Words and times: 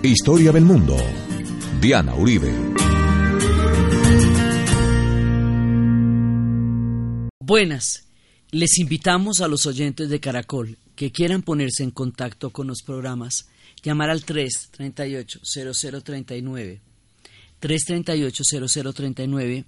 Historia 0.00 0.52
del 0.52 0.64
Mundo. 0.64 0.96
Diana 1.80 2.14
Uribe. 2.14 2.54
Buenas. 7.40 8.06
Les 8.52 8.78
invitamos 8.78 9.40
a 9.40 9.48
los 9.48 9.66
oyentes 9.66 10.08
de 10.08 10.20
Caracol 10.20 10.78
que 10.94 11.10
quieran 11.10 11.42
ponerse 11.42 11.82
en 11.82 11.90
contacto 11.90 12.50
con 12.50 12.68
los 12.68 12.82
programas, 12.82 13.48
llamar 13.82 14.10
al 14.10 14.24
338-0039, 14.24 16.78
338-0039 17.60 19.64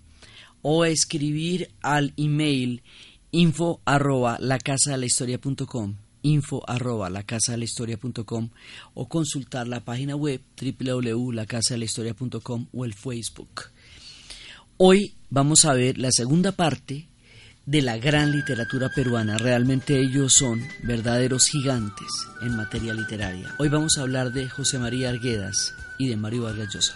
o 0.62 0.84
escribir 0.84 1.72
al 1.82 2.14
email 2.16 2.84
info 3.32 3.80
arroba 3.84 4.38
la 4.38 4.60
casa 4.60 4.92
de 4.92 4.98
la 4.98 5.06
historia 5.06 5.40
punto 5.40 5.66
com, 5.66 5.96
info 6.22 6.62
arroba 6.68 7.08
la 7.10 7.24
casa 7.24 7.52
de 7.52 7.58
la 7.58 7.64
historia 7.64 7.98
com, 8.24 8.48
o 8.94 9.08
consultar 9.08 9.68
la 9.68 9.84
página 9.84 10.16
web 10.16 10.40
www.lacasadelahistoria.com 10.60 12.66
o 12.72 12.84
el 12.84 12.94
Facebook. 12.94 13.70
Hoy 14.76 15.14
vamos 15.28 15.64
a 15.64 15.74
ver 15.74 15.98
la 15.98 16.10
segunda 16.10 16.50
parte 16.52 17.06
de 17.66 17.82
la 17.82 17.98
gran 17.98 18.32
literatura 18.32 18.90
peruana. 18.94 19.36
Realmente 19.38 20.00
ellos 20.00 20.32
son 20.32 20.62
verdaderos 20.82 21.48
gigantes 21.48 22.08
en 22.42 22.56
materia 22.56 22.94
literaria. 22.94 23.54
Hoy 23.58 23.68
vamos 23.68 23.98
a 23.98 24.02
hablar 24.02 24.32
de 24.32 24.48
José 24.48 24.78
María 24.78 25.10
Arguedas 25.10 25.74
y 25.98 26.08
de 26.08 26.16
Mario 26.16 26.44
Vargas 26.44 26.74
Llosa. 26.74 26.94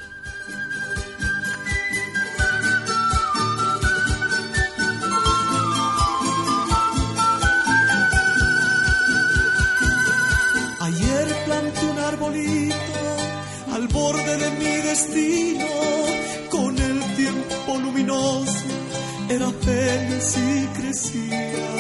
Y 20.36 20.66
crecía. 20.78 21.70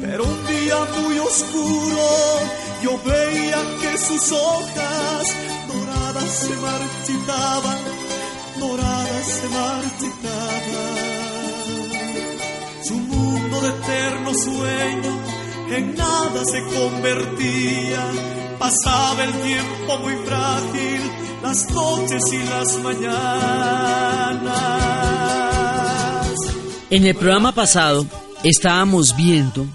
Pero 0.00 0.24
un 0.24 0.46
día 0.46 0.76
muy 1.00 1.18
oscuro 1.18 2.06
yo 2.82 3.00
veía 3.04 3.58
que 3.80 3.98
sus 3.98 4.32
hojas 4.32 5.26
doradas 5.72 6.30
se 6.30 6.54
marchitaban, 6.56 7.78
doradas 8.58 9.26
se 9.26 9.48
marchitaban. 9.48 10.92
Su 12.82 12.94
mundo 12.94 13.60
de 13.60 13.68
eterno 13.68 14.34
sueño 14.34 15.12
en 15.70 15.94
nada 15.94 16.44
se 16.44 16.60
convertía 16.76 18.32
Pasaba 18.62 19.24
el 19.24 19.32
tiempo 19.42 19.98
muy 19.98 20.14
frágil, 20.24 21.00
las 21.42 21.68
noches 21.72 22.22
y 22.32 22.38
las 22.44 22.78
mañanas. 22.78 24.42
En 26.92 27.06
el 27.06 27.14
programa 27.14 27.52
pasado 27.52 28.06
estábamos 28.44 29.16
viendo 29.16 29.66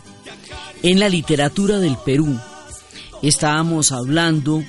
en 0.83 0.99
la 0.99 1.09
literatura 1.09 1.79
del 1.79 1.97
Perú, 1.97 2.39
estábamos 3.23 3.91
hablando 3.91 4.63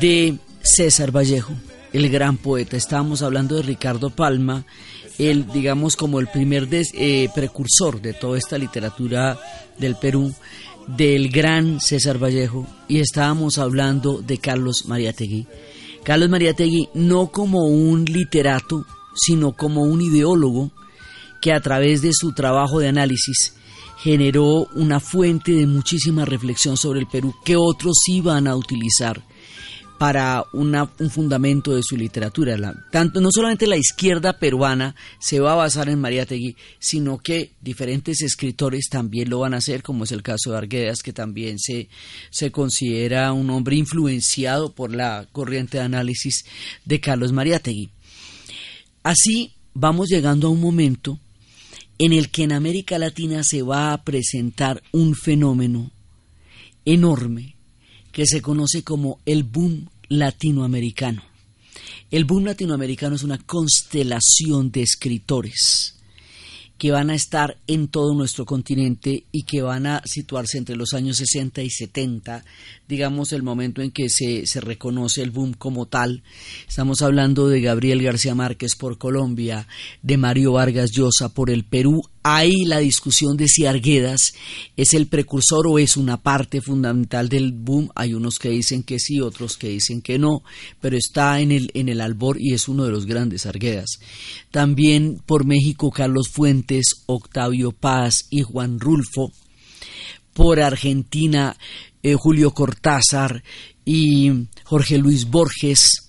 de 0.00 0.36
César 0.62 1.12
Vallejo, 1.16 1.52
el 1.92 2.10
gran 2.10 2.38
poeta, 2.38 2.76
estábamos 2.76 3.22
hablando 3.22 3.54
de 3.54 3.62
Ricardo 3.62 4.10
Palma, 4.10 4.66
el, 5.16 5.46
digamos, 5.52 5.94
como 5.94 6.18
el 6.18 6.26
primer 6.26 6.66
eh, 6.72 7.28
precursor 7.32 8.02
de 8.02 8.14
toda 8.14 8.36
esta 8.36 8.58
literatura 8.58 9.38
del 9.78 9.94
Perú, 9.94 10.34
del 10.88 11.28
gran 11.28 11.80
César 11.80 12.18
Vallejo 12.20 12.66
y 12.88 12.98
estábamos 12.98 13.58
hablando 13.58 14.22
de 14.22 14.38
Carlos 14.38 14.86
Mariategui. 14.86 15.46
Carlos 16.02 16.30
Mariategui 16.30 16.88
no 16.94 17.28
como 17.28 17.66
un 17.66 18.06
literato, 18.06 18.84
sino 19.14 19.52
como 19.52 19.82
un 19.82 20.00
ideólogo 20.00 20.72
que 21.46 21.52
a 21.52 21.60
través 21.60 22.02
de 22.02 22.10
su 22.12 22.32
trabajo 22.32 22.80
de 22.80 22.88
análisis 22.88 23.54
generó 23.98 24.66
una 24.74 24.98
fuente 24.98 25.52
de 25.52 25.68
muchísima 25.68 26.24
reflexión 26.24 26.76
sobre 26.76 26.98
el 26.98 27.06
Perú 27.06 27.36
que 27.44 27.54
otros 27.54 27.98
iban 28.08 28.48
a 28.48 28.56
utilizar 28.56 29.22
para 29.96 30.42
un 30.52 30.74
fundamento 31.08 31.76
de 31.76 31.84
su 31.84 31.96
literatura. 31.96 32.56
tanto, 32.90 33.20
no 33.20 33.28
solamente 33.30 33.68
la 33.68 33.76
izquierda 33.76 34.40
peruana 34.40 34.96
se 35.20 35.38
va 35.38 35.52
a 35.52 35.54
basar 35.54 35.88
en 35.88 36.00
Mariátegui, 36.00 36.56
sino 36.80 37.18
que 37.18 37.52
diferentes 37.60 38.22
escritores 38.22 38.88
también 38.90 39.30
lo 39.30 39.38
van 39.38 39.54
a 39.54 39.58
hacer, 39.58 39.84
como 39.84 40.02
es 40.02 40.10
el 40.10 40.24
caso 40.24 40.50
de 40.50 40.58
Arguedas, 40.58 41.00
que 41.00 41.12
también 41.12 41.60
se, 41.60 41.88
se 42.28 42.50
considera 42.50 43.32
un 43.32 43.50
hombre 43.50 43.76
influenciado 43.76 44.72
por 44.72 44.92
la 44.92 45.28
corriente 45.30 45.78
de 45.78 45.84
análisis 45.84 46.44
de 46.84 46.98
Carlos 46.98 47.30
Mariátegui. 47.30 47.90
Así 49.04 49.52
vamos 49.74 50.08
llegando 50.08 50.48
a 50.48 50.50
un 50.50 50.60
momento 50.60 51.20
en 51.98 52.12
el 52.12 52.30
que 52.30 52.44
en 52.44 52.52
América 52.52 52.98
Latina 52.98 53.42
se 53.42 53.62
va 53.62 53.92
a 53.92 54.02
presentar 54.02 54.82
un 54.92 55.14
fenómeno 55.14 55.90
enorme 56.84 57.56
que 58.12 58.26
se 58.26 58.42
conoce 58.42 58.82
como 58.82 59.18
el 59.26 59.42
boom 59.42 59.88
latinoamericano. 60.08 61.22
El 62.10 62.24
boom 62.24 62.44
latinoamericano 62.44 63.16
es 63.16 63.22
una 63.22 63.38
constelación 63.38 64.70
de 64.70 64.82
escritores 64.82 65.95
que 66.78 66.90
van 66.90 67.10
a 67.10 67.14
estar 67.14 67.56
en 67.66 67.88
todo 67.88 68.14
nuestro 68.14 68.44
continente 68.44 69.24
y 69.32 69.44
que 69.44 69.62
van 69.62 69.86
a 69.86 70.02
situarse 70.04 70.58
entre 70.58 70.76
los 70.76 70.92
años 70.92 71.16
60 71.16 71.62
y 71.62 71.70
70, 71.70 72.44
digamos 72.88 73.32
el 73.32 73.42
momento 73.42 73.82
en 73.82 73.90
que 73.90 74.08
se, 74.08 74.46
se, 74.46 74.60
reconoce 74.60 75.22
el 75.22 75.30
boom 75.30 75.54
como 75.54 75.86
tal. 75.86 76.22
Estamos 76.68 77.00
hablando 77.02 77.48
de 77.48 77.60
Gabriel 77.60 78.02
García 78.02 78.34
Márquez 78.34 78.76
por 78.76 78.98
Colombia, 78.98 79.66
de 80.02 80.16
Mario 80.18 80.52
Vargas 80.52 80.90
Llosa 80.92 81.30
por 81.30 81.50
el 81.50 81.64
Perú. 81.64 82.02
Ahí 82.28 82.64
la 82.64 82.78
discusión 82.78 83.36
de 83.36 83.46
si 83.46 83.66
Arguedas 83.66 84.34
es 84.76 84.94
el 84.94 85.06
precursor 85.06 85.68
o 85.68 85.78
es 85.78 85.96
una 85.96 86.16
parte 86.16 86.60
fundamental 86.60 87.28
del 87.28 87.52
boom. 87.52 87.88
Hay 87.94 88.14
unos 88.14 88.40
que 88.40 88.48
dicen 88.48 88.82
que 88.82 88.98
sí, 88.98 89.20
otros 89.20 89.56
que 89.56 89.68
dicen 89.68 90.02
que 90.02 90.18
no, 90.18 90.42
pero 90.80 90.96
está 90.96 91.38
en 91.38 91.52
el, 91.52 91.70
en 91.74 91.88
el 91.88 92.00
albor 92.00 92.38
y 92.40 92.52
es 92.52 92.66
uno 92.66 92.84
de 92.84 92.90
los 92.90 93.06
grandes 93.06 93.46
Arguedas. 93.46 94.00
También 94.50 95.22
por 95.24 95.44
México 95.44 95.92
Carlos 95.92 96.28
Fuentes, 96.28 97.04
Octavio 97.06 97.70
Paz 97.70 98.26
y 98.28 98.42
Juan 98.42 98.80
Rulfo. 98.80 99.30
Por 100.32 100.58
Argentina 100.58 101.56
eh, 102.02 102.16
Julio 102.18 102.50
Cortázar 102.50 103.44
y 103.84 104.48
Jorge 104.64 104.98
Luis 104.98 105.30
Borges. 105.30 106.05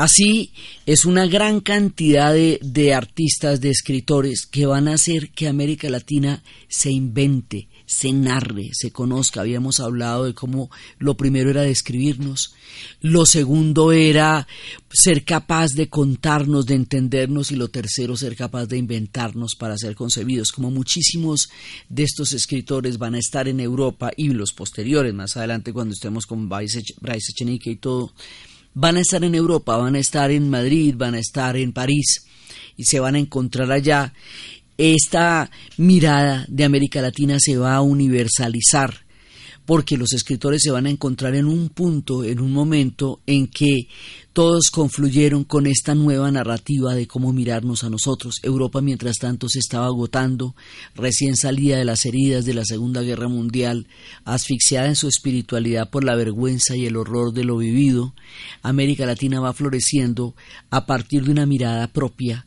Así 0.00 0.54
es 0.86 1.04
una 1.04 1.26
gran 1.26 1.60
cantidad 1.60 2.32
de, 2.32 2.58
de, 2.62 2.94
artistas, 2.94 3.60
de 3.60 3.68
escritores 3.68 4.46
que 4.46 4.64
van 4.64 4.88
a 4.88 4.94
hacer 4.94 5.28
que 5.28 5.46
América 5.46 5.90
Latina 5.90 6.42
se 6.68 6.90
invente, 6.90 7.68
se 7.84 8.10
narre, 8.10 8.70
se 8.72 8.92
conozca. 8.92 9.42
Habíamos 9.42 9.78
hablado 9.78 10.24
de 10.24 10.32
cómo 10.32 10.70
lo 10.98 11.18
primero 11.18 11.50
era 11.50 11.60
describirnos, 11.60 12.54
lo 13.02 13.26
segundo 13.26 13.92
era 13.92 14.48
ser 14.90 15.22
capaz 15.22 15.74
de 15.74 15.90
contarnos, 15.90 16.64
de 16.64 16.76
entendernos 16.76 17.52
y 17.52 17.56
lo 17.56 17.68
tercero 17.68 18.16
ser 18.16 18.36
capaz 18.36 18.68
de 18.68 18.78
inventarnos 18.78 19.54
para 19.54 19.76
ser 19.76 19.94
concebidos. 19.96 20.50
Como 20.50 20.70
muchísimos 20.70 21.50
de 21.90 22.04
estos 22.04 22.32
escritores 22.32 22.96
van 22.96 23.16
a 23.16 23.18
estar 23.18 23.48
en 23.48 23.60
Europa 23.60 24.12
y 24.16 24.30
los 24.30 24.54
posteriores, 24.54 25.12
más 25.12 25.36
adelante 25.36 25.74
cuando 25.74 25.92
estemos 25.92 26.24
con 26.24 26.48
Bryce 26.48 26.80
Echenique 27.34 27.72
y 27.72 27.76
todo, 27.76 28.14
van 28.74 28.96
a 28.96 29.00
estar 29.00 29.24
en 29.24 29.34
Europa, 29.34 29.76
van 29.76 29.94
a 29.94 29.98
estar 29.98 30.30
en 30.30 30.50
Madrid, 30.50 30.94
van 30.96 31.14
a 31.14 31.18
estar 31.18 31.56
en 31.56 31.72
París 31.72 32.26
y 32.76 32.84
se 32.84 33.00
van 33.00 33.14
a 33.14 33.18
encontrar 33.18 33.70
allá. 33.70 34.12
Esta 34.78 35.50
mirada 35.76 36.46
de 36.48 36.64
América 36.64 37.02
Latina 37.02 37.36
se 37.38 37.56
va 37.58 37.74
a 37.74 37.82
universalizar 37.82 39.04
porque 39.70 39.96
los 39.96 40.12
escritores 40.14 40.62
se 40.64 40.72
van 40.72 40.86
a 40.86 40.90
encontrar 40.90 41.36
en 41.36 41.46
un 41.46 41.68
punto, 41.68 42.24
en 42.24 42.40
un 42.40 42.52
momento 42.52 43.20
en 43.24 43.46
que 43.46 43.86
todos 44.32 44.68
confluyeron 44.68 45.44
con 45.44 45.68
esta 45.68 45.94
nueva 45.94 46.28
narrativa 46.32 46.92
de 46.96 47.06
cómo 47.06 47.32
mirarnos 47.32 47.84
a 47.84 47.88
nosotros. 47.88 48.40
Europa, 48.42 48.80
mientras 48.80 49.18
tanto, 49.18 49.48
se 49.48 49.60
estaba 49.60 49.86
agotando, 49.86 50.56
recién 50.96 51.36
salida 51.36 51.76
de 51.76 51.84
las 51.84 52.04
heridas 52.04 52.44
de 52.44 52.54
la 52.54 52.64
Segunda 52.64 53.02
Guerra 53.02 53.28
Mundial, 53.28 53.86
asfixiada 54.24 54.88
en 54.88 54.96
su 54.96 55.06
espiritualidad 55.06 55.88
por 55.88 56.02
la 56.02 56.16
vergüenza 56.16 56.74
y 56.74 56.86
el 56.86 56.96
horror 56.96 57.32
de 57.32 57.44
lo 57.44 57.56
vivido. 57.56 58.12
América 58.62 59.06
Latina 59.06 59.38
va 59.38 59.52
floreciendo 59.52 60.34
a 60.70 60.84
partir 60.84 61.26
de 61.26 61.30
una 61.30 61.46
mirada 61.46 61.86
propia 61.92 62.44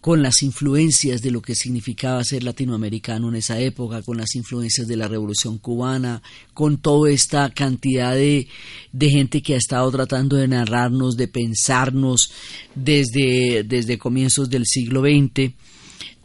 con 0.00 0.22
las 0.22 0.42
influencias 0.42 1.20
de 1.22 1.30
lo 1.30 1.42
que 1.42 1.54
significaba 1.54 2.22
ser 2.22 2.44
latinoamericano 2.44 3.28
en 3.28 3.36
esa 3.36 3.58
época, 3.58 4.02
con 4.02 4.16
las 4.16 4.34
influencias 4.34 4.86
de 4.86 4.96
la 4.96 5.08
Revolución 5.08 5.58
cubana, 5.58 6.22
con 6.54 6.78
toda 6.78 7.10
esta 7.10 7.50
cantidad 7.50 8.14
de, 8.14 8.48
de 8.92 9.10
gente 9.10 9.42
que 9.42 9.54
ha 9.54 9.58
estado 9.58 9.90
tratando 9.90 10.36
de 10.36 10.48
narrarnos, 10.48 11.16
de 11.16 11.28
pensarnos 11.28 12.30
desde, 12.74 13.64
desde 13.64 13.98
comienzos 13.98 14.48
del 14.48 14.64
siglo 14.66 15.02
XX. 15.02 15.52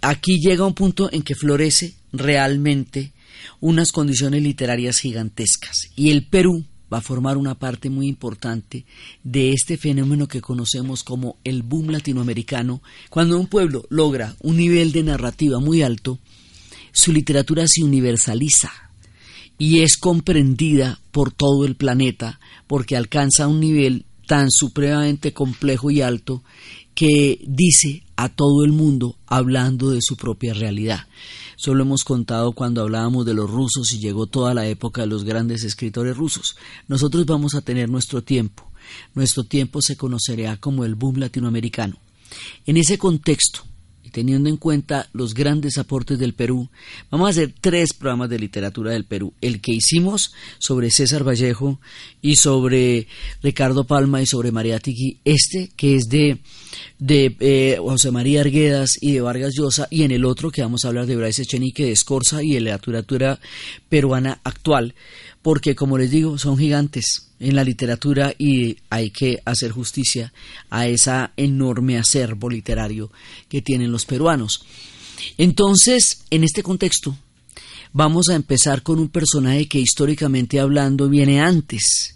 Aquí 0.02 0.40
llega 0.40 0.66
un 0.66 0.74
punto 0.74 1.12
en 1.12 1.24
que 1.24 1.36
florece 1.36 1.96
realmente 2.12 3.14
unas 3.60 3.92
condiciones 3.92 4.42
literarias 4.44 5.00
gigantescas. 5.00 5.90
Y 5.96 6.12
el 6.12 6.28
Perú 6.28 6.66
va 6.92 6.98
a 6.98 7.02
formar 7.02 7.38
una 7.38 7.56
parte 7.56 7.90
muy 7.90 8.08
importante 8.08 8.86
de 9.24 9.54
este 9.54 9.78
fenómeno 9.78 10.28
que 10.28 10.42
conocemos 10.42 11.04
como 11.04 11.38
el 11.44 11.64
boom 11.64 11.90
latinoamericano. 11.90 12.82
Cuando 13.10 13.40
un 13.40 13.48
pueblo 13.48 13.86
logra 13.90 14.36
un 14.42 14.58
nivel 14.58 14.92
de 14.92 15.04
narrativa 15.04 15.60
muy 15.60 15.82
alto, 15.82 16.20
su 16.92 17.14
literatura 17.14 17.66
se 17.68 17.84
universaliza 17.84 18.72
y 19.58 19.82
es 19.82 19.98
comprendida 19.98 21.00
por 21.12 21.32
todo 21.32 21.66
el 21.66 21.76
planeta 21.76 22.40
porque 22.68 22.98
alcanza 22.98 23.48
un 23.48 23.60
nivel 23.60 24.06
tan 24.32 24.50
supremamente 24.50 25.34
complejo 25.34 25.92
y 25.92 26.00
alto 26.00 26.42
que 26.96 27.44
dice 27.46 28.04
a 28.16 28.30
todo 28.30 28.64
el 28.64 28.72
mundo 28.72 29.18
hablando 29.28 29.90
de 29.90 30.00
su 30.02 30.16
propia 30.16 30.54
realidad. 30.54 31.06
Solo 31.58 31.84
hemos 31.84 32.06
contado 32.06 32.54
cuando 32.54 32.82
hablábamos 32.82 33.26
de 33.26 33.34
los 33.34 33.50
rusos 33.50 33.92
y 33.92 34.00
llegó 34.00 34.28
toda 34.28 34.54
la 34.54 34.66
época 34.68 35.02
de 35.02 35.08
los 35.08 35.26
grandes 35.26 35.66
escritores 35.66 36.16
rusos. 36.16 36.56
Nosotros 36.88 37.26
vamos 37.26 37.56
a 37.56 37.62
tener 37.62 37.90
nuestro 37.90 38.24
tiempo. 38.24 38.72
Nuestro 39.16 39.44
tiempo 39.44 39.82
se 39.82 39.98
conocerá 39.98 40.56
como 40.56 40.86
el 40.86 40.96
boom 40.96 41.18
latinoamericano. 41.18 41.98
En 42.66 42.78
ese 42.78 42.98
contexto, 42.98 43.66
teniendo 44.12 44.50
en 44.50 44.58
cuenta 44.58 45.10
los 45.14 45.34
grandes 45.34 45.78
aportes 45.78 46.20
del 46.20 46.34
Perú, 46.34 46.70
vamos 47.10 47.28
a 47.28 47.32
hacer 47.32 47.54
tres 47.60 47.94
programas 47.94 48.30
de 48.30 48.40
literatura 48.40 48.92
del 48.92 49.06
Perú. 49.06 49.34
El 49.42 49.62
que 49.62 49.74
hicimos 49.74 50.34
sobre 50.60 50.92
César 50.92 51.28
Vallejo 51.28 51.80
y 52.22 52.36
sobre 52.36 53.08
Ricardo 53.42 53.86
Palma 53.86 54.22
y 54.22 54.26
sobre 54.26 54.52
María 54.52 54.80
Tiqui, 54.80 55.20
este 55.26 55.72
que 55.76 55.96
es 55.96 56.10
de, 56.10 56.40
de 57.00 57.36
eh, 57.40 57.78
José 57.80 58.12
María 58.12 58.42
Arguedas 58.42 58.98
y 59.02 59.14
de 59.14 59.22
Vargas 59.22 59.54
Llosa, 59.56 59.88
y 59.90 60.04
en 60.04 60.12
el 60.12 60.26
otro 60.26 60.52
que 60.52 60.62
vamos 60.62 60.86
a 60.86 60.90
hablar 60.90 61.06
de 61.06 61.16
Bryce 61.16 61.44
Echenique, 61.44 61.86
de 61.86 61.92
Escorza 61.92 62.44
y 62.44 62.54
de 62.54 62.62
la 62.62 62.76
literatura 62.76 63.40
peruana 63.90 64.40
actual, 64.44 64.94
porque 65.42 65.76
como 65.76 65.98
les 65.98 66.12
digo, 66.12 66.38
son 66.38 66.58
gigantes 66.58 67.32
en 67.40 67.56
la 67.56 67.64
literatura 67.64 68.34
y 68.38 68.78
hay 68.90 69.10
que 69.10 69.42
hacer 69.46 69.72
justicia 69.72 70.32
a 70.70 70.88
ese 70.88 71.30
enorme 71.38 71.98
acervo 71.98 72.50
literario 72.50 73.12
que 73.50 73.62
tienen 73.62 73.92
los 73.92 74.06
peruanos. 74.06 74.64
Entonces, 75.38 76.24
en 76.30 76.44
este 76.44 76.64
contexto, 76.64 77.16
vamos 77.94 78.30
a 78.30 78.36
empezar 78.36 78.84
con 78.84 79.00
un 79.00 79.10
personaje 79.10 79.68
que 79.68 79.80
históricamente 79.80 80.60
hablando 80.60 81.10
viene 81.10 81.42
antes, 81.42 82.16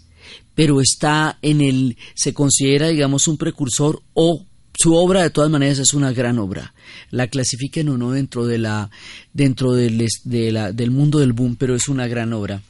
pero 0.54 0.80
está 0.80 1.38
en 1.42 1.60
el, 1.60 1.96
se 2.14 2.32
considera, 2.32 2.88
digamos, 2.88 3.28
un 3.28 3.36
precursor 3.36 4.00
o 4.14 4.44
su 4.78 4.94
obra 4.94 5.22
de 5.22 5.30
todas 5.30 5.50
maneras 5.50 5.78
es 5.78 5.94
una 5.94 6.12
gran 6.12 6.38
obra. 6.38 6.74
La 7.10 7.28
clasifiquen 7.28 7.88
o 7.88 7.98
no 7.98 8.10
dentro 8.12 8.46
de 8.46 8.58
la, 8.58 8.90
dentro 9.32 9.72
del, 9.72 10.06
del 10.24 10.90
mundo 10.90 11.18
del 11.18 11.32
boom, 11.32 11.56
pero 11.56 11.74
es 11.74 11.88
una 11.88 12.06
gran 12.06 12.32
obra. 12.32 12.62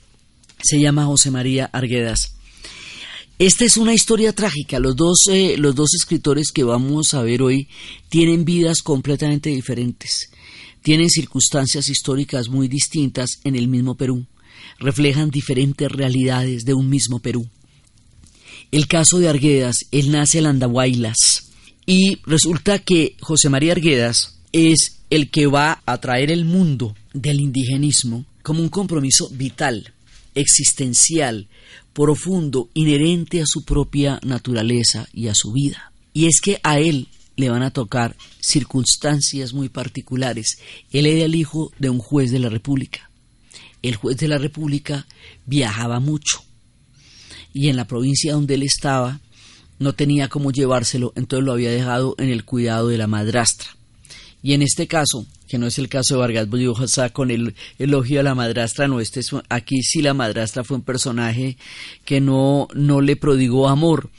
Se 0.68 0.80
llama 0.80 1.04
José 1.04 1.30
María 1.30 1.66
Arguedas. 1.66 2.34
Esta 3.38 3.64
es 3.64 3.76
una 3.76 3.94
historia 3.94 4.32
trágica. 4.32 4.80
Los 4.80 4.96
dos, 4.96 5.28
eh, 5.30 5.54
los 5.56 5.76
dos 5.76 5.94
escritores 5.94 6.50
que 6.50 6.64
vamos 6.64 7.14
a 7.14 7.22
ver 7.22 7.40
hoy 7.40 7.68
tienen 8.08 8.44
vidas 8.44 8.82
completamente 8.82 9.50
diferentes. 9.50 10.28
Tienen 10.82 11.08
circunstancias 11.08 11.88
históricas 11.88 12.48
muy 12.48 12.66
distintas 12.66 13.38
en 13.44 13.54
el 13.54 13.68
mismo 13.68 13.94
Perú. 13.94 14.26
Reflejan 14.80 15.30
diferentes 15.30 15.88
realidades 15.88 16.64
de 16.64 16.74
un 16.74 16.90
mismo 16.90 17.20
Perú. 17.20 17.48
El 18.72 18.88
caso 18.88 19.20
de 19.20 19.28
Arguedas, 19.28 19.86
él 19.92 20.10
nace 20.10 20.40
en 20.40 20.46
Andahuaylas 20.46 21.52
y 21.86 22.18
resulta 22.24 22.80
que 22.80 23.16
José 23.20 23.50
María 23.50 23.70
Arguedas 23.70 24.40
es 24.50 25.02
el 25.10 25.30
que 25.30 25.46
va 25.46 25.80
a 25.86 26.00
traer 26.00 26.32
el 26.32 26.44
mundo 26.44 26.96
del 27.14 27.40
indigenismo 27.40 28.26
como 28.42 28.62
un 28.62 28.68
compromiso 28.68 29.28
vital, 29.30 29.92
existencial, 30.36 31.48
profundo, 31.92 32.70
inherente 32.74 33.40
a 33.40 33.46
su 33.46 33.64
propia 33.64 34.20
naturaleza 34.22 35.08
y 35.12 35.26
a 35.26 35.34
su 35.34 35.52
vida. 35.52 35.92
Y 36.12 36.26
es 36.26 36.40
que 36.40 36.60
a 36.62 36.78
él 36.78 37.08
le 37.34 37.50
van 37.50 37.62
a 37.62 37.72
tocar 37.72 38.16
circunstancias 38.40 39.52
muy 39.52 39.68
particulares. 39.68 40.58
Él 40.92 41.06
era 41.06 41.24
el 41.24 41.34
hijo 41.34 41.72
de 41.78 41.90
un 41.90 41.98
juez 41.98 42.30
de 42.30 42.38
la 42.38 42.48
República. 42.48 43.10
El 43.82 43.96
juez 43.96 44.16
de 44.16 44.28
la 44.28 44.38
República 44.38 45.06
viajaba 45.44 45.98
mucho 46.00 46.46
y 47.56 47.68
en 47.68 47.76
la 47.76 47.86
provincia 47.86 48.34
donde 48.34 48.54
él 48.54 48.62
estaba 48.62 49.18
no 49.78 49.94
tenía 49.94 50.28
cómo 50.28 50.50
llevárselo, 50.50 51.14
entonces 51.16 51.46
lo 51.46 51.52
había 51.52 51.70
dejado 51.70 52.14
en 52.18 52.28
el 52.28 52.44
cuidado 52.44 52.88
de 52.88 52.98
la 52.98 53.06
madrastra. 53.06 53.68
Y 54.42 54.52
en 54.52 54.60
este 54.60 54.86
caso, 54.86 55.26
que 55.46 55.58
no 55.58 55.66
es 55.66 55.78
el 55.78 55.88
caso 55.88 56.14
de 56.14 56.20
Vargas 56.20 56.48
Llosa 56.48 57.10
con 57.10 57.30
el 57.30 57.54
elogio 57.78 58.20
a 58.20 58.22
la 58.22 58.34
madrastra, 58.34 58.88
no, 58.88 59.00
este 59.00 59.20
aquí 59.48 59.82
sí 59.82 60.02
la 60.02 60.14
madrastra 60.14 60.64
fue 60.64 60.76
un 60.76 60.82
personaje 60.82 61.56
que 62.04 62.20
no, 62.20 62.68
no 62.74 63.00
le 63.00 63.16
prodigó 63.16 63.68
amor 63.68 64.10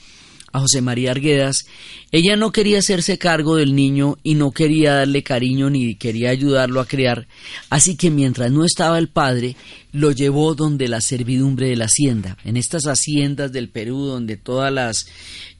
a 0.52 0.60
José 0.60 0.82
María 0.82 1.12
Arguedas. 1.12 1.66
Ella 2.12 2.36
no 2.36 2.52
quería 2.52 2.80
hacerse 2.80 3.18
cargo 3.18 3.58
del 3.58 3.76
niño 3.76 4.18
y 4.24 4.36
no 4.36 4.52
quería 4.52 4.96
darle 4.96 5.24
cariño 5.24 5.70
ni 5.70 5.96
quería 5.96 6.30
ayudarlo 6.30 6.80
a 6.80 6.88
criar, 6.88 7.28
así 7.70 7.96
que 7.96 8.10
mientras 8.10 8.52
no 8.52 8.64
estaba 8.64 8.98
el 8.98 9.10
padre, 9.10 9.56
lo 9.92 10.12
llevó 10.12 10.56
donde 10.56 10.88
la 10.88 11.02
servidumbre 11.02 11.68
de 11.68 11.76
la 11.76 11.86
hacienda, 11.86 12.38
en 12.46 12.56
estas 12.56 12.84
haciendas 12.84 13.52
del 13.52 13.70
Perú 13.70 14.06
donde 14.06 14.38
todas 14.38 14.72
las, 14.72 15.08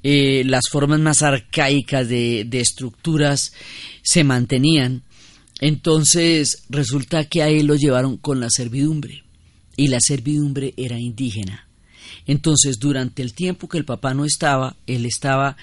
eh, 0.04 0.44
las 0.46 0.70
formas 0.72 1.00
más 1.00 1.22
arcaicas 1.22 2.08
de, 2.08 2.46
de 2.46 2.60
estructuras 2.62 3.54
se 4.04 4.24
mantenían 4.24 5.04
entonces 5.60 6.64
resulta 6.70 7.26
que 7.26 7.42
a 7.42 7.50
él 7.50 7.68
lo 7.68 7.76
llevaron 7.76 8.18
con 8.18 8.40
la 8.40 8.50
servidumbre 8.50 9.24
y 9.76 9.88
la 9.88 10.00
servidumbre 10.00 10.74
era 10.78 11.00
indígena. 11.00 11.68
Entonces 12.26 12.80
durante 12.80 13.22
el 13.22 13.34
tiempo 13.34 13.68
que 13.70 13.78
el 13.78 13.86
papá 13.86 14.14
no 14.14 14.26
estaba, 14.26 14.76
él 14.86 15.06
estaba 15.06 15.56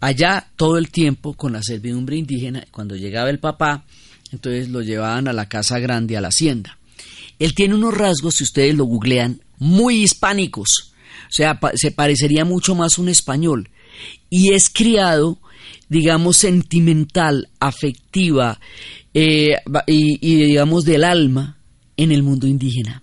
allá 0.00 0.48
todo 0.56 0.78
el 0.78 0.90
tiempo 0.90 1.34
con 1.34 1.52
la 1.52 1.62
servidumbre 1.62 2.16
indígena. 2.16 2.66
Cuando 2.70 2.96
llegaba 2.96 3.30
el 3.30 3.38
papá, 3.38 3.84
entonces 4.32 4.68
lo 4.68 4.82
llevaban 4.82 5.28
a 5.28 5.32
la 5.32 5.48
casa 5.48 5.78
grande, 5.78 6.16
a 6.16 6.20
la 6.20 6.28
hacienda. 6.28 6.78
Él 7.38 7.54
tiene 7.54 7.74
unos 7.74 7.96
rasgos, 7.96 8.36
si 8.36 8.44
ustedes 8.44 8.74
lo 8.74 8.84
googlean, 8.84 9.40
muy 9.58 10.02
hispánicos. 10.02 10.92
O 11.28 11.32
sea, 11.32 11.58
se 11.74 11.90
parecería 11.90 12.44
mucho 12.44 12.74
más 12.74 12.98
a 12.98 13.02
un 13.02 13.08
español. 13.08 13.70
Y 14.28 14.52
es 14.52 14.70
criado, 14.70 15.38
digamos, 15.88 16.36
sentimental, 16.38 17.48
afectiva, 17.60 18.60
eh, 19.20 19.56
y, 19.88 20.36
digamos 20.36 20.84
del 20.84 21.02
alma 21.02 21.58
en 21.96 22.12
el 22.12 22.22
mundo 22.22 22.46
indígena. 22.46 23.02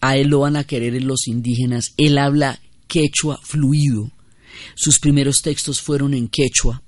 A 0.00 0.16
él 0.16 0.28
lo 0.28 0.40
van 0.40 0.54
a 0.54 0.62
querer 0.62 1.02
los 1.02 1.26
indígenas. 1.26 1.92
Él 1.96 2.18
habla 2.18 2.60
quechua 2.86 3.40
fluido. 3.42 4.12
Sus 4.76 5.00
primeros 5.00 5.42
textos 5.42 5.80
fueron 5.80 6.14
en 6.14 6.28
quechua. 6.28 6.84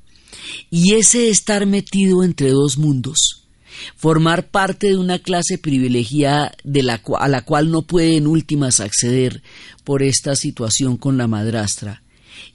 Y 0.70 0.94
ese 0.94 1.28
estar 1.28 1.66
metido 1.66 2.22
entre 2.22 2.50
dos 2.50 2.78
mundos, 2.78 3.48
formar 3.96 4.48
parte 4.50 4.88
de 4.88 4.96
una 4.96 5.18
clase 5.18 5.58
privilegiada 5.58 6.52
de 6.62 6.84
la 6.84 7.02
a 7.18 7.28
la 7.28 7.44
cual 7.44 7.70
no 7.70 7.82
puede 7.82 8.16
en 8.16 8.28
últimas 8.28 8.78
acceder 8.78 9.42
por 9.82 10.04
esta 10.04 10.36
situación 10.36 10.96
con 10.96 11.16
la 11.16 11.26
madrastra, 11.26 12.02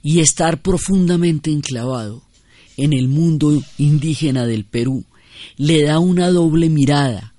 y 0.02 0.20
estar 0.20 0.62
profundamente 0.62 1.50
enclavado 1.50 2.22
en 2.76 2.92
el 2.92 3.08
mundo 3.08 3.62
indígena 3.78 4.46
del 4.46 4.64
Perú, 4.64 5.04
le 5.56 5.82
da 5.82 5.98
una 5.98 6.30
doble 6.30 6.68
mirada 6.68 7.34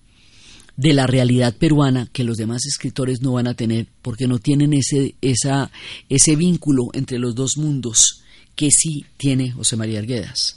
de 0.79 0.93
la 0.93 1.07
realidad 1.07 1.55
peruana 1.55 2.07
que 2.13 2.23
los 2.23 2.37
demás 2.37 2.65
escritores 2.65 3.21
no 3.21 3.33
van 3.33 3.47
a 3.47 3.53
tener 3.53 3.87
porque 4.01 4.27
no 4.27 4.39
tienen 4.39 4.73
ese, 4.73 5.15
esa, 5.21 5.71
ese 6.07 6.37
vínculo 6.37 6.87
entre 6.93 7.19
los 7.19 7.35
dos 7.35 7.57
mundos 7.57 8.23
que 8.55 8.71
sí 8.71 9.05
tiene 9.17 9.51
José 9.51 9.75
María 9.75 9.99
Arguedas. 9.99 10.55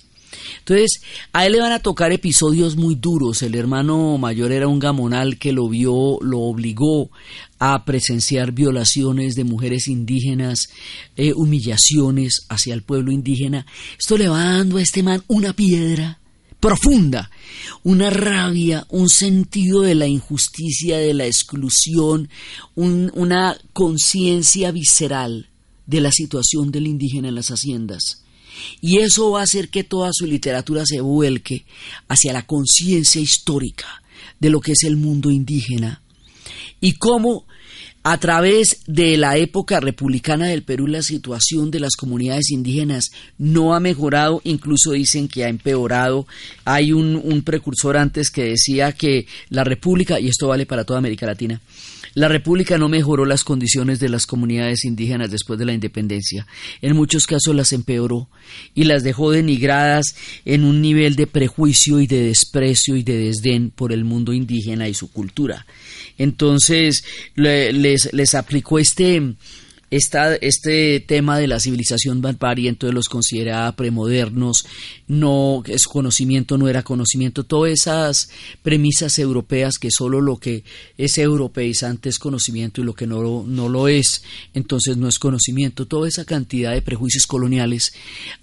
Entonces, 0.59 1.03
a 1.33 1.47
él 1.47 1.53
le 1.53 1.61
van 1.61 1.73
a 1.73 1.81
tocar 1.81 2.13
episodios 2.13 2.77
muy 2.77 2.95
duros. 2.95 3.43
El 3.43 3.55
hermano 3.55 4.17
mayor 4.17 4.53
era 4.53 4.69
un 4.69 4.79
gamonal 4.79 5.39
que 5.39 5.53
lo 5.53 5.69
vio, 5.69 6.19
lo 6.21 6.41
obligó 6.41 7.11
a 7.59 7.85
presenciar 7.85 8.53
violaciones 8.53 9.35
de 9.35 9.45
mujeres 9.45 9.89
indígenas, 9.89 10.69
eh, 11.17 11.33
humillaciones 11.35 12.47
hacia 12.49 12.75
el 12.75 12.83
pueblo 12.83 13.13
indígena. 13.13 13.67
Esto 13.99 14.17
le 14.17 14.29
va 14.29 14.45
dando 14.45 14.79
a 14.79 14.83
este 14.83 15.03
man 15.03 15.23
una 15.27 15.53
piedra 15.53 16.22
profunda, 16.63 17.29
una 17.83 18.09
rabia, 18.09 18.87
un 18.89 19.09
sentido 19.09 19.81
de 19.81 19.97
la 19.97 20.07
injusticia, 20.07 20.97
de 20.97 21.13
la 21.13 21.27
exclusión, 21.27 22.29
una 22.77 23.59
conciencia 23.73 24.71
visceral 24.71 25.49
de 25.87 26.01
la 26.01 26.13
situación 26.13 26.71
del 26.71 26.87
indígena 26.87 27.29
en 27.31 27.35
las 27.35 27.49
haciendas. 27.49 28.23
Y 28.81 28.99
eso 28.99 29.33
va 29.33 29.41
a 29.41 29.43
hacer 29.43 29.71
que 29.71 29.83
toda 29.83 30.11
su 30.13 30.25
literatura 30.25 30.85
se 30.87 31.01
vuelque 31.01 31.65
hacia 32.07 32.33
la 32.33 32.47
conciencia 32.47 33.21
histórica 33.21 34.01
de 34.39 34.51
lo 34.51 34.61
que 34.61 34.73
es 34.73 34.85
el 34.85 34.97
mundo 34.97 35.33
indígena 35.33 36.01
y 36.81 36.93
cómo 36.93 37.45
a 38.05 38.19
través 38.19 38.83
de 38.87 39.17
la 39.17 39.37
época 39.37 39.79
republicana 39.79 40.49
del 40.49 40.63
Perú 40.63 40.89
la 40.89 41.03
situación 41.03 41.71
de 41.71 41.81
las 41.81 41.95
comunidades 41.95 42.51
indígenas 42.51 43.13
no 43.39 43.75
ha 43.75 43.81
mejorado, 43.81 44.41
incluso 44.45 44.93
dicen 44.93 45.29
que 45.29 45.45
ha 45.45 45.49
empeorado. 45.49 46.27
Hay 46.65 46.93
un, 46.93 47.43
precursor 47.45 47.97
antes 47.97 48.31
que 48.31 48.45
decía 48.45 48.93
que 48.93 49.27
la 49.51 49.65
República, 49.65 50.19
y 50.19 50.29
esto 50.29 50.49
vale 50.49 50.67
para 50.67 50.85
toda 50.85 50.99
América 50.99 51.27
Latina, 51.27 51.61
La 52.15 52.29
República 52.29 52.77
no 52.77 52.91
mejoró 52.91 53.25
las 53.25 53.43
condiciones 53.43 53.99
de 53.99 54.11
las 54.11 54.27
comunidades 54.27 54.85
indígenas 54.85 55.31
después 55.31 55.59
de 55.59 55.65
la 55.65 55.73
independencia. 55.73 56.47
En 56.83 56.95
muchos 56.95 57.27
casos 57.27 57.55
las 57.55 57.73
empeoró 57.73 58.29
y 58.75 58.85
las 58.85 59.03
dejó 59.03 59.31
denigradas 59.31 60.15
en 60.45 60.65
un 60.65 60.83
nivel 60.83 61.17
de 61.17 61.27
prejuicio 61.27 62.01
y 62.01 62.07
de 62.07 62.25
desprecio 62.25 62.97
y 62.97 63.03
de 63.03 63.17
desdén 63.17 63.71
por 63.71 63.93
el 63.93 64.05
mundo 64.05 64.35
indígena 64.35 64.89
y 64.89 64.95
su 64.95 65.11
cultura. 65.11 65.65
Entonces 66.23 67.05
les, 67.35 68.13
les 68.13 68.35
aplicó 68.35 68.79
este 68.79 69.35
este 69.93 71.01
tema 71.01 71.39
de 71.39 71.47
la 71.47 71.61
civilización 71.61 72.23
barbarie 72.23 72.71
entonces 72.71 72.95
los 72.95 73.11
consideraba 73.11 73.73
premodernos, 73.73 74.65
no, 75.07 75.63
su 75.77 75.91
conocimiento 75.91 76.57
no 76.57 76.67
era 76.67 76.83
conocimiento, 76.83 77.45
todas 77.45 77.73
esas 77.73 78.31
premisas 78.63 79.19
europeas 79.19 79.77
que 79.79 79.91
solo 79.91 80.23
lo 80.23 80.39
que 80.39 80.65
es 80.97 81.19
europeizante 81.19 82.09
es 82.09 82.19
conocimiento 82.19 82.81
y 82.81 82.85
lo 82.85 82.95
que 82.95 83.07
no, 83.07 83.45
no 83.47 83.69
lo 83.69 83.87
es, 83.87 84.23
entonces 84.55 84.97
no 84.97 85.09
es 85.09 85.19
conocimiento, 85.19 85.87
toda 85.87 86.09
esa 86.09 86.25
cantidad 86.25 86.73
de 86.73 86.81
prejuicios 86.81 87.27
coloniales 87.27 87.93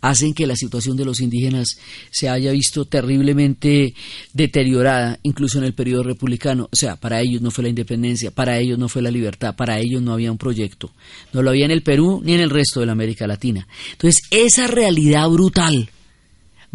hacen 0.02 0.36
que 0.36 0.46
la 0.46 0.56
situación 0.56 0.98
de 0.98 1.06
los 1.06 1.20
indígenas 1.20 1.80
se 2.12 2.30
haya 2.30 2.52
visto 2.52 2.86
terriblemente 2.86 3.96
deteriorada, 4.34 5.20
incluso 5.24 5.58
en 5.58 5.64
el 5.64 5.74
periodo 5.74 6.04
republicano, 6.04 6.70
o 6.72 6.76
sea, 6.76 6.96
para 6.96 7.22
ellos 7.22 7.42
no 7.42 7.50
fue 7.50 7.64
la 7.64 7.70
independencia, 7.70 8.30
para 8.30 8.60
ellos 8.60 8.78
no 8.78 8.88
fue 8.88 9.02
la 9.02 9.10
libertad, 9.10 9.56
para 9.56 9.80
ellos 9.80 10.04
no 10.04 10.14
había 10.14 10.32
un 10.32 10.38
proyecto. 10.38 10.92
Lo 11.42 11.52
había 11.52 11.66
en 11.66 11.72
el 11.72 11.84
Perú 11.84 12.22
ni 12.24 12.34
en 12.34 12.42
el 12.42 12.50
resto 12.50 12.80
de 12.80 12.86
la 12.86 12.92
América 12.94 13.28
Latina. 13.28 13.68
Entonces, 13.92 14.22
esa 14.32 14.68
realidad 14.68 15.30
brutal 15.30 15.90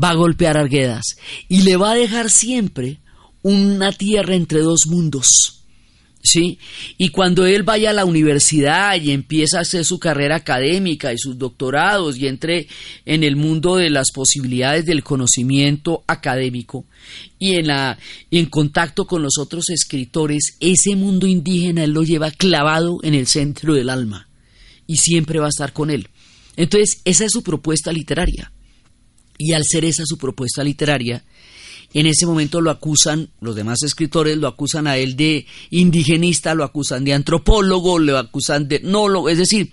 va 0.03 0.11
a 0.11 0.15
golpear 0.15 0.57
a 0.57 0.61
Arguedas 0.61 1.17
y 1.49 1.63
le 1.63 1.77
va 1.77 1.93
a 1.93 1.97
dejar 1.97 2.31
siempre 2.31 2.99
una 3.43 3.93
tierra 3.93 4.35
entre 4.35 4.61
dos 4.61 4.87
mundos. 4.87 5.61
¿Sí? 6.27 6.59
Y 6.97 7.11
cuando 7.11 7.45
él 7.45 7.65
vaya 7.65 7.91
a 7.91 7.93
la 7.93 8.07
universidad 8.07 8.99
y 8.99 9.11
empieza 9.11 9.59
a 9.59 9.61
hacer 9.61 9.85
su 9.85 9.99
carrera 9.99 10.37
académica 10.37 11.13
y 11.13 11.19
sus 11.19 11.37
doctorados 11.37 12.17
y 12.17 12.27
entre 12.27 12.67
en 13.05 13.25
el 13.25 13.37
mundo 13.37 13.77
de 13.77 13.91
las 13.91 14.11
posibilidades 14.11 14.87
del 14.87 15.05
conocimiento 15.05 16.03
académico 16.07 16.87
y 17.39 17.57
en, 17.57 17.67
la, 17.67 17.99
en 18.31 18.47
contacto 18.47 19.05
con 19.05 19.23
los 19.23 19.37
otros 19.39 19.69
escritores, 19.69 20.57
ese 20.61 20.97
mundo 20.97 21.27
indígena 21.27 21.85
él 21.85 21.91
lo 21.91 22.03
lleva 22.03 22.31
clavado 22.31 23.01
en 23.03 23.13
el 23.13 23.27
centro 23.27 23.75
del 23.75 23.91
alma 23.91 24.27
y 24.87 24.97
siempre 24.97 25.39
va 25.39 25.47
a 25.47 25.51
estar 25.51 25.73
con 25.73 25.91
él. 25.91 26.09
Entonces, 26.57 27.01
esa 27.05 27.25
es 27.25 27.33
su 27.33 27.43
propuesta 27.43 27.93
literaria. 27.93 28.53
Y 29.39 29.53
al 29.53 29.63
ser 29.65 29.85
esa 29.85 30.05
su 30.07 30.17
propuesta 30.17 30.63
literaria, 30.63 31.25
en 31.93 32.07
ese 32.07 32.27
momento 32.27 32.61
lo 32.61 32.71
acusan, 32.71 33.31
los 33.41 33.55
demás 33.55 33.83
escritores 33.85 34.37
lo 34.37 34.49
acusan 34.49 34.89
a 34.89 34.97
él 34.97 35.15
de 35.15 35.47
indigenista, 35.71 36.55
lo 36.55 36.65
acusan 36.65 37.05
de 37.05 37.15
antropólogo, 37.15 38.01
lo 38.01 38.19
acusan 38.19 38.67
de 38.67 38.81
no, 38.81 39.29
es 39.29 39.39
decir, 39.39 39.73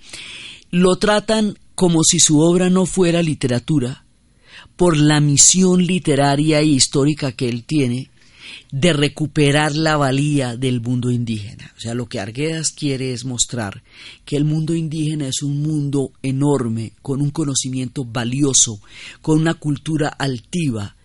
lo 0.70 0.98
tratan 0.98 1.58
como 1.74 2.03
si 2.03 2.20
su 2.20 2.39
obra 2.39 2.70
no 2.70 2.86
fuera 2.86 3.24
literatura, 3.24 4.06
por 4.75 4.98
la 4.98 5.20
misión 5.20 5.86
literaria 5.86 6.60
e 6.60 6.65
histórica 6.65 7.32
que 7.32 7.50
él 7.50 7.63
tiene 7.63 8.11
de 8.72 8.93
recuperar 8.93 9.75
la 9.75 9.98
valía 9.98 10.55
del 10.55 10.81
mundo 10.81 11.12
indígena. 11.12 11.74
O 11.77 11.79
sea, 11.79 11.93
lo 11.93 12.08
que 12.08 12.20
Arguedas 12.20 12.72
quiere 12.72 13.13
es 13.13 13.25
mostrar 13.25 13.84
que 14.25 14.38
el 14.38 14.46
mundo 14.46 14.74
indígena 14.74 15.27
es 15.27 15.41
un 15.41 15.62
mundo 15.62 16.12
enorme, 16.22 16.93
con 17.01 17.22
un 17.22 17.31
conocimiento 17.31 18.05
valioso, 18.05 18.79
con 19.22 19.39
una 19.39 19.55
cultura 19.55 20.10
altiva, 20.10 20.96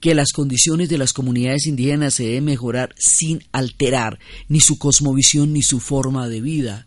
que 0.00 0.14
las 0.14 0.32
condiciones 0.32 0.88
de 0.88 0.98
las 0.98 1.12
comunidades 1.12 1.66
indígenas 1.66 2.14
se 2.14 2.24
deben 2.24 2.44
mejorar 2.44 2.94
sin 2.98 3.42
alterar 3.52 4.18
ni 4.48 4.60
su 4.60 4.78
cosmovisión 4.78 5.52
ni 5.52 5.62
su 5.62 5.80
forma 5.80 6.28
de 6.28 6.40
vida, 6.40 6.86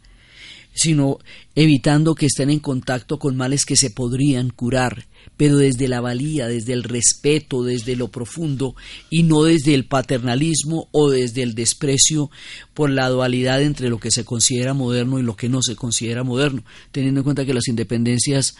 sino 0.77 1.19
evitando 1.55 2.15
que 2.15 2.27
estén 2.27 2.49
en 2.49 2.59
contacto 2.59 3.19
con 3.19 3.35
males 3.35 3.65
que 3.65 3.75
se 3.75 3.89
podrían 3.89 4.49
curar 4.51 5.05
pero 5.35 5.57
desde 5.57 5.87
la 5.87 6.01
valía, 6.01 6.47
desde 6.47 6.73
el 6.73 6.83
respeto, 6.83 7.63
desde 7.63 7.95
lo 7.95 8.07
profundo 8.09 8.75
y 9.09 9.23
no 9.23 9.43
desde 9.43 9.73
el 9.73 9.85
paternalismo 9.85 10.87
o 10.91 11.09
desde 11.09 11.43
el 11.43 11.53
desprecio 11.53 12.31
por 12.73 12.89
la 12.89 13.09
dualidad 13.09 13.61
entre 13.61 13.89
lo 13.89 13.99
que 13.99 14.11
se 14.11 14.23
considera 14.23 14.73
moderno 14.73 15.19
y 15.19 15.23
lo 15.23 15.35
que 15.35 15.49
no 15.49 15.61
se 15.61 15.75
considera 15.75 16.23
moderno, 16.23 16.63
teniendo 16.91 17.19
en 17.19 17.23
cuenta 17.23 17.45
que 17.45 17.53
las 17.53 17.67
independencias 17.67 18.55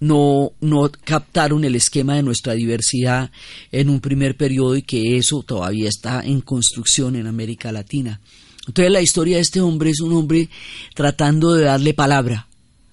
no, 0.00 0.52
no 0.60 0.90
captaron 1.04 1.64
el 1.64 1.74
esquema 1.74 2.16
de 2.16 2.22
nuestra 2.22 2.54
diversidad 2.54 3.30
en 3.70 3.90
un 3.90 4.00
primer 4.00 4.36
periodo 4.36 4.76
y 4.76 4.82
que 4.82 5.16
eso 5.16 5.42
todavía 5.42 5.88
está 5.88 6.22
en 6.22 6.40
construcción 6.40 7.16
en 7.16 7.26
América 7.26 7.72
Latina. 7.72 8.20
Entonces 8.66 8.92
la 8.92 9.02
historia 9.02 9.36
de 9.36 9.42
este 9.42 9.60
hombre 9.60 9.90
es 9.90 10.00
un 10.00 10.12
hombre 10.12 10.48
tratando 10.94 11.54
de 11.54 11.64
darle 11.64 11.94
palabra 11.94 12.46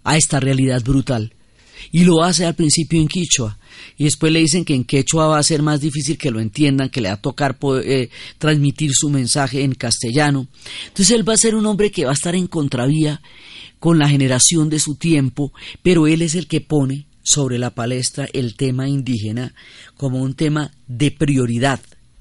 a 0.04 0.18
esta 0.18 0.40
realidad 0.40 0.82
brutal. 0.84 1.34
Y 1.92 2.04
lo 2.04 2.24
hace 2.24 2.46
al 2.46 2.56
principio 2.56 3.00
en 3.00 3.08
quichua. 3.08 3.58
Y 3.98 4.06
después 4.06 4.32
le 4.32 4.40
dicen 4.40 4.66
que 4.66 4.76
en 4.76 4.84
quechua 4.84 5.28
va 5.28 5.40
a 5.40 5.44
ser 5.44 5.62
más 5.62 5.80
difícil 5.80 6.18
que 6.18 6.32
lo 6.32 6.40
entiendan, 6.40 6.90
que 6.90 7.02
le 7.02 7.10
va 7.10 7.16
a 7.16 7.22
tocar 7.22 7.58
eh, 7.84 8.10
transmitir 8.38 8.92
su 8.94 9.10
mensaje 9.10 9.64
en 9.64 9.76
castellano. 9.76 10.48
Entonces 10.88 11.16
él 11.16 11.28
va 11.28 11.34
a 11.34 11.38
ser 11.38 11.56
un 11.56 11.66
hombre 11.66 11.92
que 11.92 12.06
va 12.06 12.12
a 12.12 12.14
estar 12.14 12.36
en 12.36 12.48
contravía 12.48 13.22
con 13.80 13.98
la 13.98 14.10
generación 14.10 14.70
de 14.70 14.80
su 14.80 14.96
tiempo, 14.96 15.54
pero 15.82 16.08
él 16.08 16.22
es 16.22 16.36
el 16.36 16.48
que 16.48 16.62
pone 16.62 17.06
sobre 17.24 17.58
la 17.60 17.70
palestra 17.70 18.28
el 18.34 18.56
tema 18.56 18.90
indígena 18.90 19.54
como 19.96 20.22
un 20.22 20.34
tema 20.34 20.72
de 20.88 21.12
prioridad 21.12 21.80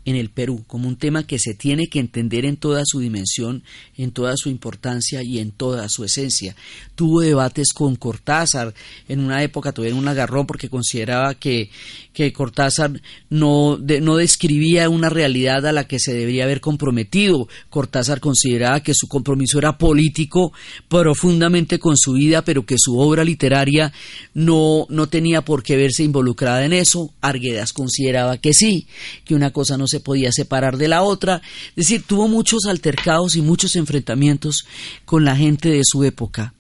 en 0.09 0.17
el 0.17 0.31
Perú, 0.31 0.65
como 0.67 0.89
un 0.89 0.97
tema 0.97 1.27
que 1.27 1.39
se 1.39 1.53
tiene 1.53 1.89
que 1.89 1.99
entender 1.99 2.47
en 2.47 2.57
toda 2.57 2.83
su 2.87 3.01
dimensión, 3.01 3.63
en 3.95 4.11
toda 4.11 4.35
su 4.37 4.49
importancia 4.49 5.23
y 5.23 5.39
en 5.39 5.51
toda 5.51 5.87
su 5.91 6.03
esencia. 6.03 6.57
Tuvo 6.95 7.21
debates 7.21 7.75
con 7.75 7.95
Cortázar, 7.97 8.73
en 9.07 9.21
una 9.21 9.43
época 9.43 9.73
tuvieron 9.73 9.99
un 9.99 10.09
agarrón 10.09 10.47
porque 10.47 10.71
consideraba 10.71 11.35
que, 11.35 11.71
que 12.19 12.33
Cortázar 12.33 13.01
no, 13.31 13.79
no 13.79 14.17
describía 14.17 14.89
una 14.89 15.09
realidad 15.09 15.65
a 15.69 15.73
la 15.73 15.87
que 15.87 16.01
se 16.01 16.13
debería 16.13 16.43
haber 16.43 16.61
comprometido. 16.61 17.47
Cortázar 17.71 18.19
consideraba 18.19 18.81
que 18.81 18.93
su 18.93 19.07
compromiso 19.07 19.57
era 19.57 19.79
político 19.79 20.53
profundamente 20.89 21.79
con 21.79 21.97
su 21.97 22.15
vida, 22.15 22.43
pero 22.43 22.67
que 22.67 22.75
su 22.77 22.99
obra 22.99 23.23
literaria 23.23 23.93
no, 24.35 24.87
no 24.89 25.09
tenía 25.09 25.43
por 25.43 25.63
qué 25.63 25.77
verse 25.77 26.03
involucrada 26.03 26.65
en 26.65 26.73
eso. 26.73 27.15
Arguedas 27.21 27.73
consideraba 27.73 28.39
que 28.39 28.53
sí, 28.53 28.89
que 29.25 29.37
una 29.37 29.53
cosa 29.53 29.79
no 29.79 29.87
se 29.87 30.01
podía 30.01 30.33
separar 30.33 30.77
de 30.77 30.89
la 30.89 31.05
otra. 31.05 31.41
Es 31.77 31.87
decir, 31.87 32.03
tuvo 32.05 32.27
muchos 32.27 32.65
altercados 32.67 33.37
y 33.37 33.43
muchos 33.43 33.77
enfrentamientos 33.77 34.67
con 35.05 35.25
la 35.25 35.37
gente 35.37 35.69
de 35.69 35.83
su 35.85 36.03
época, 36.03 36.53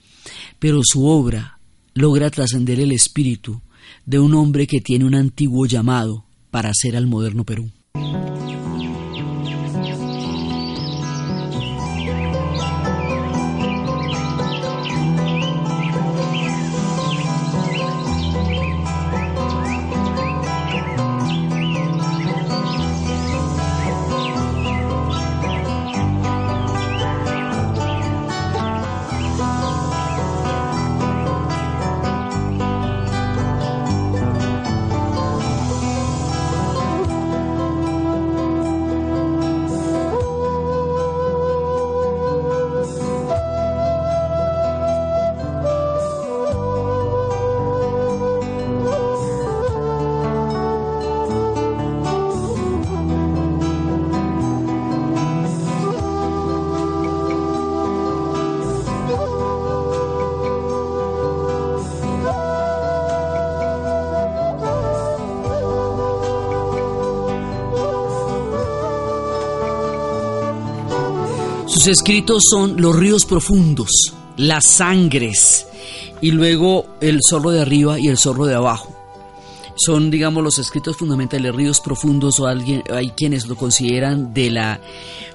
pero 0.61 0.83
su 0.85 1.05
obra 1.05 1.59
logra 1.95 2.31
trascender 2.31 2.79
el 2.79 2.93
espíritu 2.93 3.61
de 4.07 4.19
un 4.19 4.35
hombre 4.35 4.67
que 4.67 4.81
tiene 4.81 5.05
un 5.05 5.15
antiguo 5.15 5.67
llamado 5.67 6.25
para 6.51 6.73
ser 6.75 6.97
al 6.97 7.07
moderno 7.07 7.45
Perú. 7.45 7.71
Sus 71.79 71.87
escritos 71.87 72.43
son 72.51 72.83
los 72.83 72.97
ríos 72.97 73.25
profundos, 73.25 74.13
las 74.37 74.67
sangres 74.67 75.65
y 76.21 76.33
luego 76.33 76.97
el 77.01 77.21
zorro 77.23 77.53
de 77.53 77.61
arriba 77.61 78.01
y 78.01 78.09
el 78.09 78.19
zorro 78.19 78.47
de 78.47 78.57
abajo. 78.57 78.93
Son, 79.77 80.11
digamos, 80.11 80.43
los 80.43 80.59
escritos 80.59 80.97
fundamentales, 80.97 81.55
ríos 81.55 81.79
profundos 81.79 82.41
o 82.41 82.49
alguien, 82.49 82.83
hay 82.91 83.11
quienes 83.11 83.47
lo 83.47 83.55
consideran 83.55 84.35
de 84.35 84.51
la 84.51 84.81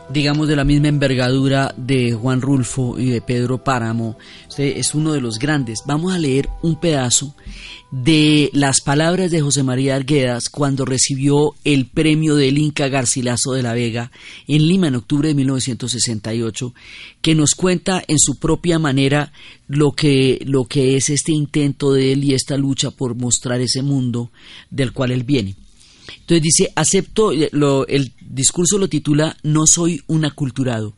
digamos, 0.09 0.49
de 0.49 0.57
la 0.57 0.65
misma 0.65 0.89
envergadura 0.89 1.73
de 1.77 2.11
Juan 2.11 2.41
Rulfo 2.41 2.99
y 2.99 3.05
de 3.05 3.21
Pedro 3.21 3.63
Páramo. 3.63 4.17
Usted 4.49 4.75
es 4.75 4.93
uno 4.93 5.13
de 5.13 5.21
los 5.21 5.39
grandes. 5.39 5.83
Vamos 5.85 6.13
a 6.13 6.19
leer 6.19 6.49
un 6.61 6.75
pedazo 6.75 7.33
de 7.93 8.49
las 8.53 8.81
palabras 8.81 9.29
de 9.29 9.41
José 9.41 9.61
María 9.61 9.95
Arguedas 9.95 10.49
cuando 10.49 10.83
recibió 10.83 11.53
el 11.63 11.85
premio 11.85 12.35
del 12.35 12.57
Inca 12.57 12.87
Garcilaso 12.87 13.51
de 13.51 13.61
la 13.61 13.75
Vega 13.75 14.11
en 14.47 14.67
Lima 14.67 14.87
en 14.87 14.95
octubre 14.95 15.27
de 15.27 15.35
1968, 15.35 16.73
que 17.21 17.35
nos 17.35 17.51
cuenta 17.53 18.03
en 18.07 18.17
su 18.17 18.39
propia 18.39 18.79
manera 18.79 19.31
lo 19.67 19.91
que, 19.91 20.41
lo 20.43 20.65
que 20.65 20.97
es 20.97 21.11
este 21.11 21.33
intento 21.33 21.93
de 21.93 22.13
él 22.13 22.23
y 22.23 22.33
esta 22.33 22.57
lucha 22.57 22.89
por 22.89 23.13
mostrar 23.13 23.61
ese 23.61 23.83
mundo 23.83 24.31
del 24.71 24.91
cual 24.91 25.11
él 25.11 25.21
viene. 25.21 25.55
Entonces 26.19 26.41
dice, 26.41 26.71
acepto, 26.75 27.31
eh, 27.31 27.49
el 27.87 28.13
discurso 28.21 28.77
lo 28.77 28.87
titula 28.87 29.37
No 29.43 29.67
soy 29.67 30.01
un 30.07 30.25
aculturado. 30.25 30.95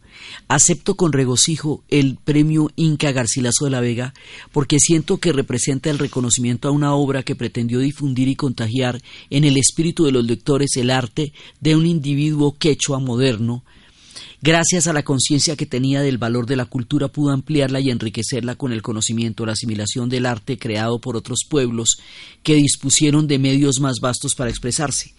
Acepto 0.47 0.95
con 0.95 1.12
regocijo 1.12 1.83
el 1.89 2.15
premio 2.15 2.71
Inca 2.77 3.12
Garcilaso 3.12 3.65
de 3.65 3.71
la 3.71 3.81
Vega 3.81 4.13
porque 4.53 4.79
siento 4.79 5.17
que 5.17 5.33
representa 5.33 5.89
el 5.89 6.00
reconocimiento 6.00 6.67
a 6.67 6.71
una 6.71 6.93
obra 6.93 7.24
que 7.24 7.35
pretendió 7.35 7.79
difundir 7.79 8.29
y 8.29 8.35
contagiar 8.35 9.01
en 9.29 9.43
el 9.43 9.57
espíritu 9.57 10.05
de 10.05 10.13
los 10.13 10.25
lectores 10.25 10.71
el 10.77 10.89
arte 10.89 11.33
de 11.59 11.75
un 11.75 11.85
individuo 11.85 12.55
quechua 12.57 13.00
moderno, 13.00 13.65
Gracias 14.45 14.85
a 14.85 14.93
la 14.93 15.01
conciencia 15.01 15.55
que 15.55 15.65
tenía 15.65 16.03
del 16.03 16.19
valor 16.19 16.45
de 16.45 16.55
la 16.55 16.65
cultura 16.65 17.07
pudo 17.07 17.31
ampliarla 17.31 17.79
y 17.79 17.89
enriquecerla 17.89 18.53
con 18.53 18.71
el 18.71 18.83
conocimiento, 18.83 19.43
la 19.43 19.53
asimilación 19.53 20.07
del 20.07 20.27
arte 20.27 20.59
creado 20.59 21.01
por 21.01 21.15
otros 21.15 21.39
pueblos 21.49 21.97
que 22.43 22.53
dispusieron 22.53 23.25
de 23.25 23.39
medios 23.39 23.79
más 23.79 23.95
vastos 23.99 24.35
para 24.35 24.51
expresarse. 24.51 25.14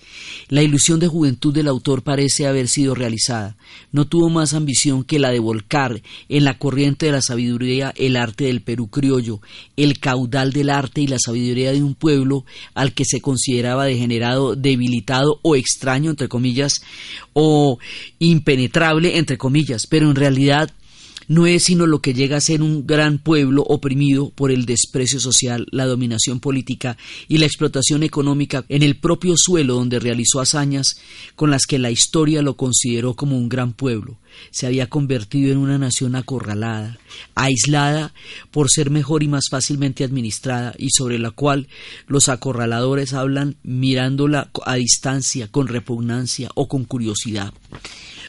La 0.48 0.62
ilusión 0.62 1.00
de 1.00 1.08
juventud 1.08 1.52
del 1.52 1.68
autor 1.68 2.02
parece 2.02 2.46
haber 2.46 2.68
sido 2.68 2.94
realizada. 2.94 3.56
No 3.92 4.06
tuvo 4.06 4.28
más 4.28 4.54
ambición 4.54 5.04
que 5.04 5.18
la 5.18 5.30
de 5.30 5.38
volcar 5.38 6.02
en 6.28 6.44
la 6.44 6.58
corriente 6.58 7.06
de 7.06 7.12
la 7.12 7.22
sabiduría 7.22 7.92
el 7.96 8.16
arte 8.16 8.44
del 8.44 8.62
Perú 8.62 8.88
criollo, 8.88 9.40
el 9.76 9.98
caudal 9.98 10.52
del 10.52 10.70
arte 10.70 11.00
y 11.00 11.06
la 11.06 11.18
sabiduría 11.18 11.72
de 11.72 11.82
un 11.82 11.94
pueblo 11.94 12.44
al 12.74 12.92
que 12.92 13.04
se 13.04 13.20
consideraba 13.20 13.86
degenerado, 13.86 14.54
debilitado 14.54 15.40
o 15.42 15.56
extraño, 15.56 16.10
entre 16.10 16.28
comillas, 16.28 16.82
o 17.32 17.78
impenetrable, 18.18 19.18
entre 19.18 19.38
comillas, 19.38 19.86
pero 19.88 20.08
en 20.08 20.16
realidad 20.16 20.70
no 21.28 21.46
es 21.46 21.64
sino 21.64 21.86
lo 21.86 22.00
que 22.00 22.14
llega 22.14 22.36
a 22.36 22.40
ser 22.40 22.62
un 22.62 22.86
gran 22.86 23.18
pueblo 23.18 23.62
oprimido 23.62 24.30
por 24.30 24.50
el 24.50 24.66
desprecio 24.66 25.20
social, 25.20 25.66
la 25.70 25.86
dominación 25.86 26.40
política 26.40 26.96
y 27.28 27.38
la 27.38 27.46
explotación 27.46 28.02
económica 28.02 28.64
en 28.68 28.82
el 28.82 28.96
propio 28.96 29.34
suelo 29.36 29.74
donde 29.74 29.98
realizó 29.98 30.40
hazañas 30.40 30.96
con 31.34 31.50
las 31.50 31.66
que 31.66 31.78
la 31.78 31.90
historia 31.90 32.42
lo 32.42 32.56
consideró 32.56 33.14
como 33.14 33.36
un 33.36 33.48
gran 33.48 33.72
pueblo. 33.72 34.18
Se 34.50 34.66
había 34.66 34.88
convertido 34.88 35.50
en 35.50 35.58
una 35.58 35.78
nación 35.78 36.14
acorralada, 36.14 36.98
aislada 37.34 38.12
por 38.50 38.70
ser 38.70 38.90
mejor 38.90 39.22
y 39.22 39.28
más 39.28 39.46
fácilmente 39.50 40.04
administrada 40.04 40.74
y 40.78 40.90
sobre 40.90 41.18
la 41.18 41.30
cual 41.30 41.68
los 42.06 42.28
acorraladores 42.28 43.14
hablan 43.14 43.56
mirándola 43.62 44.50
a 44.64 44.74
distancia, 44.74 45.48
con 45.48 45.68
repugnancia 45.68 46.50
o 46.54 46.68
con 46.68 46.84
curiosidad. 46.84 47.52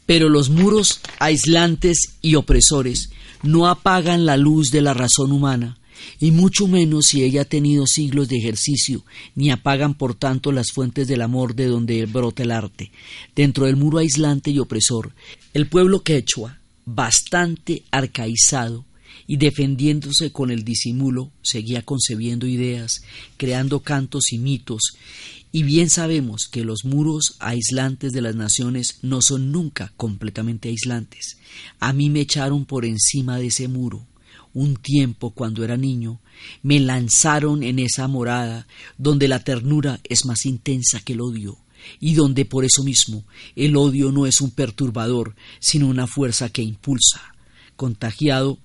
Pero 0.07 0.29
los 0.29 0.49
muros 0.49 1.01
aislantes 1.19 2.15
y 2.23 2.33
opresores 2.33 3.11
no 3.43 3.67
apagan 3.67 4.25
la 4.25 4.37
luz 4.37 4.71
de 4.71 4.81
la 4.81 4.95
razón 4.95 5.31
humana, 5.31 5.77
y 6.19 6.31
mucho 6.31 6.67
menos 6.67 7.07
si 7.07 7.23
ella 7.23 7.41
ha 7.41 7.45
tenido 7.45 7.85
siglos 7.85 8.27
de 8.29 8.37
ejercicio, 8.37 9.03
ni 9.35 9.51
apagan 9.51 9.93
por 9.93 10.15
tanto 10.15 10.51
las 10.51 10.71
fuentes 10.71 11.07
del 11.07 11.21
amor 11.21 11.55
de 11.55 11.67
donde 11.67 12.05
brota 12.05 12.43
el 12.43 12.51
arte. 12.51 12.91
Dentro 13.35 13.65
del 13.65 13.75
muro 13.75 13.99
aislante 13.99 14.49
y 14.49 14.59
opresor, 14.59 15.13
el 15.53 15.67
pueblo 15.67 16.01
quechua, 16.01 16.59
bastante 16.85 17.83
arcaizado, 17.91 18.85
y 19.29 19.37
defendiéndose 19.37 20.31
con 20.31 20.51
el 20.51 20.63
disimulo, 20.63 21.31
seguía 21.41 21.81
concebiendo 21.81 22.47
ideas, 22.47 23.01
creando 23.35 23.81
cantos 23.81 24.31
y 24.31 24.37
mitos, 24.37 24.95
y 25.51 25.63
bien 25.63 25.89
sabemos 25.89 26.47
que 26.47 26.63
los 26.63 26.85
muros 26.85 27.35
aislantes 27.39 28.13
de 28.13 28.21
las 28.21 28.35
naciones 28.35 28.99
no 29.01 29.21
son 29.21 29.51
nunca 29.51 29.93
completamente 29.97 30.69
aislantes. 30.69 31.37
A 31.79 31.93
mí 31.93 32.09
me 32.09 32.21
echaron 32.21 32.65
por 32.65 32.85
encima 32.85 33.37
de 33.37 33.47
ese 33.47 33.67
muro. 33.67 34.05
Un 34.53 34.75
tiempo, 34.75 35.31
cuando 35.31 35.63
era 35.63 35.77
niño, 35.77 36.19
me 36.63 36.79
lanzaron 36.79 37.63
en 37.63 37.79
esa 37.79 38.07
morada 38.07 38.67
donde 38.97 39.27
la 39.27 39.43
ternura 39.43 39.99
es 40.03 40.25
más 40.25 40.45
intensa 40.45 40.99
que 40.99 41.13
el 41.13 41.21
odio 41.21 41.57
y 41.99 42.15
donde 42.15 42.45
por 42.45 42.65
eso 42.65 42.83
mismo 42.83 43.23
el 43.55 43.77
odio 43.77 44.11
no 44.11 44.25
es 44.25 44.41
un 44.41 44.51
perturbador, 44.51 45.35
sino 45.59 45.87
una 45.87 46.07
fuerza 46.07 46.49
que 46.49 46.61
impulsa. 46.61 47.21
Contagiado 47.75 48.57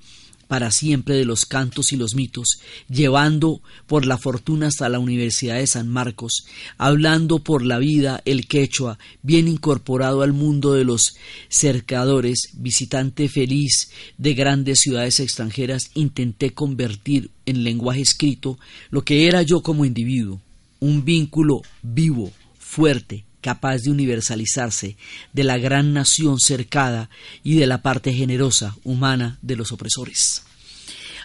para 0.48 0.70
siempre 0.70 1.14
de 1.14 1.24
los 1.24 1.46
cantos 1.46 1.92
y 1.92 1.96
los 1.96 2.14
mitos, 2.14 2.60
llevando 2.88 3.62
por 3.86 4.06
la 4.06 4.18
fortuna 4.18 4.68
hasta 4.68 4.88
la 4.88 4.98
Universidad 4.98 5.56
de 5.56 5.66
San 5.66 5.88
Marcos, 5.88 6.46
hablando 6.78 7.38
por 7.38 7.64
la 7.64 7.78
vida 7.78 8.20
el 8.24 8.46
quechua, 8.46 8.98
bien 9.22 9.48
incorporado 9.48 10.22
al 10.22 10.32
mundo 10.32 10.74
de 10.74 10.84
los 10.84 11.16
cercadores, 11.48 12.50
visitante 12.54 13.28
feliz 13.28 13.90
de 14.18 14.34
grandes 14.34 14.80
ciudades 14.80 15.20
extranjeras, 15.20 15.90
intenté 15.94 16.50
convertir 16.50 17.30
en 17.46 17.64
lenguaje 17.64 18.02
escrito 18.02 18.58
lo 18.90 19.02
que 19.02 19.26
era 19.26 19.42
yo 19.42 19.62
como 19.62 19.84
individuo, 19.84 20.40
un 20.80 21.04
vínculo 21.04 21.62
vivo, 21.82 22.32
fuerte, 22.58 23.24
capaz 23.42 23.82
de 23.82 23.90
universalizarse 23.90 24.96
de 25.34 25.44
la 25.44 25.58
gran 25.58 25.92
nación 25.92 26.40
cercada 26.40 27.10
y 27.44 27.56
de 27.56 27.66
la 27.66 27.82
parte 27.82 28.14
generosa, 28.14 28.74
humana 28.84 29.38
de 29.42 29.56
los 29.56 29.72
opresores. 29.72 30.44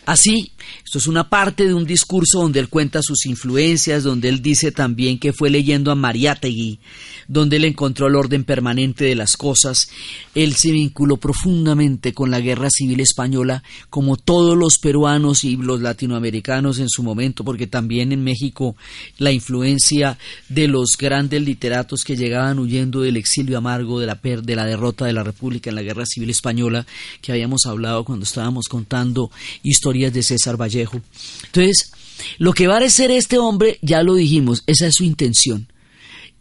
Así, 0.05 0.51
esto 0.83 0.97
es 0.97 1.07
una 1.07 1.29
parte 1.29 1.65
de 1.65 1.73
un 1.73 1.85
discurso 1.85 2.41
donde 2.41 2.59
él 2.59 2.69
cuenta 2.69 3.01
sus 3.01 3.25
influencias, 3.25 4.03
donde 4.03 4.29
él 4.29 4.41
dice 4.41 4.71
también 4.71 5.19
que 5.19 5.33
fue 5.33 5.49
leyendo 5.49 5.91
a 5.91 5.95
Mariátegui, 5.95 6.79
donde 7.27 7.57
él 7.57 7.65
encontró 7.65 8.07
el 8.07 8.15
orden 8.15 8.43
permanente 8.43 9.05
de 9.05 9.15
las 9.15 9.37
cosas. 9.37 9.89
Él 10.35 10.55
se 10.55 10.71
vinculó 10.71 11.17
profundamente 11.17 12.13
con 12.13 12.31
la 12.31 12.39
guerra 12.39 12.69
civil 12.69 12.99
española, 12.99 13.63
como 13.89 14.17
todos 14.17 14.57
los 14.57 14.77
peruanos 14.77 15.43
y 15.43 15.57
los 15.57 15.81
latinoamericanos 15.81 16.79
en 16.79 16.89
su 16.89 17.03
momento, 17.03 17.43
porque 17.43 17.67
también 17.67 18.11
en 18.11 18.23
México 18.23 18.75
la 19.17 19.31
influencia 19.31 20.17
de 20.49 20.67
los 20.67 20.97
grandes 20.97 21.41
literatos 21.41 22.03
que 22.03 22.15
llegaban 22.15 22.59
huyendo 22.59 23.01
del 23.01 23.17
exilio 23.17 23.57
amargo 23.57 23.99
de 23.99 24.07
la, 24.07 24.19
de 24.21 24.55
la 24.55 24.65
derrota 24.65 25.05
de 25.05 25.13
la 25.13 25.23
República 25.23 25.69
en 25.69 25.75
la 25.75 25.83
guerra 25.83 26.05
civil 26.05 26.29
española, 26.29 26.85
que 27.21 27.31
habíamos 27.31 27.65
hablado 27.65 28.03
cuando 28.03 28.23
estábamos 28.23 28.67
contando 28.67 29.31
historias 29.63 30.13
de 30.13 30.23
César 30.23 30.56
Vallejo. 30.57 31.01
Entonces, 31.45 31.91
lo 32.37 32.53
que 32.53 32.67
va 32.67 32.77
a 32.77 32.89
ser 32.89 33.11
este 33.11 33.37
hombre, 33.37 33.79
ya 33.81 34.03
lo 34.03 34.15
dijimos, 34.15 34.63
esa 34.67 34.87
es 34.87 34.95
su 34.95 35.03
intención, 35.03 35.71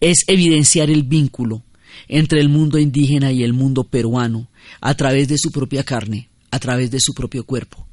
es 0.01 0.25
evidenciar 0.27 0.91
el 0.91 1.03
vínculo 1.03 1.63
entre 2.09 2.41
el 2.41 2.49
mundo 2.49 2.79
indígena 2.79 3.33
y 3.33 3.43
el 3.43 3.53
mundo 3.53 3.85
peruano 3.85 4.49
a 4.81 4.95
través 4.95 5.29
de 5.29 5.39
su 5.39 5.51
propia 5.51 5.85
carne, 5.85 6.29
a 6.51 6.59
través 6.59 6.91
de 6.91 7.01
su 7.01 7.15
propio 7.15 7.45
cuerpo 7.45 7.87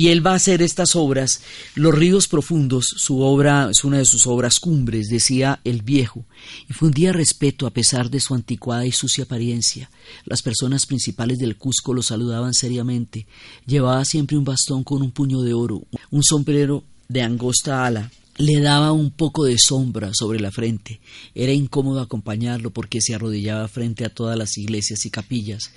y 0.00 0.08
él 0.08 0.26
va 0.26 0.32
a 0.32 0.36
hacer 0.36 0.62
estas 0.62 0.96
obras. 0.96 1.42
Los 1.74 1.94
ríos 1.94 2.26
profundos, 2.26 2.86
su 2.96 3.20
obra 3.20 3.68
es 3.70 3.84
una 3.84 3.98
de 3.98 4.06
sus 4.06 4.26
obras 4.26 4.58
cumbres, 4.58 5.08
decía 5.10 5.60
el 5.62 5.82
viejo, 5.82 6.24
infundía 6.70 7.12
respeto 7.12 7.66
a 7.66 7.70
pesar 7.70 8.08
de 8.08 8.18
su 8.18 8.34
anticuada 8.34 8.86
y 8.86 8.92
sucia 8.92 9.24
apariencia. 9.24 9.90
Las 10.24 10.40
personas 10.40 10.86
principales 10.86 11.36
del 11.36 11.58
Cusco 11.58 11.92
lo 11.92 12.00
saludaban 12.00 12.54
seriamente. 12.54 13.26
Llevaba 13.66 14.02
siempre 14.06 14.38
un 14.38 14.44
bastón 14.44 14.84
con 14.84 15.02
un 15.02 15.10
puño 15.10 15.42
de 15.42 15.52
oro, 15.52 15.82
un 16.10 16.24
sombrero 16.24 16.82
de 17.06 17.20
angosta 17.20 17.84
ala, 17.84 18.10
le 18.40 18.60
daba 18.60 18.92
un 18.92 19.10
poco 19.10 19.44
de 19.44 19.56
sombra 19.58 20.12
sobre 20.14 20.40
la 20.40 20.50
frente. 20.50 21.00
Era 21.34 21.52
incómodo 21.52 22.00
acompañarlo 22.00 22.70
porque 22.70 23.00
se 23.00 23.14
arrodillaba 23.14 23.68
frente 23.68 24.04
a 24.04 24.14
todas 24.14 24.36
las 24.36 24.56
iglesias 24.56 25.04
y 25.04 25.10
capillas 25.10 25.70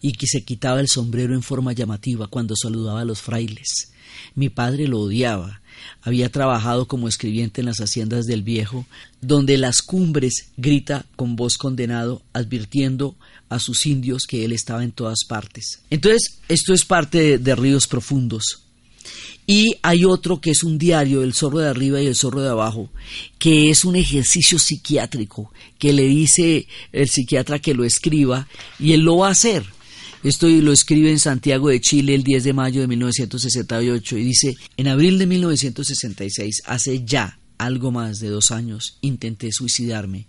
y 0.00 0.12
que 0.12 0.26
se 0.26 0.42
quitaba 0.42 0.80
el 0.80 0.88
sombrero 0.88 1.34
en 1.34 1.42
forma 1.42 1.72
llamativa 1.72 2.26
cuando 2.26 2.54
saludaba 2.60 3.02
a 3.02 3.04
los 3.04 3.20
frailes. 3.20 3.92
Mi 4.34 4.48
padre 4.48 4.88
lo 4.88 5.00
odiaba. 5.00 5.60
Había 6.02 6.28
trabajado 6.30 6.88
como 6.88 7.06
escribiente 7.06 7.60
en 7.60 7.66
las 7.66 7.78
haciendas 7.78 8.26
del 8.26 8.42
viejo, 8.42 8.84
donde 9.20 9.56
las 9.56 9.80
cumbres 9.80 10.48
grita 10.56 11.06
con 11.14 11.36
voz 11.36 11.56
condenado, 11.56 12.22
advirtiendo 12.32 13.14
a 13.48 13.60
sus 13.60 13.86
indios 13.86 14.22
que 14.28 14.44
él 14.44 14.52
estaba 14.52 14.82
en 14.82 14.90
todas 14.90 15.20
partes. 15.28 15.82
Entonces, 15.88 16.40
esto 16.48 16.74
es 16.74 16.84
parte 16.84 17.18
de, 17.18 17.38
de 17.38 17.54
Ríos 17.54 17.86
Profundos. 17.86 18.64
Y 19.50 19.76
hay 19.80 20.04
otro 20.04 20.42
que 20.42 20.50
es 20.50 20.62
un 20.62 20.76
diario, 20.76 21.22
el 21.22 21.32
zorro 21.32 21.60
de 21.60 21.68
arriba 21.68 22.02
y 22.02 22.06
el 22.06 22.14
zorro 22.14 22.42
de 22.42 22.50
abajo, 22.50 22.90
que 23.38 23.70
es 23.70 23.86
un 23.86 23.96
ejercicio 23.96 24.58
psiquiátrico, 24.58 25.50
que 25.78 25.94
le 25.94 26.02
dice 26.02 26.68
el 26.92 27.08
psiquiatra 27.08 27.58
que 27.58 27.72
lo 27.72 27.84
escriba 27.84 28.46
y 28.78 28.92
él 28.92 29.00
lo 29.00 29.16
va 29.16 29.28
a 29.28 29.30
hacer. 29.30 29.64
Esto 30.22 30.48
lo 30.48 30.70
escribe 30.70 31.10
en 31.10 31.18
Santiago 31.18 31.70
de 31.70 31.80
Chile 31.80 32.14
el 32.14 32.24
10 32.24 32.44
de 32.44 32.52
mayo 32.52 32.82
de 32.82 32.88
1968 32.88 34.18
y 34.18 34.24
dice, 34.24 34.54
en 34.76 34.86
abril 34.86 35.18
de 35.18 35.24
1966, 35.24 36.64
hace 36.66 37.02
ya 37.06 37.38
algo 37.56 37.90
más 37.90 38.20
de 38.20 38.28
dos 38.28 38.50
años, 38.50 38.98
intenté 39.00 39.50
suicidarme. 39.50 40.26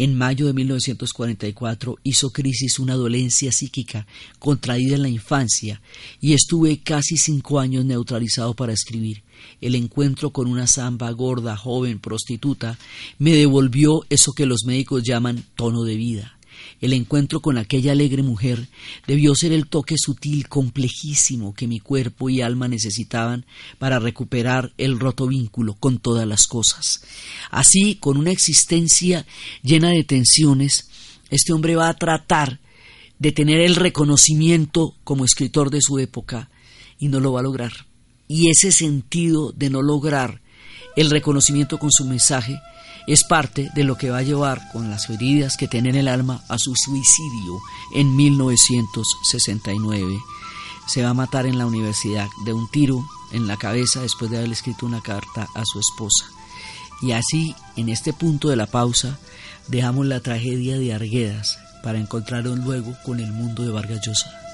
En 0.00 0.14
mayo 0.16 0.46
de 0.46 0.52
1944 0.52 1.98
hizo 2.04 2.30
crisis 2.30 2.78
una 2.78 2.94
dolencia 2.94 3.50
psíquica 3.50 4.06
contraída 4.38 4.94
en 4.94 5.02
la 5.02 5.08
infancia 5.08 5.82
y 6.20 6.34
estuve 6.34 6.78
casi 6.78 7.16
cinco 7.16 7.58
años 7.58 7.84
neutralizado 7.84 8.54
para 8.54 8.72
escribir. 8.72 9.24
El 9.60 9.74
encuentro 9.74 10.30
con 10.30 10.46
una 10.46 10.68
zamba 10.68 11.10
gorda, 11.10 11.56
joven, 11.56 11.98
prostituta, 11.98 12.78
me 13.18 13.32
devolvió 13.32 14.02
eso 14.08 14.32
que 14.32 14.46
los 14.46 14.64
médicos 14.64 15.02
llaman 15.02 15.44
tono 15.56 15.82
de 15.82 15.96
vida. 15.96 16.37
El 16.80 16.92
encuentro 16.92 17.40
con 17.40 17.58
aquella 17.58 17.92
alegre 17.92 18.22
mujer 18.22 18.68
debió 19.06 19.34
ser 19.34 19.52
el 19.52 19.66
toque 19.66 19.96
sutil, 19.98 20.48
complejísimo 20.48 21.54
que 21.54 21.66
mi 21.66 21.80
cuerpo 21.80 22.30
y 22.30 22.40
alma 22.40 22.68
necesitaban 22.68 23.46
para 23.78 23.98
recuperar 23.98 24.72
el 24.78 24.98
roto 24.98 25.26
vínculo 25.26 25.74
con 25.74 25.98
todas 25.98 26.26
las 26.26 26.46
cosas. 26.46 27.02
Así, 27.50 27.96
con 27.96 28.16
una 28.16 28.30
existencia 28.30 29.26
llena 29.62 29.90
de 29.90 30.04
tensiones, 30.04 30.88
este 31.30 31.52
hombre 31.52 31.76
va 31.76 31.88
a 31.88 31.96
tratar 31.96 32.60
de 33.18 33.32
tener 33.32 33.60
el 33.60 33.74
reconocimiento 33.74 34.94
como 35.04 35.24
escritor 35.24 35.70
de 35.70 35.80
su 35.80 35.98
época 35.98 36.50
y 36.98 37.08
no 37.08 37.20
lo 37.20 37.32
va 37.32 37.40
a 37.40 37.44
lograr. 37.44 37.72
Y 38.28 38.50
ese 38.50 38.72
sentido 38.72 39.52
de 39.52 39.70
no 39.70 39.82
lograr 39.82 40.40
el 40.96 41.10
reconocimiento 41.10 41.78
con 41.78 41.90
su 41.90 42.04
mensaje 42.04 42.60
es 43.08 43.24
parte 43.24 43.70
de 43.74 43.84
lo 43.84 43.96
que 43.96 44.10
va 44.10 44.18
a 44.18 44.22
llevar 44.22 44.70
con 44.70 44.90
las 44.90 45.08
heridas 45.08 45.56
que 45.56 45.66
tiene 45.66 45.88
en 45.88 45.96
el 45.96 46.08
alma 46.08 46.42
a 46.46 46.58
su 46.58 46.74
suicidio 46.76 47.58
en 47.94 48.14
1969. 48.14 50.18
Se 50.86 51.02
va 51.02 51.10
a 51.10 51.14
matar 51.14 51.46
en 51.46 51.56
la 51.56 51.64
universidad 51.64 52.28
de 52.44 52.52
un 52.52 52.68
tiro 52.68 53.02
en 53.32 53.46
la 53.46 53.56
cabeza 53.56 54.02
después 54.02 54.30
de 54.30 54.36
haber 54.36 54.52
escrito 54.52 54.84
una 54.84 55.00
carta 55.00 55.48
a 55.54 55.64
su 55.64 55.80
esposa. 55.80 56.26
Y 57.00 57.12
así, 57.12 57.54
en 57.76 57.88
este 57.88 58.12
punto 58.12 58.50
de 58.50 58.56
la 58.56 58.66
pausa, 58.66 59.18
dejamos 59.68 60.04
la 60.04 60.20
tragedia 60.20 60.78
de 60.78 60.92
Arguedas 60.92 61.58
para 61.82 61.98
encontrarnos 61.98 62.58
luego 62.58 62.94
con 63.06 63.20
el 63.20 63.32
mundo 63.32 63.62
de 63.62 63.70
Vargas 63.70 64.06
Llosa. 64.06 64.47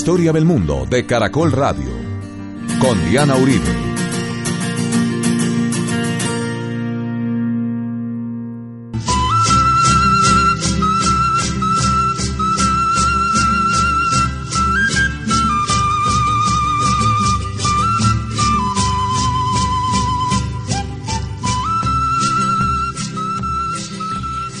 Historia 0.00 0.32
del 0.32 0.46
Mundo 0.46 0.86
de 0.88 1.04
Caracol 1.04 1.52
Radio 1.52 1.90
con 2.80 2.98
Diana 3.10 3.36
Uribe. 3.36 3.60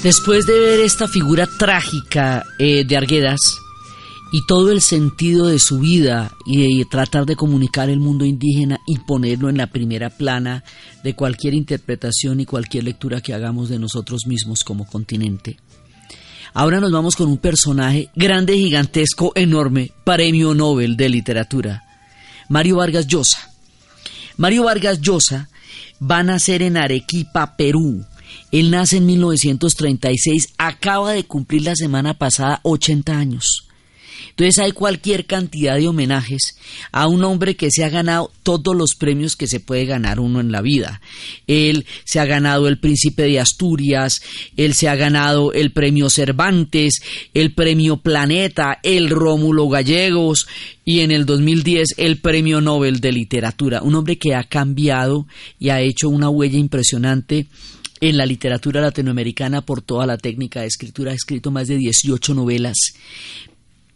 Después 0.02 0.44
de 0.44 0.60
ver 0.60 0.80
esta 0.80 1.08
figura 1.08 1.46
trágica 1.46 2.44
eh, 2.58 2.84
de 2.84 2.96
Arguedas, 2.98 3.59
y 4.32 4.46
todo 4.46 4.70
el 4.70 4.80
sentido 4.80 5.46
de 5.46 5.58
su 5.58 5.80
vida 5.80 6.32
y 6.46 6.78
de 6.78 6.84
tratar 6.84 7.26
de 7.26 7.36
comunicar 7.36 7.90
el 7.90 7.98
mundo 7.98 8.24
indígena 8.24 8.78
y 8.86 8.98
ponerlo 8.98 9.48
en 9.48 9.56
la 9.56 9.66
primera 9.66 10.10
plana 10.10 10.62
de 11.02 11.14
cualquier 11.14 11.54
interpretación 11.54 12.40
y 12.40 12.46
cualquier 12.46 12.84
lectura 12.84 13.20
que 13.20 13.34
hagamos 13.34 13.68
de 13.68 13.78
nosotros 13.78 14.26
mismos 14.26 14.62
como 14.62 14.86
continente. 14.86 15.56
Ahora 16.52 16.80
nos 16.80 16.92
vamos 16.92 17.16
con 17.16 17.28
un 17.28 17.38
personaje 17.38 18.10
grande, 18.14 18.56
gigantesco, 18.56 19.32
enorme, 19.34 19.92
premio 20.04 20.54
Nobel 20.54 20.96
de 20.96 21.08
literatura, 21.08 21.84
Mario 22.48 22.76
Vargas 22.76 23.06
Llosa. 23.06 23.50
Mario 24.36 24.64
Vargas 24.64 25.00
Llosa 25.00 25.48
va 26.00 26.18
a 26.18 26.22
nacer 26.24 26.62
en 26.62 26.76
Arequipa, 26.76 27.56
Perú. 27.56 28.04
Él 28.50 28.70
nace 28.70 28.96
en 28.96 29.06
1936, 29.06 30.54
acaba 30.58 31.12
de 31.12 31.24
cumplir 31.24 31.62
la 31.62 31.76
semana 31.76 32.14
pasada 32.14 32.60
80 32.62 33.16
años. 33.16 33.69
Entonces 34.30 34.58
hay 34.58 34.72
cualquier 34.72 35.26
cantidad 35.26 35.76
de 35.76 35.88
homenajes 35.88 36.56
a 36.92 37.08
un 37.08 37.24
hombre 37.24 37.56
que 37.56 37.70
se 37.70 37.84
ha 37.84 37.88
ganado 37.88 38.30
todos 38.42 38.76
los 38.76 38.94
premios 38.94 39.36
que 39.36 39.46
se 39.46 39.60
puede 39.60 39.86
ganar 39.86 40.20
uno 40.20 40.40
en 40.40 40.52
la 40.52 40.62
vida. 40.62 41.00
Él 41.46 41.86
se 42.04 42.20
ha 42.20 42.24
ganado 42.24 42.68
el 42.68 42.78
Príncipe 42.78 43.22
de 43.24 43.40
Asturias, 43.40 44.22
él 44.56 44.74
se 44.74 44.88
ha 44.88 44.96
ganado 44.96 45.52
el 45.52 45.72
Premio 45.72 46.10
Cervantes, 46.10 47.00
el 47.34 47.54
Premio 47.54 47.98
Planeta, 47.98 48.78
el 48.82 49.10
Rómulo 49.10 49.68
Gallegos 49.68 50.46
y 50.84 51.00
en 51.00 51.10
el 51.10 51.26
2010 51.26 51.94
el 51.98 52.18
Premio 52.18 52.60
Nobel 52.60 53.00
de 53.00 53.12
Literatura. 53.12 53.82
Un 53.82 53.94
hombre 53.94 54.18
que 54.18 54.34
ha 54.34 54.44
cambiado 54.44 55.26
y 55.58 55.68
ha 55.68 55.80
hecho 55.80 56.08
una 56.08 56.28
huella 56.28 56.58
impresionante 56.58 57.46
en 58.00 58.16
la 58.16 58.26
literatura 58.26 58.80
latinoamericana 58.80 59.60
por 59.60 59.82
toda 59.82 60.06
la 60.06 60.16
técnica 60.16 60.60
de 60.60 60.66
escritura. 60.66 61.12
Ha 61.12 61.14
escrito 61.14 61.50
más 61.50 61.68
de 61.68 61.76
18 61.76 62.34
novelas, 62.34 62.76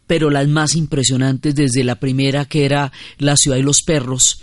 pero 0.07 0.31
las 0.31 0.49
más 0.49 0.75
impresionantes 0.75 1.55
desde 1.55 1.85
la 1.85 2.01
primera 2.01 2.45
que 2.45 2.65
era 2.65 2.93
La 3.19 3.37
ciudad 3.37 3.57
y 3.57 3.63
los 3.63 3.83
perros. 3.83 4.41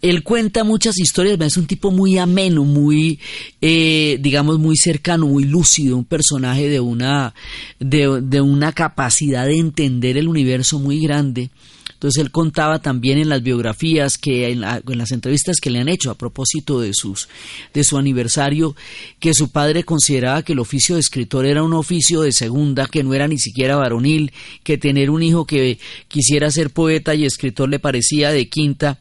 Él 0.00 0.22
cuenta 0.22 0.62
muchas 0.62 0.98
historias, 0.98 1.40
es 1.40 1.56
un 1.56 1.66
tipo 1.66 1.90
muy 1.90 2.18
ameno, 2.18 2.64
muy, 2.64 3.18
eh, 3.60 4.18
digamos, 4.20 4.58
muy 4.60 4.76
cercano, 4.76 5.26
muy 5.26 5.44
lúcido, 5.44 5.96
un 5.96 6.04
personaje 6.04 6.68
de 6.68 6.78
una, 6.78 7.34
de, 7.80 8.20
de 8.22 8.40
una 8.40 8.72
capacidad 8.72 9.46
de 9.46 9.58
entender 9.58 10.16
el 10.16 10.28
universo 10.28 10.78
muy 10.78 11.00
grande. 11.00 11.50
Entonces 11.98 12.22
él 12.22 12.30
contaba 12.30 12.78
también 12.78 13.18
en 13.18 13.28
las 13.28 13.42
biografías 13.42 14.18
que 14.18 14.50
en, 14.50 14.60
las 14.60 15.10
entrevistas 15.10 15.56
que 15.60 15.70
le 15.70 15.80
han 15.80 15.88
hecho 15.88 16.12
a 16.12 16.14
propósito 16.14 16.80
de 16.80 16.94
sus 16.94 17.28
de 17.74 17.82
su 17.82 17.98
aniversario 17.98 18.76
que 19.18 19.34
su 19.34 19.50
padre 19.50 19.82
consideraba 19.82 20.44
que 20.44 20.52
el 20.52 20.60
oficio 20.60 20.94
de 20.94 21.00
escritor 21.00 21.44
era 21.44 21.64
un 21.64 21.72
oficio 21.72 22.20
de 22.20 22.30
segunda, 22.30 22.86
que 22.86 23.02
no 23.02 23.14
era 23.14 23.26
ni 23.26 23.38
siquiera 23.38 23.74
varonil, 23.74 24.30
que 24.62 24.78
tener 24.78 25.10
un 25.10 25.24
hijo 25.24 25.44
que 25.44 25.80
quisiera 26.06 26.52
ser 26.52 26.70
poeta 26.70 27.16
y 27.16 27.24
escritor 27.24 27.68
le 27.68 27.80
parecía 27.80 28.30
de 28.30 28.48
quinta, 28.48 28.98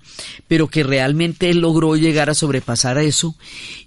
pero 0.48 0.68
que 0.68 0.82
realmente 0.82 1.52
él 1.52 1.60
logró 1.60 1.96
llegar 1.96 2.32
a 2.32 2.34
sobrepasar 2.34 2.98
a 2.98 3.04
eso. 3.04 3.36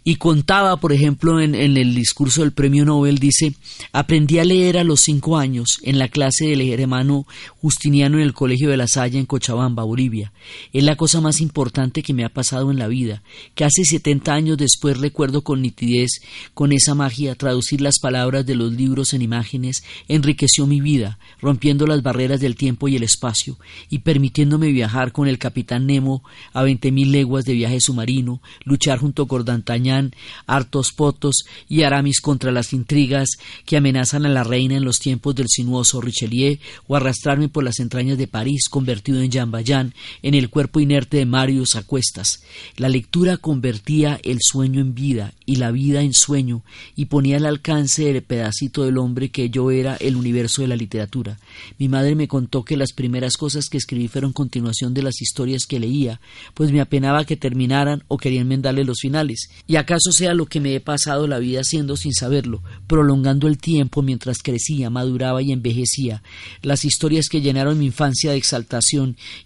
Y 0.05 0.17
contaba, 0.17 0.79
por 0.79 0.93
ejemplo, 0.93 1.41
en, 1.41 1.55
en 1.55 1.77
el 1.77 1.95
discurso 1.95 2.43
del 2.43 2.53
premio 2.53 2.85
Nobel, 2.85 3.19
dice, 3.19 3.55
aprendí 3.93 4.39
a 4.39 4.45
leer 4.45 4.79
a 4.79 4.85
los 4.85 5.01
cinco 5.01 5.37
años 5.37 5.79
en 5.83 5.99
la 5.99 6.09
clase 6.09 6.47
del 6.47 6.63
hermano 6.71 7.27
Justiniano 7.61 8.17
en 8.17 8.23
el 8.23 8.33
Colegio 8.33 8.71
de 8.71 8.77
en 9.07 9.27
Cochabamba, 9.27 9.85
Bolivia. 9.85 10.33
Es 10.73 10.85
la 10.85 10.97
cosa 10.97 11.21
más 11.21 11.41
importante 11.41 12.03
que 12.03 12.15
me 12.15 12.25
ha 12.25 12.29
pasado 12.29 12.71
en 12.71 12.79
la 12.79 12.89
vida, 12.89 13.23
que 13.55 13.65
hace 13.65 13.85
70 13.85 14.33
años 14.33 14.59
después 14.59 14.99
recuerdo 14.99 15.43
con 15.43 15.63
nitidez, 15.63 16.21
con 16.55 16.73
esa 16.73 16.95
magia, 16.95 17.35
traducir 17.35 17.81
las 17.81 17.99
palabras 17.99 18.45
de 18.47 18.55
los 18.55 18.73
libros 18.73 19.15
en 19.15 19.23
imágenes, 19.23 19.83
enriqueció 20.09 20.67
mi 20.67 20.81
vida, 20.81 21.19
rompiendo 21.41 21.87
las 21.87 22.03
barreras 22.03 22.41
del 22.41 22.57
tiempo 22.57 22.89
y 22.89 22.97
el 22.97 23.03
espacio, 23.03 23.59
y 23.89 24.01
permitiéndome 24.01 24.73
viajar 24.73 25.13
con 25.13 25.29
el 25.29 25.39
capitán 25.39 25.87
Nemo 25.87 26.23
a 26.53 26.63
veinte 26.63 26.93
mil 26.93 27.11
leguas 27.11 27.45
de 27.45 27.55
viaje 27.55 27.81
submarino, 27.81 28.43
luchar 28.65 28.99
junto 28.99 29.27
con 29.27 29.45
D'Artagnan, 29.45 30.15
hartos 30.47 30.93
potos 30.93 31.45
y 31.69 31.83
Aramis 31.83 32.21
contra 32.21 32.53
las 32.53 32.73
intrigas 32.73 33.31
que 33.65 33.77
amenazan 33.77 34.27
a 34.27 34.29
la 34.29 34.45
reina 34.45 34.77
en 34.77 34.85
los 34.85 34.99
tiempos 34.99 35.35
del 35.35 35.49
sinuoso 35.49 36.01
Richelieu, 36.01 36.59
o 36.87 36.97
arrastrarme 36.97 37.49
por 37.49 37.65
las 37.65 37.81
entrañas 37.81 38.19
de 38.19 38.27
París 38.27 38.69
con 38.69 38.85
convertido 38.91 39.23
en 39.23 39.31
Jean 39.31 39.95
en 40.21 40.35
el 40.35 40.51
cuerpo 40.51 40.81
inerte 40.81 41.19
de 41.19 41.25
Marius 41.25 41.77
Acuestas. 41.77 42.43
La 42.77 42.89
lectura 42.89 43.37
convertía 43.37 44.19
el 44.25 44.39
sueño 44.41 44.81
en 44.81 44.95
vida 44.95 45.33
y 45.47 45.57
la 45.57 45.71
vida 45.71 46.03
en 46.03 46.13
sueño 46.13 46.65
y 46.97 47.05
ponía 47.05 47.37
al 47.37 47.47
alcance 47.47 48.07
del 48.07 48.23
pedacito 48.23 48.83
del 48.83 48.99
hombre 48.99 49.29
que 49.29 49.49
yo 49.49 49.71
era 49.71 49.95
el 49.97 50.17
universo 50.17 50.63
de 50.63 50.69
la 50.69 50.75
literatura. 50.75 51.39
Mi 51.79 51.89
madre 51.89 52.17
me 52.17 52.27
contó 52.27 52.65
que 52.65 52.77
las 52.77 52.93
primeras 52.93 53.37
cosas 53.37 53.69
que 53.69 53.79
escribí 53.79 54.09
fueron 54.09 54.33
continuación 54.33 54.93
de 54.93 55.05
las 55.05 55.23
historias 55.23 55.67
que 55.67 55.79
leía, 55.79 56.21
pues 56.55 56.73
me 56.73 56.81
apenaba 56.81 57.25
que 57.25 57.37
terminaran 57.37 58.03
o 58.09 58.17
querían 58.19 58.43
enmendarle 58.43 58.83
los 58.83 58.99
finales. 59.01 59.51
Y 59.69 59.77
acaso 59.77 60.11
sea 60.11 60.35
lo 60.35 60.47
que 60.47 60.59
me 60.59 60.75
he 60.75 60.81
pasado 60.81 61.29
la 61.29 61.39
vida 61.39 61.61
haciendo 61.61 61.97
sin 61.97 62.13
saberlo, 62.13 62.61
prolongando 62.89 63.47
el 63.47 63.59
tiempo 63.59 64.03
mientras 64.03 64.39
crecía, 64.39 64.91
maduraba 64.91 65.43
y 65.43 65.53
envejecía, 65.53 66.25
las 66.63 66.85
historias 66.85 67.29
que 67.29 67.41
llenaron 67.41 67.79
mi 67.79 67.87
infancia 67.87 68.33
de 68.33 68.37
exaltación 68.37 68.80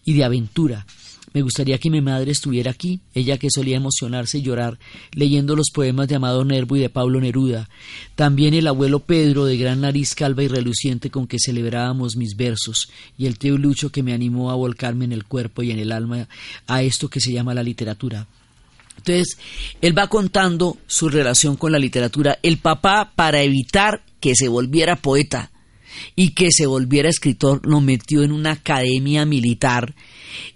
y 0.04 0.14
de 0.14 0.24
aventura, 0.24 0.86
me 1.34 1.42
gustaría 1.42 1.78
que 1.78 1.90
mi 1.90 2.00
madre 2.00 2.30
estuviera 2.30 2.70
aquí, 2.70 3.00
ella 3.12 3.38
que 3.38 3.50
solía 3.50 3.76
emocionarse 3.76 4.38
y 4.38 4.42
llorar 4.42 4.78
leyendo 5.10 5.56
los 5.56 5.70
poemas 5.74 6.06
de 6.06 6.14
Amado 6.14 6.44
Nervo 6.44 6.76
y 6.76 6.80
de 6.80 6.90
Pablo 6.90 7.20
Neruda. 7.20 7.68
También 8.14 8.54
el 8.54 8.68
abuelo 8.68 9.00
Pedro, 9.00 9.44
de 9.44 9.56
gran 9.56 9.80
nariz 9.80 10.14
calva 10.14 10.44
y 10.44 10.48
reluciente 10.48 11.10
con 11.10 11.26
que 11.26 11.40
celebrábamos 11.44 12.14
mis 12.14 12.36
versos, 12.36 12.88
y 13.18 13.26
el 13.26 13.36
tío 13.36 13.58
Lucho 13.58 13.90
que 13.90 14.04
me 14.04 14.14
animó 14.14 14.52
a 14.52 14.54
volcarme 14.54 15.06
en 15.06 15.12
el 15.12 15.24
cuerpo 15.24 15.64
y 15.64 15.72
en 15.72 15.80
el 15.80 15.90
alma 15.90 16.28
a 16.68 16.82
esto 16.84 17.08
que 17.08 17.18
se 17.18 17.32
llama 17.32 17.52
la 17.52 17.64
literatura. 17.64 18.28
Entonces, 18.96 19.36
él 19.80 19.98
va 19.98 20.06
contando 20.06 20.78
su 20.86 21.08
relación 21.08 21.56
con 21.56 21.72
la 21.72 21.80
literatura. 21.80 22.38
El 22.44 22.58
papá, 22.58 23.10
para 23.16 23.42
evitar 23.42 24.04
que 24.20 24.36
se 24.36 24.46
volviera 24.46 24.94
poeta 24.94 25.50
y 26.16 26.30
que 26.30 26.48
se 26.50 26.66
volviera 26.66 27.08
escritor, 27.08 27.60
lo 27.64 27.80
metió 27.80 28.22
en 28.22 28.32
una 28.32 28.52
academia 28.52 29.24
militar 29.24 29.94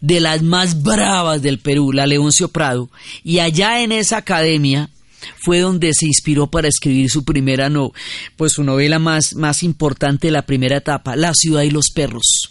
de 0.01 0.21
las 0.21 0.43
más 0.43 0.83
bravas 0.83 1.43
del 1.43 1.59
Perú, 1.59 1.93
la 1.93 2.07
Leoncio 2.07 2.49
Prado, 2.49 2.91
y 3.25 3.39
allá 3.39 3.83
en 3.83 3.93
esa 3.93 4.19
academia 4.19 4.91
fue 5.37 5.61
donde 5.61 5.93
se 5.95 6.07
inspiró 6.07 6.49
para 6.49 6.69
escribir 6.69 7.11
su 7.11 7.25
primera 7.25 7.69
no, 7.69 7.93
pues 8.37 8.53
su 8.53 8.65
novela 8.65 8.99
más, 8.99 9.35
más 9.35 9.63
importante 9.63 10.29
de 10.29 10.33
la 10.33 10.43
primera 10.43 10.79
etapa, 10.79 11.17
La 11.17 11.33
ciudad 11.35 11.63
y 11.63 11.71
los 11.71 11.91
perros. 11.95 12.48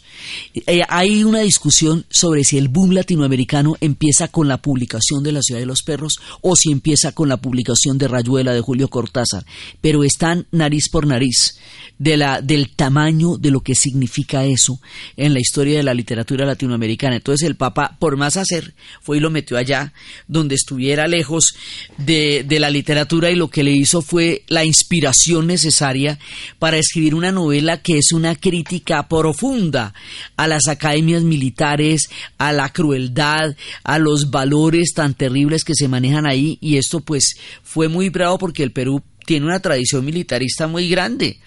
Eh, 0.53 0.81
hay 0.87 1.23
una 1.23 1.39
discusión 1.39 2.05
sobre 2.09 2.43
si 2.43 2.57
el 2.57 2.67
boom 2.67 2.91
latinoamericano 2.91 3.75
empieza 3.81 4.27
con 4.27 4.47
la 4.47 4.57
publicación 4.61 5.23
de 5.23 5.31
La 5.31 5.41
ciudad 5.41 5.59
de 5.59 5.65
los 5.65 5.83
perros 5.83 6.19
o 6.41 6.55
si 6.55 6.71
empieza 6.71 7.11
con 7.11 7.29
la 7.29 7.37
publicación 7.37 7.97
de 7.97 8.07
Rayuela 8.07 8.53
de 8.53 8.61
Julio 8.61 8.87
Cortázar, 8.89 9.45
pero 9.81 10.03
están 10.03 10.47
nariz 10.51 10.89
por 10.89 11.07
nariz 11.07 11.57
de 11.99 12.17
la, 12.17 12.41
del 12.41 12.69
tamaño 12.75 13.37
de 13.37 13.51
lo 13.51 13.61
que 13.61 13.75
significa 13.75 14.45
eso 14.45 14.79
en 15.15 15.33
la 15.33 15.39
historia 15.39 15.77
de 15.77 15.83
la 15.83 15.93
literatura 15.93 16.45
latinoamericana. 16.45 17.15
Entonces 17.15 17.47
el 17.47 17.55
Papa, 17.55 17.97
por 17.99 18.17
más 18.17 18.37
hacer, 18.37 18.73
fue 19.01 19.17
y 19.17 19.19
lo 19.19 19.29
metió 19.29 19.57
allá, 19.57 19.93
donde 20.27 20.55
estuviera 20.55 21.07
lejos 21.07 21.55
de, 21.97 22.43
de 22.47 22.59
la 22.59 22.69
literatura 22.69 23.31
y 23.31 23.35
lo 23.35 23.49
que 23.49 23.63
le 23.63 23.71
hizo 23.71 24.01
fue 24.01 24.43
la 24.47 24.65
inspiración 24.65 25.47
necesaria 25.47 26.19
para 26.59 26.77
escribir 26.77 27.15
una 27.15 27.31
novela 27.31 27.81
que 27.81 27.97
es 27.97 28.11
una 28.11 28.35
crítica 28.35 29.07
profunda 29.07 29.93
a 30.35 30.47
las 30.47 30.67
academias 30.67 31.23
militares, 31.23 32.09
a 32.37 32.51
la 32.53 32.69
crueldad, 32.69 33.55
a 33.83 33.99
los 33.99 34.31
valores 34.31 34.93
tan 34.93 35.13
terribles 35.13 35.63
que 35.63 35.75
se 35.75 35.87
manejan 35.87 36.27
ahí. 36.27 36.57
Y 36.61 36.77
esto 36.77 36.99
pues 37.01 37.35
fue 37.63 37.87
muy 37.87 38.09
bravo 38.09 38.37
porque 38.37 38.63
el 38.63 38.71
Perú 38.71 39.03
tiene 39.25 39.45
una 39.45 39.59
tradición 39.59 40.05
militarista 40.05 40.67
muy 40.67 40.89
grande 40.89 41.39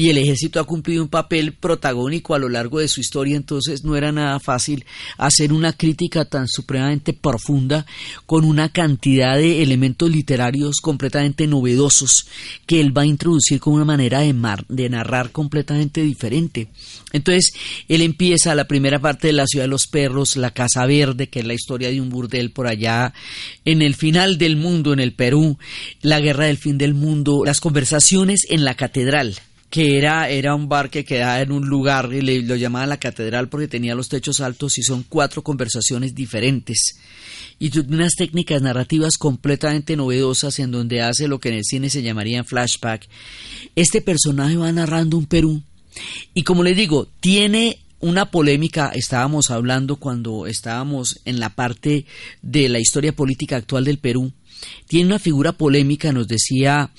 y 0.00 0.08
el 0.08 0.16
ejército 0.16 0.60
ha 0.60 0.64
cumplido 0.64 1.02
un 1.02 1.10
papel 1.10 1.52
protagónico 1.52 2.34
a 2.34 2.38
lo 2.38 2.48
largo 2.48 2.78
de 2.78 2.88
su 2.88 3.02
historia, 3.02 3.36
entonces 3.36 3.84
no 3.84 3.96
era 3.96 4.10
nada 4.12 4.40
fácil 4.40 4.86
hacer 5.18 5.52
una 5.52 5.74
crítica 5.74 6.24
tan 6.24 6.48
supremamente 6.48 7.12
profunda 7.12 7.84
con 8.24 8.46
una 8.46 8.70
cantidad 8.70 9.36
de 9.36 9.62
elementos 9.62 10.10
literarios 10.10 10.76
completamente 10.80 11.46
novedosos 11.46 12.26
que 12.64 12.80
él 12.80 12.96
va 12.96 13.02
a 13.02 13.06
introducir 13.06 13.60
con 13.60 13.74
una 13.74 13.84
manera 13.84 14.20
de, 14.20 14.34
de 14.70 14.88
narrar 14.88 15.32
completamente 15.32 16.02
diferente. 16.02 16.68
Entonces, 17.12 17.52
él 17.86 18.00
empieza 18.00 18.54
la 18.54 18.64
primera 18.64 19.00
parte 19.00 19.26
de 19.26 19.34
la 19.34 19.46
ciudad 19.46 19.64
de 19.64 19.68
los 19.68 19.86
perros, 19.86 20.36
la 20.36 20.54
Casa 20.54 20.86
Verde, 20.86 21.28
que 21.28 21.40
es 21.40 21.46
la 21.46 21.52
historia 21.52 21.90
de 21.90 22.00
un 22.00 22.08
burdel 22.08 22.52
por 22.52 22.68
allá, 22.68 23.12
en 23.66 23.82
el 23.82 23.94
final 23.94 24.38
del 24.38 24.56
mundo, 24.56 24.94
en 24.94 25.00
el 25.00 25.12
Perú, 25.12 25.58
la 26.00 26.20
guerra 26.20 26.46
del 26.46 26.56
fin 26.56 26.78
del 26.78 26.94
mundo, 26.94 27.42
las 27.44 27.60
conversaciones 27.60 28.46
en 28.48 28.64
la 28.64 28.76
catedral, 28.76 29.36
que 29.70 29.96
era, 29.96 30.28
era 30.28 30.54
un 30.54 30.68
bar 30.68 30.90
que 30.90 31.04
quedaba 31.04 31.40
en 31.40 31.52
un 31.52 31.66
lugar, 31.66 32.12
y 32.12 32.20
le, 32.20 32.42
lo 32.42 32.56
llamaban 32.56 32.88
la 32.88 32.98
catedral 32.98 33.48
porque 33.48 33.68
tenía 33.68 33.94
los 33.94 34.08
techos 34.08 34.40
altos 34.40 34.76
y 34.78 34.82
son 34.82 35.04
cuatro 35.08 35.42
conversaciones 35.42 36.14
diferentes. 36.14 36.98
Y 37.58 37.78
unas 37.78 38.14
técnicas 38.16 38.60
narrativas 38.62 39.16
completamente 39.16 39.96
novedosas 39.96 40.58
en 40.58 40.70
donde 40.70 41.02
hace 41.02 41.28
lo 41.28 41.38
que 41.38 41.50
en 41.50 41.56
el 41.56 41.64
cine 41.64 41.90
se 41.90 42.02
llamaría 42.02 42.42
flashback. 42.42 43.06
Este 43.76 44.00
personaje 44.00 44.56
va 44.56 44.72
narrando 44.72 45.16
un 45.16 45.26
Perú 45.26 45.62
y 46.34 46.42
como 46.42 46.62
les 46.62 46.76
digo, 46.76 47.08
tiene 47.20 47.78
una 48.00 48.30
polémica, 48.30 48.90
estábamos 48.94 49.50
hablando 49.50 49.96
cuando 49.96 50.46
estábamos 50.46 51.20
en 51.24 51.38
la 51.38 51.50
parte 51.50 52.06
de 52.42 52.68
la 52.68 52.80
historia 52.80 53.12
política 53.12 53.56
actual 53.56 53.84
del 53.84 53.98
Perú, 53.98 54.32
tiene 54.86 55.06
una 55.06 55.18
figura 55.18 55.52
polémica, 55.52 56.12
nos 56.12 56.28
decía 56.28 56.90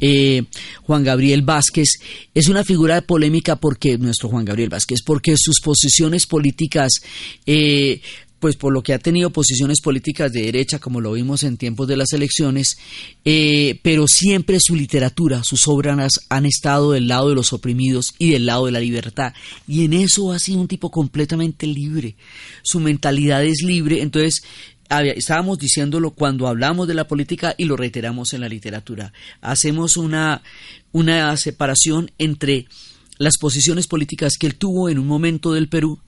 eh, 0.00 0.44
Juan 0.82 1.04
Gabriel 1.04 1.42
Vázquez, 1.42 1.88
es 2.34 2.48
una 2.48 2.64
figura 2.64 3.00
polémica 3.02 3.56
porque, 3.56 3.98
nuestro 3.98 4.28
Juan 4.28 4.44
Gabriel 4.44 4.70
Vázquez, 4.70 5.00
porque 5.04 5.34
sus 5.36 5.60
posiciones 5.60 6.26
políticas 6.26 6.92
eh, 7.46 8.00
pues 8.40 8.56
por 8.56 8.72
lo 8.72 8.82
que 8.82 8.94
ha 8.94 8.98
tenido 8.98 9.30
posiciones 9.30 9.80
políticas 9.80 10.32
de 10.32 10.42
derecha, 10.42 10.78
como 10.78 11.00
lo 11.00 11.12
vimos 11.12 11.42
en 11.44 11.58
tiempos 11.58 11.86
de 11.86 11.96
las 11.96 12.12
elecciones, 12.12 12.78
eh, 13.24 13.78
pero 13.82 14.06
siempre 14.08 14.58
su 14.60 14.74
literatura, 14.74 15.42
sus 15.44 15.68
obras 15.68 16.12
han 16.30 16.46
estado 16.46 16.92
del 16.92 17.06
lado 17.06 17.28
de 17.28 17.34
los 17.34 17.52
oprimidos 17.52 18.14
y 18.18 18.30
del 18.30 18.46
lado 18.46 18.66
de 18.66 18.72
la 18.72 18.80
libertad. 18.80 19.34
Y 19.68 19.84
en 19.84 19.92
eso 19.92 20.32
ha 20.32 20.38
sido 20.38 20.60
un 20.60 20.68
tipo 20.68 20.90
completamente 20.90 21.66
libre. 21.66 22.16
Su 22.62 22.80
mentalidad 22.80 23.44
es 23.44 23.62
libre. 23.62 24.00
Entonces, 24.00 24.42
estábamos 25.14 25.58
diciéndolo 25.58 26.10
cuando 26.10 26.48
hablamos 26.48 26.88
de 26.88 26.94
la 26.94 27.06
política 27.06 27.54
y 27.56 27.64
lo 27.64 27.76
reiteramos 27.76 28.32
en 28.32 28.40
la 28.40 28.48
literatura. 28.48 29.12
Hacemos 29.40 29.96
una, 29.96 30.42
una 30.92 31.36
separación 31.36 32.10
entre 32.18 32.66
las 33.18 33.38
posiciones 33.38 33.86
políticas 33.86 34.34
que 34.38 34.46
él 34.46 34.56
tuvo 34.56 34.88
en 34.88 34.98
un 34.98 35.06
momento 35.06 35.52
del 35.52 35.68
Perú 35.68 36.00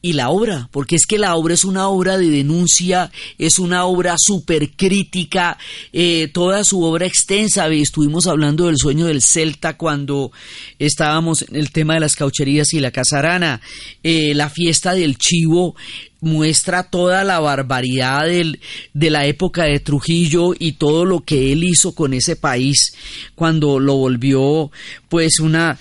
y 0.00 0.12
la 0.12 0.28
obra, 0.28 0.68
porque 0.70 0.94
es 0.94 1.06
que 1.06 1.18
la 1.18 1.34
obra 1.34 1.54
es 1.54 1.64
una 1.64 1.88
obra 1.88 2.18
de 2.18 2.28
denuncia, 2.28 3.10
es 3.36 3.58
una 3.58 3.84
obra 3.84 4.14
súper 4.16 4.70
crítica, 4.70 5.58
eh, 5.92 6.28
toda 6.32 6.62
su 6.62 6.82
obra 6.84 7.06
extensa, 7.06 7.66
estuvimos 7.68 8.28
hablando 8.28 8.66
del 8.66 8.76
sueño 8.78 9.06
del 9.06 9.22
Celta 9.22 9.76
cuando 9.76 10.30
estábamos 10.78 11.42
en 11.42 11.56
el 11.56 11.72
tema 11.72 11.94
de 11.94 12.00
las 12.00 12.14
caucherías 12.14 12.72
y 12.74 12.80
la 12.80 12.92
casarana, 12.92 13.60
eh, 14.04 14.34
la 14.34 14.50
fiesta 14.50 14.94
del 14.94 15.18
chivo, 15.18 15.74
muestra 16.20 16.82
toda 16.82 17.24
la 17.24 17.38
barbaridad 17.40 18.26
del, 18.26 18.60
de 18.92 19.10
la 19.10 19.26
época 19.26 19.64
de 19.64 19.80
Trujillo 19.80 20.52
y 20.58 20.72
todo 20.72 21.04
lo 21.04 21.20
que 21.20 21.52
él 21.52 21.64
hizo 21.64 21.94
con 21.94 22.12
ese 22.12 22.36
país 22.36 22.94
cuando 23.34 23.78
lo 23.78 23.96
volvió 23.96 24.70
pues 25.08 25.38
una 25.40 25.78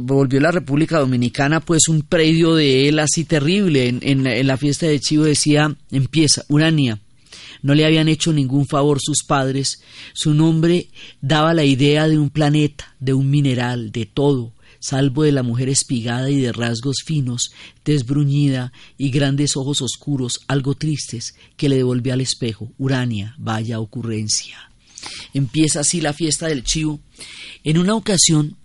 volvió 0.00 0.40
la 0.40 0.50
República 0.50 0.98
Dominicana 0.98 1.60
pues 1.60 1.88
un 1.88 2.02
predio 2.02 2.54
de 2.54 2.88
él 2.88 2.98
así 2.98 3.24
terrible. 3.24 3.88
En, 3.88 4.26
en 4.26 4.46
la 4.46 4.56
fiesta 4.56 4.86
de 4.86 5.00
Chivo 5.00 5.24
decía 5.24 5.74
empieza 5.90 6.44
Urania 6.48 6.98
no 7.62 7.74
le 7.74 7.84
habían 7.84 8.08
hecho 8.08 8.32
ningún 8.32 8.66
favor 8.66 8.98
sus 9.00 9.24
padres. 9.26 9.82
Su 10.12 10.32
nombre 10.32 10.88
daba 11.20 11.54
la 11.54 11.64
idea 11.64 12.06
de 12.06 12.16
un 12.16 12.30
planeta 12.30 12.94
de 13.00 13.14
un 13.14 13.30
mineral 13.30 13.90
de 13.90 14.06
todo 14.06 14.52
salvo 14.80 15.22
de 15.22 15.32
la 15.32 15.42
mujer 15.42 15.68
espigada 15.68 16.30
y 16.30 16.40
de 16.40 16.52
rasgos 16.52 16.98
finos, 17.04 17.52
desbruñida 17.84 18.72
y 18.96 19.10
grandes 19.10 19.56
ojos 19.56 19.82
oscuros, 19.82 20.40
algo 20.48 20.74
tristes, 20.74 21.34
que 21.56 21.68
le 21.68 21.76
devolvió 21.76 22.12
al 22.12 22.20
espejo. 22.20 22.72
Urania, 22.78 23.34
vaya 23.38 23.80
ocurrencia. 23.80 24.70
Empieza 25.34 25.80
así 25.80 26.00
la 26.00 26.12
fiesta 26.12 26.48
del 26.48 26.64
chivo. 26.64 27.00
En 27.64 27.78
una 27.78 27.94
ocasión 27.94 28.56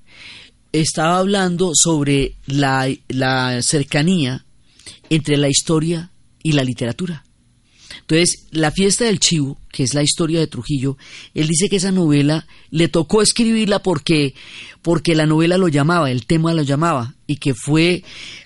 estaba 0.72 1.18
hablando 1.18 1.72
sobre 1.74 2.36
la, 2.48 2.90
la 3.08 3.62
cercanía 3.62 4.46
entre 5.10 5.38
la 5.38 5.50
historia 5.50 6.12
y 6.42 6.54
la 6.54 6.64
literatura. 6.64 7.24
Entonces, 8.04 8.48
la 8.52 8.70
fiesta 8.72 9.06
del 9.06 9.20
chivo, 9.20 9.58
que 9.72 9.84
es 9.84 9.94
la 9.94 10.04
historia 10.04 10.42
de 10.42 10.48
Trujillo, 10.48 10.98
él 11.34 11.48
dice 11.48 11.70
que 11.70 11.78
esa 11.78 11.94
novela 11.94 12.46
le 12.70 12.90
tocó 12.90 13.22
escribirla 13.22 13.80
porque, 13.80 14.36
porque 14.82 15.16
la 15.16 15.26
novela 15.26 15.58
lo 15.58 15.70
llamaba, 15.70 16.12
el 16.12 16.26
tema 16.26 16.54
lo 16.54 16.64
llamaba, 16.64 17.16
y 17.28 17.38
que 17.38 17.54
fue 17.54 18.04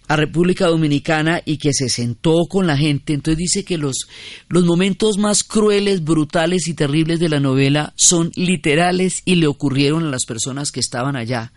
a 0.07 0.15
República 0.15 0.67
Dominicana 0.67 1.41
y 1.43 1.57
que 1.57 1.73
se 1.73 1.89
sentó 1.89 2.45
con 2.47 2.67
la 2.67 2.77
gente. 2.77 3.13
Entonces 3.13 3.39
dice 3.39 3.65
que 3.65 3.79
los, 3.79 4.07
los 4.47 4.63
momentos 4.63 5.17
más 5.17 5.43
crueles, 5.43 6.03
brutales 6.03 6.67
y 6.67 6.75
terribles 6.75 7.19
de 7.19 7.29
la 7.29 7.39
novela 7.39 7.93
son 7.95 8.31
literales 8.35 9.23
y 9.25 9.35
le 9.35 9.47
ocurrieron 9.47 10.05
a 10.05 10.11
las 10.11 10.25
personas 10.25 10.71
que 10.71 10.81
estaban 10.81 11.15
allá. 11.15 11.51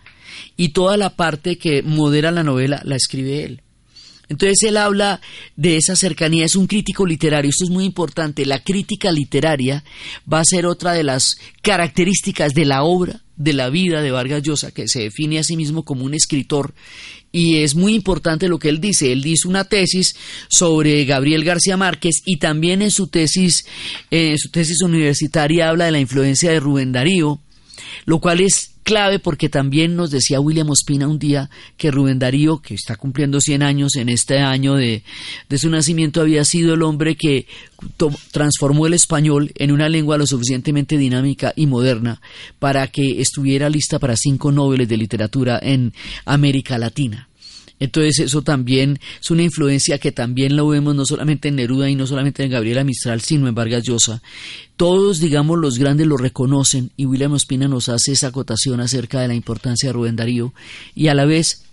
Y 0.57 0.69
toda 0.69 0.97
la 0.97 1.15
parte 1.15 1.59
que 1.59 1.83
modera 1.83 2.31
la 2.31 2.43
novela 2.43 2.81
la 2.83 2.95
escribe 2.95 3.43
él. 3.43 3.61
Entonces 4.31 4.63
él 4.63 4.77
habla 4.77 5.19
de 5.57 5.75
esa 5.75 5.97
cercanía, 5.97 6.45
es 6.45 6.55
un 6.55 6.65
crítico 6.65 7.05
literario, 7.05 7.49
esto 7.49 7.65
es 7.65 7.69
muy 7.69 7.83
importante, 7.83 8.45
la 8.45 8.63
crítica 8.63 9.11
literaria 9.11 9.83
va 10.31 10.39
a 10.39 10.45
ser 10.45 10.65
otra 10.65 10.93
de 10.93 11.03
las 11.03 11.37
características 11.61 12.53
de 12.53 12.63
la 12.63 12.83
obra 12.83 13.19
de 13.35 13.51
la 13.51 13.69
vida 13.69 14.01
de 14.01 14.11
Vargas 14.11 14.41
Llosa, 14.41 14.71
que 14.71 14.87
se 14.87 15.01
define 15.01 15.37
a 15.37 15.43
sí 15.43 15.57
mismo 15.57 15.83
como 15.83 16.05
un 16.05 16.13
escritor, 16.13 16.73
y 17.33 17.57
es 17.57 17.75
muy 17.75 17.93
importante 17.93 18.47
lo 18.47 18.57
que 18.57 18.69
él 18.69 18.79
dice. 18.79 19.11
Él 19.11 19.21
dice 19.21 19.49
una 19.49 19.65
tesis 19.65 20.15
sobre 20.49 21.03
Gabriel 21.03 21.43
García 21.43 21.75
Márquez 21.75 22.21
y 22.25 22.37
también 22.37 22.81
en 22.81 22.91
su 22.91 23.07
tesis, 23.07 23.65
en 24.11 24.37
su 24.37 24.49
tesis 24.49 24.81
universitaria 24.81 25.69
habla 25.69 25.85
de 25.85 25.91
la 25.91 25.99
influencia 25.99 26.51
de 26.51 26.59
Rubén 26.61 26.93
Darío, 26.93 27.41
lo 28.05 28.19
cual 28.19 28.41
es 28.41 28.71
clave 28.83 29.19
porque 29.19 29.49
también 29.49 29.95
nos 29.95 30.11
decía 30.11 30.39
William 30.39 30.69
Ospina 30.69 31.07
un 31.07 31.19
día 31.19 31.49
que 31.77 31.91
Rubén 31.91 32.19
Darío, 32.19 32.59
que 32.59 32.73
está 32.73 32.95
cumpliendo 32.95 33.39
100 33.39 33.63
años 33.63 33.95
en 33.95 34.09
este 34.09 34.39
año 34.39 34.75
de, 34.75 35.03
de 35.49 35.57
su 35.57 35.69
nacimiento, 35.69 36.21
había 36.21 36.43
sido 36.45 36.73
el 36.73 36.83
hombre 36.83 37.15
que 37.15 37.47
transformó 38.31 38.87
el 38.87 38.93
español 38.93 39.51
en 39.55 39.71
una 39.71 39.89
lengua 39.89 40.17
lo 40.17 40.27
suficientemente 40.27 40.97
dinámica 40.97 41.53
y 41.55 41.67
moderna 41.67 42.21
para 42.59 42.87
que 42.87 43.21
estuviera 43.21 43.69
lista 43.69 43.99
para 43.99 44.15
cinco 44.15 44.51
noveles 44.51 44.87
de 44.87 44.97
literatura 44.97 45.59
en 45.61 45.93
América 46.25 46.77
Latina. 46.77 47.27
Entonces 47.81 48.19
eso 48.19 48.43
también 48.43 48.99
es 49.19 49.31
una 49.31 49.41
influencia 49.41 49.97
que 49.97 50.11
también 50.11 50.55
lo 50.55 50.67
vemos 50.67 50.93
no 50.93 51.03
solamente 51.03 51.47
en 51.47 51.55
Neruda 51.55 51.89
y 51.89 51.95
no 51.95 52.05
solamente 52.05 52.43
en 52.43 52.51
Gabriela 52.51 52.83
Mistral, 52.83 53.21
sino 53.21 53.47
en 53.47 53.55
Vargas 53.55 53.83
Llosa. 53.83 54.21
Todos, 54.77 55.19
digamos, 55.19 55.57
los 55.57 55.79
grandes 55.79 56.05
lo 56.05 56.15
reconocen 56.15 56.91
y 56.95 57.07
William 57.07 57.31
Ospina 57.31 57.67
nos 57.67 57.89
hace 57.89 58.11
esa 58.11 58.27
acotación 58.27 58.81
acerca 58.81 59.19
de 59.19 59.29
la 59.29 59.33
importancia 59.33 59.89
de 59.89 59.93
Rubén 59.93 60.15
Darío 60.15 60.53
y 60.93 61.07
a 61.07 61.15
la 61.15 61.25
vez 61.25 61.63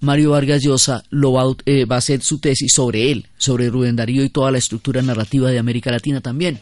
Mario 0.00 0.32
Vargas 0.32 0.62
Llosa 0.62 1.04
lo 1.08 1.32
va, 1.32 1.44
eh, 1.64 1.86
va 1.86 1.96
a 1.96 2.00
hacer 2.00 2.22
su 2.22 2.38
tesis 2.38 2.72
sobre 2.74 3.10
él, 3.10 3.26
sobre 3.38 3.70
Rubén 3.70 3.96
Darío 3.96 4.24
y 4.24 4.28
toda 4.28 4.50
la 4.50 4.58
estructura 4.58 5.00
narrativa 5.00 5.50
de 5.50 5.58
América 5.58 5.90
Latina 5.90 6.20
también. 6.20 6.60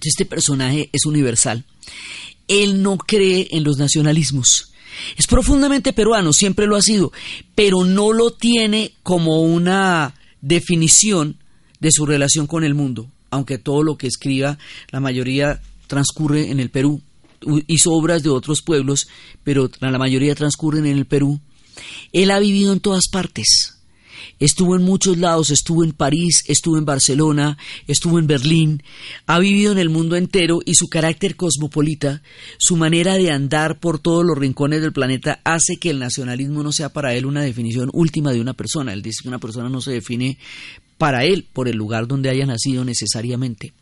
este 0.00 0.26
personaje 0.26 0.90
es 0.92 1.06
universal. 1.06 1.64
Él 2.46 2.84
no 2.84 2.98
cree 2.98 3.48
en 3.50 3.64
los 3.64 3.78
nacionalismos 3.78 4.71
es 5.16 5.26
profundamente 5.26 5.92
peruano, 5.92 6.32
siempre 6.32 6.66
lo 6.66 6.76
ha 6.76 6.82
sido, 6.82 7.12
pero 7.54 7.84
no 7.84 8.12
lo 8.12 8.32
tiene 8.32 8.92
como 9.02 9.42
una 9.42 10.14
definición 10.40 11.36
de 11.80 11.90
su 11.90 12.06
relación 12.06 12.46
con 12.46 12.64
el 12.64 12.74
mundo, 12.74 13.08
aunque 13.30 13.58
todo 13.58 13.82
lo 13.82 13.96
que 13.96 14.06
escriba, 14.06 14.58
la 14.90 15.00
mayoría 15.00 15.60
transcurre 15.86 16.50
en 16.50 16.60
el 16.60 16.70
Perú. 16.70 17.00
Hizo 17.66 17.90
obras 17.92 18.22
de 18.22 18.30
otros 18.30 18.62
pueblos, 18.62 19.08
pero 19.42 19.68
la 19.80 19.98
mayoría 19.98 20.34
transcurren 20.34 20.86
en 20.86 20.96
el 20.96 21.06
Perú. 21.06 21.40
Él 22.12 22.30
ha 22.30 22.38
vivido 22.38 22.72
en 22.72 22.80
todas 22.80 23.08
partes. 23.10 23.81
Estuvo 24.38 24.76
en 24.76 24.82
muchos 24.82 25.18
lados, 25.18 25.50
estuvo 25.50 25.84
en 25.84 25.92
París, 25.92 26.44
estuvo 26.48 26.78
en 26.78 26.84
Barcelona, 26.84 27.58
estuvo 27.86 28.18
en 28.18 28.26
Berlín, 28.26 28.82
ha 29.26 29.38
vivido 29.38 29.72
en 29.72 29.78
el 29.78 29.90
mundo 29.90 30.16
entero 30.16 30.60
y 30.64 30.74
su 30.74 30.88
carácter 30.88 31.36
cosmopolita, 31.36 32.22
su 32.58 32.76
manera 32.76 33.14
de 33.14 33.30
andar 33.30 33.78
por 33.78 33.98
todos 33.98 34.24
los 34.24 34.36
rincones 34.36 34.82
del 34.82 34.92
planeta 34.92 35.40
hace 35.44 35.76
que 35.76 35.90
el 35.90 35.98
nacionalismo 35.98 36.62
no 36.62 36.72
sea 36.72 36.88
para 36.88 37.14
él 37.14 37.26
una 37.26 37.42
definición 37.42 37.90
última 37.92 38.32
de 38.32 38.40
una 38.40 38.54
persona. 38.54 38.92
Él 38.92 39.02
dice 39.02 39.22
que 39.22 39.28
una 39.28 39.38
persona 39.38 39.68
no 39.68 39.80
se 39.80 39.92
define 39.92 40.38
para 40.98 41.24
él 41.24 41.46
por 41.52 41.68
el 41.68 41.76
lugar 41.76 42.06
donde 42.06 42.30
haya 42.30 42.46
nacido 42.46 42.84
necesariamente. 42.84 43.72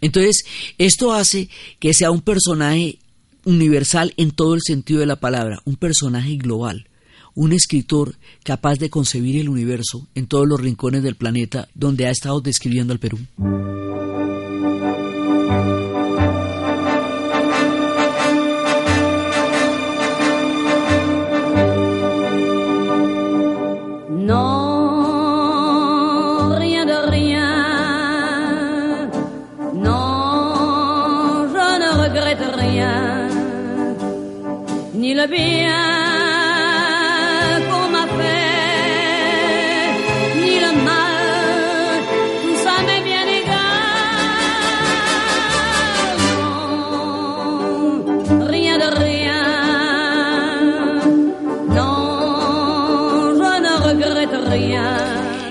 Entonces, 0.00 0.44
esto 0.78 1.12
hace 1.12 1.48
que 1.78 1.94
sea 1.94 2.10
un 2.10 2.20
personaje 2.20 2.98
universal 3.44 4.12
en 4.16 4.30
todo 4.30 4.54
el 4.54 4.62
sentido 4.62 5.00
de 5.00 5.06
la 5.06 5.16
palabra, 5.16 5.60
un 5.64 5.76
personaje 5.76 6.36
global 6.36 6.88
un 7.34 7.52
escritor 7.52 8.16
capaz 8.42 8.78
de 8.78 8.90
concebir 8.90 9.40
el 9.40 9.48
universo 9.48 10.06
en 10.14 10.26
todos 10.26 10.46
los 10.46 10.60
rincones 10.60 11.02
del 11.02 11.16
planeta 11.16 11.68
donde 11.74 12.06
ha 12.06 12.10
estado 12.10 12.40
describiendo 12.40 12.92
al 12.92 12.98
Perú. 12.98 13.18
No, 24.26 24.64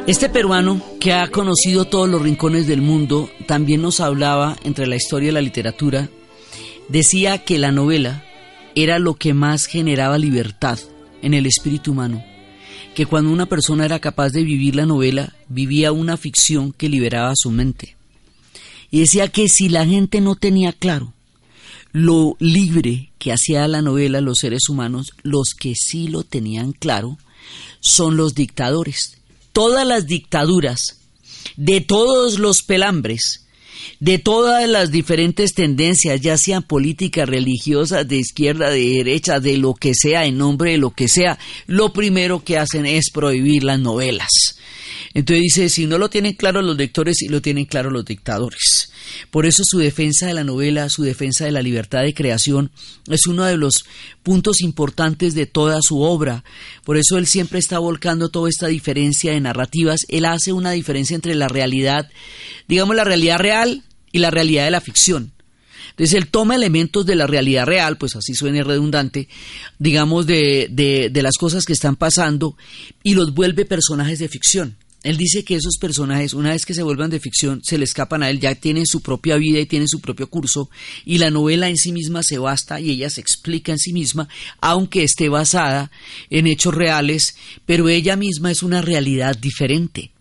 Este 0.06 0.28
peruano, 0.28 0.82
que 1.00 1.13
ha 1.13 1.30
conocido 1.30 1.86
todos 1.86 2.10
los 2.10 2.22
rincones 2.22 2.68
del 2.68 2.82
mundo, 2.82 3.30
también 3.48 3.82
nos 3.82 4.02
hablaba 4.02 4.58
entre 4.66 4.86
la 4.86 4.98
historia 4.98 5.30
y 5.30 5.32
la 5.32 5.39
literatura, 5.39 6.10
decía 6.89 7.38
que 7.46 7.58
la 7.58 7.72
novela 7.72 8.26
era 8.76 9.00
lo 9.00 9.13
que 9.13 9.34
más 9.34 9.66
generaba 9.66 10.18
libertad 10.18 10.78
en 11.22 11.34
el 11.34 11.46
espíritu 11.46 11.92
humano, 11.92 12.22
que 12.94 13.06
cuando 13.06 13.32
una 13.32 13.46
persona 13.46 13.86
era 13.86 14.00
capaz 14.00 14.32
de 14.32 14.44
vivir 14.44 14.76
la 14.76 14.86
novela, 14.86 15.34
vivía 15.48 15.94
una 15.94 16.18
ficción 16.18 16.74
que 16.74 16.89
liberaba 16.89 17.32
su 17.38 17.50
mente. 17.50 17.96
Y 18.92 19.00
decía 19.00 19.30
que 19.30 19.48
si 19.48 19.70
la 19.70 19.86
gente 19.86 20.20
no 20.20 20.36
tenía 20.36 20.74
claro 20.74 21.13
lo 21.94 22.36
libre 22.39 23.13
que 23.20 23.32
hacía 23.32 23.66
la 23.70 23.82
novela 23.82 24.20
los 24.20 24.39
seres 24.39 24.68
humanos, 24.68 25.13
los 25.22 25.54
que 25.58 25.76
sí 25.76 26.10
lo 26.10 26.24
tenían 26.24 26.74
claro 26.74 27.18
son 27.80 28.18
los 28.18 28.36
dictadores 28.36 29.22
todas 29.54 29.88
las 29.88 30.08
dictaduras, 30.08 31.00
de 31.56 31.80
todos 31.80 32.39
los 32.39 32.63
pelambres, 32.63 33.46
de 34.00 34.18
todas 34.18 34.68
las 34.68 34.92
diferentes 34.92 35.54
tendencias, 35.54 36.20
ya 36.20 36.38
sean 36.38 36.63
políticas, 36.63 37.30
religiosas, 37.30 38.08
de 38.08 38.18
izquierda, 38.18 38.70
de 38.70 38.89
derecha, 38.89 39.39
de 39.39 39.58
lo 39.58 39.74
que 39.74 39.94
sea, 39.94 40.26
en 40.26 40.38
nombre 40.38 40.72
de 40.72 40.78
lo 40.78 40.92
que 40.92 41.08
sea, 41.08 41.39
lo 41.68 41.94
primero 41.94 42.44
que 42.44 42.58
hacen 42.58 42.86
es 42.86 43.12
prohibir 43.12 43.63
las 43.63 43.80
novelas. 43.80 44.58
Entonces 45.13 45.43
dice, 45.43 45.69
si 45.69 45.86
no 45.86 45.99
lo 45.99 46.10
tienen 46.10 46.34
claro 46.34 46.62
los 46.62 46.76
lectores, 46.76 47.21
y 47.21 47.28
lo 47.28 47.41
tienen 47.41 47.65
claro 47.65 47.91
los 47.91 48.04
dictadores. 48.04 48.91
Por 49.30 49.45
eso 49.45 49.63
su 49.63 49.78
defensa 49.78 50.26
de 50.26 50.34
la 50.34 50.43
novela, 50.43 50.89
su 50.89 51.04
defensa 51.04 51.45
de 51.45 51.52
la 51.52 51.62
libertad 51.62 52.02
de 52.02 52.13
creación, 52.13 52.71
es 53.08 53.28
uno 53.28 53.43
de 53.45 53.58
los 53.58 53.86
puntos 54.23 54.62
importantes 54.62 55.36
de 55.36 55.45
toda 55.45 55.80
su 55.82 56.02
obra. 56.02 56.43
Por 56.84 56.97
eso 56.97 57.17
él 57.17 57.28
siempre 57.28 57.60
está 57.60 57.78
volcando 57.78 58.30
toda 58.30 58.49
esta 58.49 58.67
diferencia 58.67 59.34
de 59.34 59.41
narrativas. 59.41 60.02
Él 60.08 60.26
hace 60.26 60.52
una 60.52 60.71
diferencia 60.71 61.15
entre 61.15 61.36
la 61.36 61.47
realidad, 61.47 62.10
digamos 62.67 62.95
la 62.95 63.04
realidad 63.04 63.38
real 63.38 63.84
y 64.12 64.19
la 64.19 64.32
realidad 64.32 64.65
de 64.65 64.71
la 64.71 64.82
ficción. 64.82 65.32
Entonces 65.91 66.15
él 66.15 66.28
toma 66.28 66.56
elementos 66.56 67.06
de 67.06 67.15
la 67.15 67.28
realidad 67.28 67.67
real, 67.67 67.97
pues 67.97 68.15
así 68.15 68.34
suena 68.34 68.63
redundante, 68.63 69.28
digamos, 69.78 70.26
de, 70.26 70.67
de, 70.71 71.10
de 71.12 71.21
las 71.21 71.38
cosas 71.38 71.65
que 71.65 71.73
están 71.73 71.97
pasando 71.97 72.58
y 73.04 73.13
los 73.13 73.36
vuelve 73.36 73.65
personajes 73.65 74.17
de 74.17 74.28
ficción. 74.28 74.76
Él 75.04 75.18
dice 75.18 75.44
que 75.44 75.56
esos 75.56 75.78
personajes, 75.78 76.34
una 76.34 76.52
vez 76.52 76.66
que 76.66 76.74
se 76.74 76.82
vuelvan 76.82 77.10
de 77.10 77.20
ficción, 77.20 77.62
se 77.62 77.78
le 77.78 77.84
escapan 77.84 78.24
a 78.24 78.30
él, 78.30 78.39
ya 78.39 78.56
tienen 78.56 78.86
su 78.88 79.02
propia 79.02 79.36
vida 79.36 79.60
y 79.60 79.66
tienen 79.66 79.89
su 79.89 80.00
propio 80.00 80.30
curso, 80.30 80.70
y 81.06 81.18
la 81.18 81.30
novela 81.30 81.70
en 81.70 81.78
sí 81.78 81.92
misma 81.92 82.24
se 82.24 82.38
basta 82.38 82.80
y 82.80 82.89
ella 82.89 83.10
se 83.10 83.20
explica 83.20 83.74
en 83.74 83.80
sí 83.80 83.92
misma, 83.92 84.30
aunque 84.62 85.04
esté 85.04 85.28
basada 85.28 85.92
en 86.30 86.48
hechos 86.48 86.74
reales, 86.74 87.36
pero 87.66 87.89
ella 87.89 88.16
misma 88.16 88.50
es 88.50 88.63
una 88.63 88.82
realidad 88.82 89.38
diferente. 89.38 90.12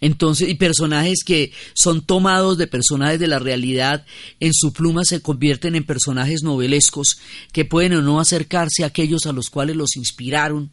Entonces, 0.00 0.48
y 0.48 0.54
personajes 0.54 1.24
que 1.24 1.50
son 1.74 2.02
tomados 2.02 2.56
de 2.56 2.68
personajes 2.68 3.18
de 3.18 3.26
la 3.26 3.40
realidad 3.40 4.06
en 4.38 4.54
su 4.54 4.72
pluma 4.72 5.04
se 5.04 5.20
convierten 5.20 5.74
en 5.74 5.84
personajes 5.84 6.44
novelescos 6.44 7.18
que 7.52 7.64
pueden 7.64 7.94
o 7.94 8.02
no 8.02 8.20
acercarse 8.20 8.84
a 8.84 8.88
aquellos 8.88 9.26
a 9.26 9.32
los 9.32 9.50
cuales 9.50 9.74
los 9.74 9.96
inspiraron 9.96 10.70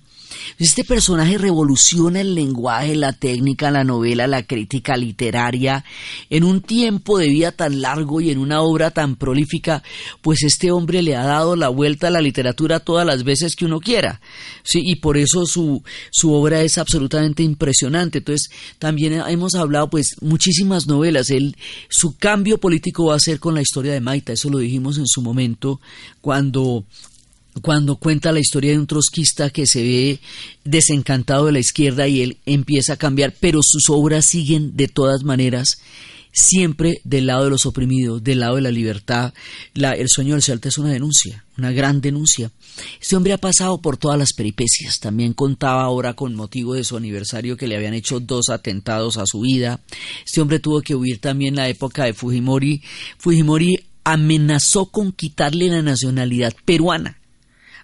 este 0.58 0.84
personaje 0.84 1.38
revoluciona 1.38 2.22
el 2.22 2.36
lenguaje, 2.36 2.96
la 2.96 3.14
técnica, 3.14 3.72
la 3.72 3.84
novela, 3.84 4.28
la 4.28 4.44
crítica 4.44 4.98
literaria 4.98 5.84
en 6.30 6.44
un 6.44 6.62
tiempo 6.62 7.18
de 7.18 7.28
vida 7.28 7.52
tan 7.52 7.82
largo 7.82 8.22
y 8.22 8.32
en 8.32 8.38
una 8.38 8.62
obra 8.62 8.92
tan 8.92 9.16
prolífica, 9.16 9.84
pues 10.22 10.44
este 10.44 10.72
hombre 10.72 11.02
le 11.02 11.16
ha 11.16 11.24
dado 11.24 11.56
la 11.56 11.70
vuelta 11.70 12.08
a 12.08 12.12
la 12.12 12.22
literatura 12.22 12.80
todas 12.80 13.06
las 13.06 13.24
veces 13.24 13.56
que 13.56 13.66
uno 13.66 13.80
quiera. 13.80 14.22
Sí, 14.64 14.82
y 14.84 14.96
por 14.96 15.18
eso 15.18 15.46
su, 15.46 15.84
su 16.12 16.34
obra 16.34 16.62
es 16.62 16.78
absolutamente 16.78 17.44
impresionante. 17.44 18.20
Entonces, 18.20 18.50
también 18.80 19.14
hemos 19.28 19.56
hablado 19.56 19.90
pues 19.90 20.16
muchísimas 20.22 20.88
novelas. 20.88 21.30
Él, 21.30 21.56
su 21.90 22.18
cambio 22.18 22.58
político 22.58 23.08
va 23.08 23.16
a 23.16 23.20
ser 23.20 23.40
con 23.40 23.56
la 23.56 23.62
historia 23.62 23.94
de 23.94 24.02
Maita, 24.02 24.34
eso 24.34 24.50
lo 24.50 24.60
dijimos 24.60 24.98
en 24.98 25.08
su 25.08 25.22
momento 25.22 25.80
cuando 26.22 26.86
cuando 27.62 27.98
cuenta 27.98 28.32
la 28.32 28.40
historia 28.40 28.72
de 28.72 28.80
un 28.80 28.88
trotskista 28.88 29.50
que 29.50 29.66
se 29.66 29.82
ve 29.82 30.20
desencantado 30.64 31.46
de 31.46 31.54
la 31.54 31.60
izquierda 31.60 32.08
y 32.08 32.22
él 32.22 32.38
empieza 32.46 32.94
a 32.94 32.98
cambiar, 32.98 33.34
pero 33.40 33.60
sus 33.64 33.90
obras 33.90 34.26
siguen 34.26 34.76
de 34.76 34.88
todas 34.88 35.24
maneras 35.24 35.80
siempre 36.36 37.00
del 37.06 37.28
lado 37.28 37.46
de 37.46 37.50
los 37.50 37.66
oprimidos, 37.66 38.22
del 38.22 38.42
lado 38.42 38.58
de 38.58 38.62
la 38.62 38.72
libertad. 38.72 39.34
La, 39.74 39.94
el 39.94 40.10
sueño 40.10 40.34
del 40.34 40.44
Celta 40.44 40.68
es 40.68 40.78
una 40.78 40.92
denuncia, 40.92 41.46
una 41.58 41.72
gran 41.72 42.02
denuncia. 42.02 42.52
Este 43.00 43.16
hombre 43.16 43.32
ha 43.32 43.38
pasado 43.38 43.82
por 43.82 43.96
todas 43.96 44.20
las 44.20 44.34
peripecias. 44.34 45.00
También 45.00 45.34
contaba 45.34 45.84
ahora 45.84 46.14
con 46.14 46.36
motivo 46.36 46.74
de 46.74 46.84
su 46.84 46.98
aniversario 46.98 47.56
que 47.56 47.68
le 47.68 47.78
habían 47.78 47.94
hecho 47.94 48.20
dos 48.20 48.50
atentados 48.50 49.16
a 49.16 49.26
su 49.26 49.42
vida. 49.42 49.80
Este 50.26 50.42
hombre 50.42 50.60
tuvo 50.60 50.82
que 50.82 50.96
huir 50.96 51.20
también 51.20 51.54
en 51.54 51.58
la 51.58 51.70
época 51.70 52.04
de 52.04 52.14
Fujimori. 52.14 52.84
Fujimori 53.18 53.78
amenazó 54.04 54.88
con 54.88 55.14
quitarle 55.14 55.70
la 55.70 55.82
nacionalidad 55.82 56.54
peruana 56.66 57.18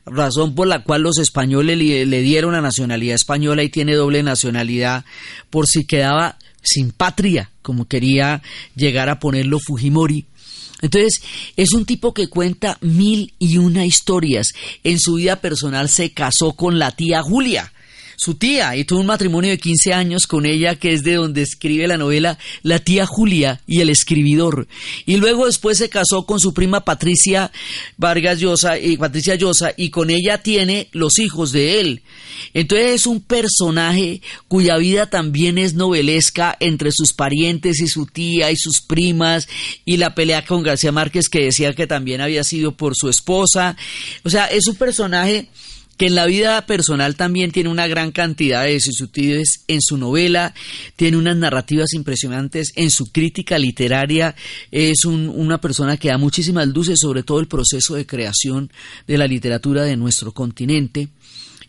razón 0.06 0.56
por 0.56 0.68
la 0.68 0.84
cual 0.84 1.02
los 1.04 1.18
españoles 1.20 1.78
le, 1.78 2.22
dieron 2.22 2.54
la 2.54 2.62
nacionalidad 2.62 3.16
española 3.16 3.64
y 3.64 3.70
tiene 3.70 3.96
doble 3.96 4.24
nacionalidad 4.24 5.06
por 5.50 5.68
si 5.68 5.86
quedaba 5.86 6.38
sin 6.62 6.92
patria, 6.92 7.52
como 7.62 7.88
quería 7.88 8.42
llegar 8.76 9.10
a 9.10 9.20
ponerlo 9.20 9.60
Fujimori. 9.60 10.26
Entonces, 10.82 11.22
es 11.56 11.74
un 11.74 11.86
tipo 11.86 12.14
que 12.14 12.28
cuenta 12.28 12.78
mil 12.82 13.34
y 13.38 13.58
una 13.58 13.86
historias. 13.86 14.48
En 14.84 15.00
su 15.00 15.16
vida 15.16 15.36
personal 15.36 15.90
se 15.90 16.12
casó 16.12 16.54
con 16.54 16.80
la 16.80 16.92
tía 16.92 17.22
Julia, 17.22 17.72
su 18.22 18.36
tía 18.36 18.76
y 18.76 18.86
tuvo 18.86 19.00
un 19.00 19.08
matrimonio 19.08 19.50
de 19.50 19.58
15 19.58 19.94
años 19.94 20.28
con 20.28 20.46
ella, 20.46 20.76
que 20.76 20.94
es 20.94 21.04
de 21.04 21.16
donde 21.16 21.42
escribe 21.42 21.88
la 21.88 21.98
novela 21.98 22.38
La 22.62 22.78
tía 22.78 23.08
Julia 23.08 23.62
y 23.66 23.82
el 23.82 23.90
escribidor. 23.90 24.68
Y 25.08 25.18
luego 25.18 25.48
después 25.48 25.80
se 25.80 25.90
casó 25.90 26.28
con 26.28 26.40
su 26.40 26.54
prima 26.54 26.86
Patricia 26.86 27.52
Vargas 27.98 28.40
Llosa 28.40 28.78
y 28.78 28.96
Patricia 28.98 29.34
Llosa 29.34 29.74
y 29.76 29.90
con 29.90 30.12
ella 30.12 30.38
tiene 30.38 30.88
los 30.92 31.18
hijos 31.18 31.52
de 31.52 31.80
él. 31.82 32.04
Entonces 32.54 32.94
es 32.94 33.08
un 33.08 33.22
personaje 33.22 34.22
cuya 34.48 34.78
vida 34.78 35.10
también 35.10 35.58
es 35.58 35.74
novelesca 35.74 36.56
entre 36.60 36.92
sus 36.92 37.14
parientes 37.14 37.80
y 37.80 37.88
su 37.88 38.06
tía 38.06 38.52
y 38.52 38.56
sus 38.56 38.82
primas 38.82 39.48
y 39.84 39.98
la 39.98 40.14
pelea 40.14 40.46
con 40.46 40.62
García 40.62 40.92
Márquez 40.92 41.28
que 41.28 41.46
decía 41.46 41.74
que 41.74 41.88
también 41.88 42.22
había 42.22 42.44
sido 42.44 42.74
por 42.74 42.96
su 42.96 43.10
esposa. 43.10 43.76
O 44.24 44.30
sea, 44.30 44.46
es 44.46 44.68
un 44.68 44.76
personaje 44.76 45.50
que 45.98 46.08
en 46.08 46.16
la 46.16 46.26
vida 46.26 46.66
personal 46.66 47.16
también 47.16 47.52
tiene 47.52 47.70
una 47.70 47.88
gran 47.88 48.12
cantidad 48.12 48.64
de 48.64 48.74
vicisitudes 48.74 49.64
en 49.68 49.82
su 49.82 49.98
novela, 49.98 50.54
tiene 50.96 51.18
unas 51.18 51.38
narrativas 51.38 51.94
impresionantes, 51.94 52.72
en 52.76 52.90
su 52.90 53.12
crítica 53.12 53.60
literaria 53.60 54.36
es 54.72 55.06
una 55.06 55.62
persona 55.62 55.98
que 55.98 56.10
da 56.10 56.18
muchísimas 56.18 56.68
luces 56.68 57.00
sobre 57.00 57.24
todo 57.24 57.40
el 57.40 57.48
proceso 57.48 57.96
de 57.96 58.06
creación 58.06 58.72
de 59.08 59.18
la 59.18 59.28
literatura 59.28 59.84
de 59.84 59.98
nuestro 59.98 60.32
continente 60.32 61.10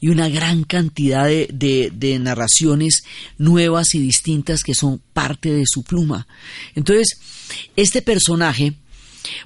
y 0.03 0.09
una 0.09 0.29
gran 0.29 0.65
cantidad 0.65 1.27
de, 1.27 2.19
narraciones 2.21 3.05
nuevas 3.39 3.95
y 3.95 4.01
distintas 4.01 4.65
que 4.65 4.75
son 4.75 5.01
parte 5.13 5.53
de 5.53 5.63
su 5.65 5.85
pluma. 5.85 6.27
Entonces, 6.75 7.19
este 7.77 8.03
personaje 8.03 8.75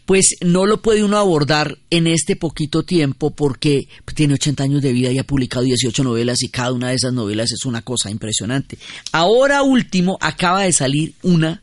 pues 0.05 0.37
no 0.41 0.67
lo 0.67 0.81
puede 0.83 1.05
uno 1.05 1.19
abordar 1.19 1.79
en 1.91 2.07
este 2.07 2.37
poquito 2.37 2.83
tiempo 2.83 3.31
porque 3.31 3.89
tiene 4.15 4.35
80 4.35 4.65
años 4.65 4.83
de 4.83 4.93
vida 4.93 5.11
y 5.11 5.19
ha 5.19 5.25
publicado 5.25 5.65
18 5.65 6.05
novelas 6.05 6.43
y 6.43 6.49
cada 6.49 6.73
una 6.73 6.89
de 6.89 6.97
esas 6.97 7.13
novelas 7.13 7.53
es 7.53 7.65
una 7.65 7.83
cosa 7.83 8.11
impresionante. 8.11 8.79
Ahora 9.13 9.63
último 9.63 10.19
acaba 10.21 10.63
de 10.63 10.73
salir 10.73 11.15
una 11.23 11.63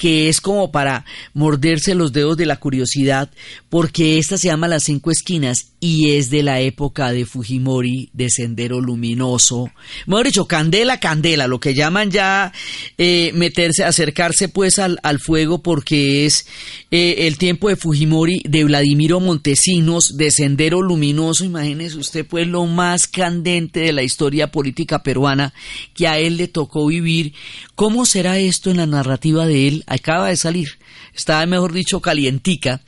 que 0.00 0.30
es 0.30 0.40
como 0.40 0.72
para 0.72 1.04
morderse 1.34 1.94
los 1.94 2.14
dedos 2.14 2.34
de 2.38 2.46
la 2.46 2.56
curiosidad, 2.56 3.28
porque 3.68 4.16
esta 4.16 4.38
se 4.38 4.48
llama 4.48 4.66
Las 4.66 4.84
Cinco 4.84 5.10
Esquinas 5.10 5.72
y 5.78 6.12
es 6.12 6.30
de 6.30 6.42
la 6.42 6.60
época 6.60 7.12
de 7.12 7.26
Fujimori, 7.26 8.08
de 8.14 8.30
Sendero 8.30 8.80
Luminoso. 8.80 9.70
Mejor 10.06 10.26
dicho, 10.26 10.46
candela, 10.46 11.00
candela, 11.00 11.46
lo 11.46 11.60
que 11.60 11.74
llaman 11.74 12.10
ya 12.10 12.52
eh, 12.96 13.32
meterse, 13.34 13.84
acercarse 13.84 14.48
pues 14.48 14.78
al, 14.78 14.98
fuego, 15.18 15.62
porque 15.62 16.24
es 16.24 16.46
eh, 16.90 17.26
el 17.26 17.36
tiempo 17.36 17.68
de 17.68 17.76
Fujimori, 17.76 18.42
de 18.44 18.64
Vladimiro 18.64 19.20
Montesinos, 19.20 20.16
de 20.16 20.30
Sendero 20.30 20.80
Luminoso. 20.80 21.44
Imagínese 21.44 21.98
usted 21.98 22.26
pues 22.26 22.46
lo 22.46 22.64
más 22.64 23.06
candente 23.06 23.80
de 23.80 23.92
la 23.92 24.02
historia 24.02 24.50
política 24.50 25.02
peruana 25.02 25.52
que 25.94 26.08
a 26.08 26.18
él 26.18 26.38
le 26.38 26.48
tocó 26.48 26.86
vivir. 26.86 27.34
¿Cómo 27.74 28.06
será 28.06 28.38
esto 28.38 28.70
en 28.70 28.78
la 28.78 28.86
narrativa 28.86 29.46
de 29.46 29.68
él? 29.68 29.84
Acaba 29.90 30.28
de 30.28 30.36
salir, 30.36 30.78
estaba 31.14 31.44
mejor 31.44 31.72
dicho 31.72 32.00
calientica, 32.00 32.80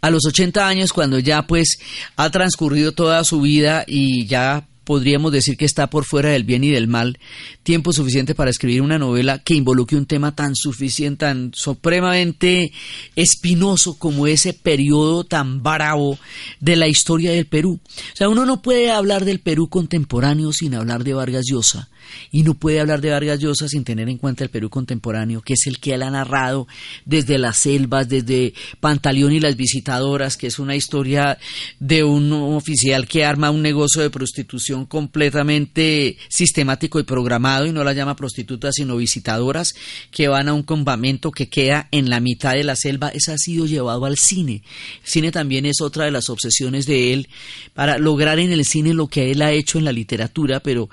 a 0.00 0.10
los 0.10 0.26
80 0.26 0.66
años 0.66 0.92
cuando 0.92 1.18
ya 1.18 1.46
pues 1.46 1.78
ha 2.16 2.30
transcurrido 2.30 2.92
toda 2.92 3.22
su 3.22 3.40
vida 3.40 3.84
y 3.86 4.26
ya 4.26 4.66
podríamos 4.84 5.30
decir 5.30 5.56
que 5.56 5.66
está 5.66 5.88
por 5.88 6.04
fuera 6.04 6.30
del 6.30 6.42
bien 6.42 6.64
y 6.64 6.70
del 6.70 6.88
mal, 6.88 7.18
tiempo 7.62 7.92
suficiente 7.92 8.34
para 8.34 8.50
escribir 8.50 8.82
una 8.82 8.98
novela 8.98 9.38
que 9.38 9.54
involucre 9.54 9.98
un 9.98 10.06
tema 10.06 10.34
tan 10.34 10.56
suficiente, 10.56 11.26
tan 11.26 11.52
supremamente 11.54 12.72
espinoso 13.14 13.98
como 13.98 14.26
ese 14.26 14.54
periodo 14.54 15.24
tan 15.24 15.62
bravo 15.62 16.18
de 16.58 16.74
la 16.74 16.88
historia 16.88 17.30
del 17.30 17.46
Perú. 17.46 17.78
O 17.84 18.16
sea, 18.16 18.28
uno 18.28 18.46
no 18.46 18.62
puede 18.62 18.90
hablar 18.90 19.24
del 19.24 19.40
Perú 19.40 19.68
contemporáneo 19.68 20.52
sin 20.52 20.74
hablar 20.74 21.04
de 21.04 21.14
Vargas 21.14 21.44
Llosa 21.48 21.88
y 22.30 22.42
no 22.42 22.54
puede 22.54 22.80
hablar 22.80 23.00
de 23.00 23.10
Vargas 23.10 23.40
Llosa 23.40 23.68
sin 23.68 23.84
tener 23.84 24.08
en 24.08 24.18
cuenta 24.18 24.44
el 24.44 24.50
Perú 24.50 24.70
contemporáneo, 24.70 25.42
que 25.42 25.54
es 25.54 25.66
el 25.66 25.78
que 25.78 25.94
él 25.94 26.02
ha 26.02 26.10
narrado 26.10 26.66
desde 27.04 27.38
las 27.38 27.58
selvas, 27.58 28.08
desde 28.08 28.54
Pantaleón 28.80 29.32
y 29.32 29.40
las 29.40 29.56
visitadoras, 29.56 30.36
que 30.36 30.46
es 30.46 30.58
una 30.58 30.76
historia 30.76 31.38
de 31.78 32.04
un 32.04 32.32
oficial 32.32 33.06
que 33.06 33.24
arma 33.24 33.50
un 33.50 33.62
negocio 33.62 34.02
de 34.02 34.10
prostitución 34.10 34.86
completamente 34.86 36.16
sistemático 36.28 36.98
y 37.00 37.04
programado 37.04 37.66
y 37.66 37.72
no 37.72 37.84
la 37.84 37.92
llama 37.92 38.16
prostitutas 38.16 38.74
sino 38.76 38.96
visitadoras 38.96 39.74
que 40.10 40.28
van 40.28 40.48
a 40.48 40.54
un 40.54 40.62
campamento 40.62 41.30
que 41.30 41.48
queda 41.48 41.88
en 41.90 42.10
la 42.10 42.20
mitad 42.20 42.54
de 42.54 42.64
la 42.64 42.76
selva. 42.76 43.08
Eso 43.08 43.32
ha 43.32 43.38
sido 43.38 43.66
llevado 43.66 44.04
al 44.04 44.16
cine. 44.16 44.62
El 45.02 45.08
cine 45.08 45.32
también 45.32 45.66
es 45.66 45.80
otra 45.80 46.04
de 46.04 46.10
las 46.10 46.30
obsesiones 46.30 46.86
de 46.86 47.12
él 47.12 47.28
para 47.74 47.98
lograr 47.98 48.38
en 48.38 48.52
el 48.52 48.64
cine 48.64 48.94
lo 48.94 49.08
que 49.08 49.30
él 49.30 49.42
ha 49.42 49.52
hecho 49.52 49.78
en 49.78 49.84
la 49.84 49.92
literatura, 49.92 50.60
pero 50.60 50.88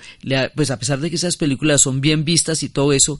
pues 0.56 0.72
a 0.72 0.80
pesar 0.80 1.00
de 1.00 1.07
que 1.10 1.16
esas 1.16 1.38
películas 1.38 1.82
son 1.82 2.02
bien 2.02 2.26
vistas 2.26 2.64
y 2.64 2.70
todo 2.70 2.94
eso, 2.94 3.20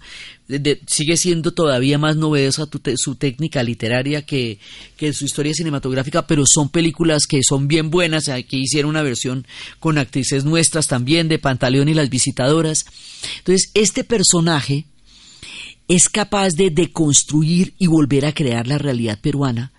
sigue 0.88 1.18
siendo 1.18 1.52
todavía 1.54 1.98
más 1.98 2.16
novedosa 2.16 2.68
su 2.96 3.16
técnica 3.16 3.64
literaria 3.64 4.22
que, 4.24 4.60
que, 4.96 5.14
su 5.14 5.26
historia 5.26 5.54
cinematográfica, 5.54 6.28
pero 6.28 6.44
son 6.46 6.70
películas 6.70 7.28
que 7.28 7.42
son 7.44 7.68
bien 7.68 7.90
buenas. 7.90 8.30
Aquí 8.30 8.62
hicieron 8.62 8.90
una 8.90 9.02
versión 9.02 9.46
con 9.80 9.98
actrices 9.98 10.46
nuestras 10.46 10.88
también 10.88 11.28
de 11.28 11.40
Pantaleón 11.40 11.90
y 11.90 11.94
las 11.94 12.10
visitadoras. 12.10 12.86
Entonces, 13.40 13.72
este 13.74 14.04
personaje 14.04 14.86
es 15.88 16.10
capaz 16.10 16.52
de 16.56 16.70
deconstruir 16.70 17.74
y 17.78 17.88
volver 17.88 18.26
a 18.26 18.34
crear 18.34 18.68
la 18.68 18.78
realidad 18.78 19.20
peruana 19.22 19.72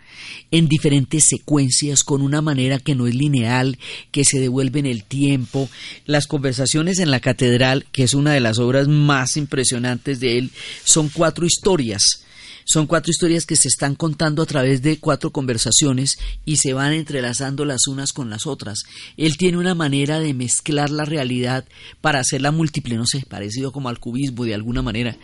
en 0.50 0.68
diferentes 0.68 1.24
secuencias 1.28 2.04
con 2.04 2.22
una 2.22 2.42
manera 2.42 2.78
que 2.78 2.94
no 2.94 3.06
es 3.06 3.14
lineal, 3.14 3.78
que 4.10 4.24
se 4.24 4.40
devuelve 4.40 4.80
en 4.80 4.86
el 4.86 5.04
tiempo. 5.04 5.68
Las 6.06 6.26
conversaciones 6.26 6.98
en 6.98 7.10
la 7.10 7.20
catedral, 7.20 7.86
que 7.92 8.04
es 8.04 8.14
una 8.14 8.32
de 8.32 8.40
las 8.40 8.58
obras 8.58 8.88
más 8.88 9.36
impresionantes 9.36 10.20
de 10.20 10.38
él, 10.38 10.50
son 10.84 11.08
cuatro 11.08 11.46
historias. 11.46 12.24
Son 12.70 12.86
cuatro 12.86 13.10
historias 13.10 13.46
que 13.46 13.56
se 13.56 13.68
están 13.68 13.94
contando 13.94 14.42
a 14.42 14.46
través 14.46 14.82
de 14.82 14.98
cuatro 14.98 15.30
conversaciones 15.30 16.18
y 16.44 16.58
se 16.58 16.74
van 16.74 16.92
entrelazando 16.92 17.64
las 17.64 17.86
unas 17.86 18.12
con 18.12 18.28
las 18.28 18.46
otras. 18.46 18.82
Él 19.16 19.38
tiene 19.38 19.56
una 19.56 19.74
manera 19.74 20.20
de 20.20 20.34
mezclar 20.34 20.90
la 20.90 21.06
realidad 21.06 21.64
para 22.02 22.20
hacerla 22.20 22.52
múltiple, 22.52 22.96
no 22.96 23.06
sé, 23.06 23.24
parecido 23.26 23.72
como 23.72 23.88
al 23.88 23.98
cubismo 23.98 24.44
de 24.44 24.52
alguna 24.52 24.82
manera. 24.82 25.16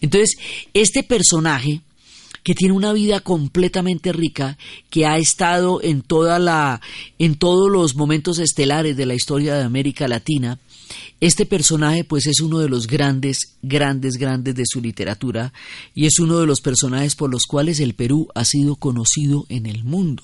Entonces, 0.00 0.38
este 0.72 1.02
personaje 1.02 1.82
que 2.48 2.54
tiene 2.54 2.72
una 2.72 2.94
vida 2.94 3.20
completamente 3.20 4.10
rica, 4.10 4.56
que 4.88 5.04
ha 5.04 5.18
estado 5.18 5.82
en 5.82 6.00
toda 6.00 6.38
la 6.38 6.80
en 7.18 7.34
todos 7.34 7.70
los 7.70 7.94
momentos 7.94 8.38
estelares 8.38 8.96
de 8.96 9.04
la 9.04 9.12
historia 9.12 9.54
de 9.54 9.64
América 9.64 10.08
Latina. 10.08 10.58
Este 11.20 11.44
personaje 11.44 12.04
pues 12.04 12.26
es 12.26 12.40
uno 12.40 12.60
de 12.60 12.70
los 12.70 12.86
grandes, 12.86 13.58
grandes, 13.60 14.14
grandes 14.14 14.54
de 14.54 14.62
su 14.66 14.80
literatura 14.80 15.52
y 15.94 16.06
es 16.06 16.18
uno 16.20 16.40
de 16.40 16.46
los 16.46 16.62
personajes 16.62 17.16
por 17.16 17.30
los 17.30 17.42
cuales 17.42 17.80
el 17.80 17.92
Perú 17.92 18.28
ha 18.34 18.46
sido 18.46 18.76
conocido 18.76 19.44
en 19.50 19.66
el 19.66 19.84
mundo. 19.84 20.22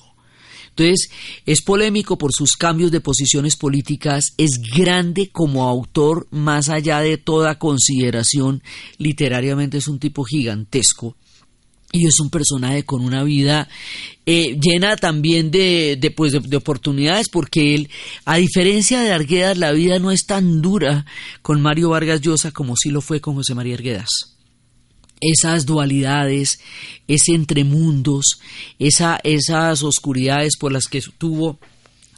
Entonces, 0.69 1.09
es 1.45 1.61
polémico 1.61 2.17
por 2.17 2.33
sus 2.33 2.53
cambios 2.53 2.89
de 2.89 3.01
posiciones 3.01 3.55
políticas, 3.55 4.33
es 4.37 4.59
grande 4.75 5.29
como 5.31 5.69
autor 5.69 6.27
más 6.31 6.69
allá 6.69 7.01
de 7.01 7.19
toda 7.19 7.59
consideración, 7.59 8.63
literariamente 8.97 9.77
es 9.77 9.87
un 9.87 9.99
tipo 9.99 10.23
gigantesco 10.23 11.15
y 11.95 12.05
es 12.05 12.19
un 12.19 12.29
personaje 12.29 12.83
con 12.83 13.03
una 13.03 13.23
vida 13.23 13.69
eh, 14.25 14.59
llena 14.59 14.97
también 14.97 15.49
de, 15.51 15.97
de, 15.99 16.11
pues 16.11 16.33
de, 16.33 16.57
oportunidades, 16.57 17.29
porque 17.29 17.75
él, 17.75 17.89
a 18.25 18.37
diferencia 18.37 19.01
de 19.01 19.11
Arguedas, 19.11 19.57
la 19.57 19.71
vida 19.71 19.99
no 19.99 20.11
es 20.11 20.25
tan 20.25 20.61
dura 20.61 21.05
con 21.41 21.61
Mario 21.61 21.89
Vargas 21.89 22.21
Llosa 22.21 22.51
como 22.51 22.75
sí 22.75 22.89
lo 22.89 23.01
fue 23.01 23.21
con 23.21 23.35
José 23.35 23.55
María 23.55 23.75
Arguedas. 23.75 24.09
Esas 25.21 25.65
dualidades, 25.65 26.59
ese 27.07 27.33
entremundos, 27.33 28.39
esa, 28.77 29.19
esas 29.23 29.81
oscuridades 29.83 30.57
por 30.57 30.71
las 30.71 30.87
que 30.87 31.01
tuvo 31.17 31.59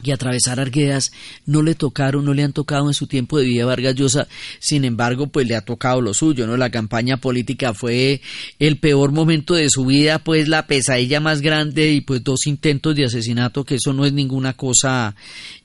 y 0.04 0.12
atravesar 0.12 0.60
Arguedas 0.60 1.12
no 1.46 1.64
le 1.64 1.76
tocaron, 1.76 2.26
no 2.26 2.34
le 2.34 2.44
han 2.44 2.54
tocado 2.54 2.88
en 2.88 2.94
su 2.94 3.08
tiempo 3.08 3.40
de 3.40 3.46
vida 3.46 3.66
Vargas 3.66 3.96
Llosa, 3.96 4.28
sin 4.60 4.86
embargo, 4.86 5.28
pues 5.28 5.48
le 5.48 5.56
ha 5.56 5.62
tocado 5.62 6.02
lo 6.02 6.14
suyo, 6.14 6.46
¿no? 6.46 6.58
La 6.58 6.70
campaña 6.70 7.18
política 7.18 7.74
fue 7.74 8.22
el 8.60 8.78
peor 8.78 9.12
momento 9.12 9.56
de 9.56 9.70
su 9.70 9.86
vida, 9.86 10.20
pues 10.20 10.48
la 10.48 10.68
pesadilla 10.68 11.20
más 11.20 11.42
grande 11.42 11.92
y 11.92 12.02
pues 12.02 12.24
dos 12.24 12.48
intentos 12.48 12.96
de 12.96 13.06
asesinato, 13.06 13.64
que 13.64 13.76
eso 13.76 13.94
no 13.94 14.06
es 14.06 14.14
ninguna 14.14 14.54
cosa 14.54 15.16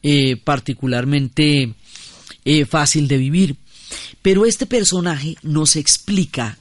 eh, 0.03 0.37
particularmente 0.37 1.75
eh, 2.45 2.65
fácil 2.65 3.09
de 3.09 3.19
vivir. 3.19 3.57
Pero 4.23 4.47
este 4.47 4.67
personaje 4.67 5.37
nos 5.43 5.77
explica 5.77 6.59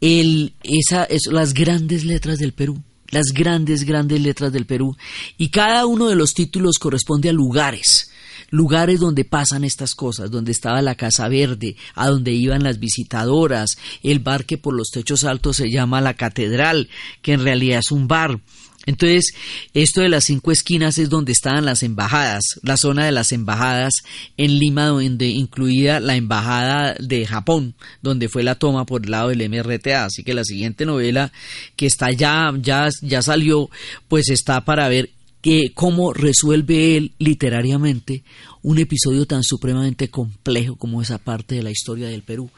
las 0.00 1.54
grandes 1.54 2.04
letras 2.04 2.38
del 2.38 2.52
Perú 2.52 2.82
las 3.10 3.26
grandes, 3.32 3.84
grandes 3.84 4.20
letras 4.20 4.52
del 4.52 4.66
Perú, 4.66 4.96
y 5.36 5.48
cada 5.48 5.86
uno 5.86 6.08
de 6.08 6.16
los 6.16 6.34
títulos 6.34 6.78
corresponde 6.78 7.28
a 7.28 7.32
lugares, 7.32 8.10
lugares 8.50 9.00
donde 9.00 9.24
pasan 9.24 9.64
estas 9.64 9.94
cosas, 9.94 10.30
donde 10.30 10.52
estaba 10.52 10.82
la 10.82 10.94
Casa 10.94 11.28
Verde, 11.28 11.76
a 11.94 12.08
donde 12.08 12.32
iban 12.32 12.62
las 12.62 12.78
visitadoras, 12.78 13.78
el 14.02 14.20
bar 14.20 14.44
que 14.44 14.58
por 14.58 14.74
los 14.74 14.90
techos 14.90 15.24
altos 15.24 15.56
se 15.56 15.70
llama 15.70 16.00
la 16.00 16.14
Catedral, 16.14 16.88
que 17.22 17.32
en 17.32 17.42
realidad 17.42 17.80
es 17.80 17.90
un 17.90 18.08
bar, 18.08 18.40
entonces, 18.86 19.34
esto 19.74 20.00
de 20.00 20.08
las 20.08 20.24
cinco 20.24 20.52
esquinas 20.52 20.96
es 20.98 21.10
donde 21.10 21.32
estaban 21.32 21.64
las 21.64 21.82
embajadas, 21.82 22.60
la 22.62 22.76
zona 22.76 23.04
de 23.04 23.10
las 23.10 23.32
embajadas 23.32 23.92
en 24.36 24.58
Lima, 24.60 24.86
donde 24.86 25.26
incluida 25.26 25.98
la 25.98 26.14
embajada 26.14 26.94
de 27.00 27.26
Japón, 27.26 27.74
donde 28.00 28.28
fue 28.28 28.44
la 28.44 28.54
toma 28.54 28.86
por 28.86 29.04
el 29.04 29.10
lado 29.10 29.30
del 29.30 29.48
MRTA. 29.50 30.04
Así 30.04 30.22
que 30.22 30.34
la 30.34 30.44
siguiente 30.44 30.86
novela 30.86 31.32
que 31.74 31.86
está 31.86 32.12
ya, 32.12 32.52
ya, 32.60 32.88
ya 33.02 33.22
salió, 33.22 33.68
pues 34.06 34.30
está 34.30 34.64
para 34.64 34.88
ver 34.88 35.10
que, 35.42 35.72
cómo 35.74 36.12
resuelve 36.12 36.96
él 36.96 37.12
literariamente 37.18 38.22
un 38.62 38.78
episodio 38.78 39.26
tan 39.26 39.42
supremamente 39.42 40.10
complejo 40.10 40.76
como 40.76 41.02
esa 41.02 41.18
parte 41.18 41.56
de 41.56 41.62
la 41.62 41.70
historia 41.70 42.08
del 42.08 42.22
Perú. 42.22 42.50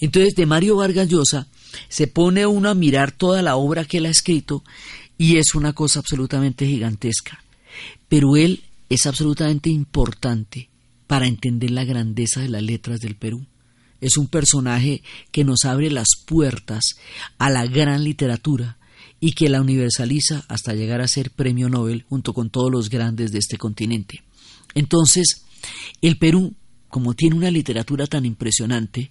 Entonces, 0.00 0.34
de 0.34 0.46
Mario 0.46 0.76
Vargas 0.76 1.08
Llosa 1.08 1.46
se 1.88 2.06
pone 2.06 2.46
uno 2.46 2.68
a 2.68 2.74
mirar 2.74 3.12
toda 3.12 3.42
la 3.42 3.56
obra 3.56 3.84
que 3.84 3.98
él 3.98 4.06
ha 4.06 4.10
escrito 4.10 4.62
y 5.18 5.36
es 5.36 5.54
una 5.54 5.72
cosa 5.72 6.00
absolutamente 6.00 6.66
gigantesca. 6.66 7.42
Pero 8.08 8.36
él 8.36 8.62
es 8.88 9.06
absolutamente 9.06 9.70
importante 9.70 10.68
para 11.06 11.26
entender 11.26 11.70
la 11.70 11.84
grandeza 11.84 12.40
de 12.40 12.48
las 12.48 12.62
letras 12.62 13.00
del 13.00 13.16
Perú. 13.16 13.46
Es 14.00 14.16
un 14.16 14.28
personaje 14.28 15.02
que 15.30 15.44
nos 15.44 15.64
abre 15.64 15.90
las 15.90 16.08
puertas 16.26 16.96
a 17.38 17.50
la 17.50 17.66
gran 17.66 18.04
literatura 18.04 18.78
y 19.20 19.32
que 19.32 19.48
la 19.48 19.60
universaliza 19.60 20.44
hasta 20.48 20.74
llegar 20.74 21.00
a 21.00 21.08
ser 21.08 21.30
premio 21.30 21.68
Nobel 21.68 22.04
junto 22.08 22.34
con 22.34 22.50
todos 22.50 22.70
los 22.70 22.90
grandes 22.90 23.32
de 23.32 23.38
este 23.38 23.56
continente. 23.56 24.22
Entonces, 24.74 25.44
el 26.02 26.18
Perú 26.18 26.54
como 26.94 27.14
tiene 27.14 27.34
una 27.34 27.50
literatura 27.50 28.06
tan 28.06 28.24
impresionante, 28.24 29.10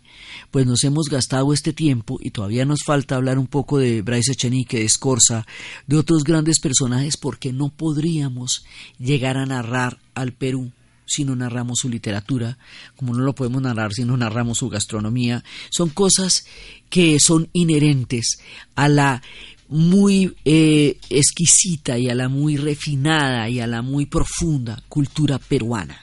pues 0.52 0.66
nos 0.66 0.86
hemos 0.86 1.10
gastado 1.10 1.52
este 1.52 1.74
tiempo 1.74 2.18
y 2.22 2.32
todavía 2.32 2.64
nos 2.64 2.80
falta 2.86 3.18
hablar 3.18 3.38
un 3.38 3.48
poco 3.48 3.78
de 3.78 4.02
Bryce 4.02 4.32
Echenique, 4.32 4.80
de 4.80 4.88
Scorza, 4.88 5.46
de 5.86 5.98
otros 5.98 6.24
grandes 6.24 6.62
personajes, 6.62 7.18
porque 7.18 7.52
no 7.52 7.68
podríamos 7.68 8.64
llegar 9.00 9.36
a 9.36 9.46
narrar 9.46 9.98
al 10.16 10.32
Perú 10.32 10.72
si 11.06 11.26
no 11.26 11.36
narramos 11.36 11.80
su 11.80 11.90
literatura, 11.90 12.58
como 12.96 13.14
no 13.14 13.22
lo 13.22 13.36
podemos 13.36 13.62
narrar 13.62 13.92
si 13.92 14.06
no 14.06 14.16
narramos 14.16 14.60
su 14.60 14.70
gastronomía. 14.70 15.44
Son 15.70 15.90
cosas 15.90 16.46
que 16.90 17.20
son 17.20 17.50
inherentes 17.52 18.38
a 18.76 18.88
la 18.88 19.22
muy 19.68 20.34
eh, 20.46 21.00
exquisita 21.10 21.98
y 21.98 22.08
a 22.08 22.16
la 22.16 22.30
muy 22.30 22.56
refinada 22.56 23.50
y 23.50 23.60
a 23.60 23.68
la 23.68 23.82
muy 23.82 24.06
profunda 24.06 24.82
cultura 24.88 25.38
peruana. 25.38 26.03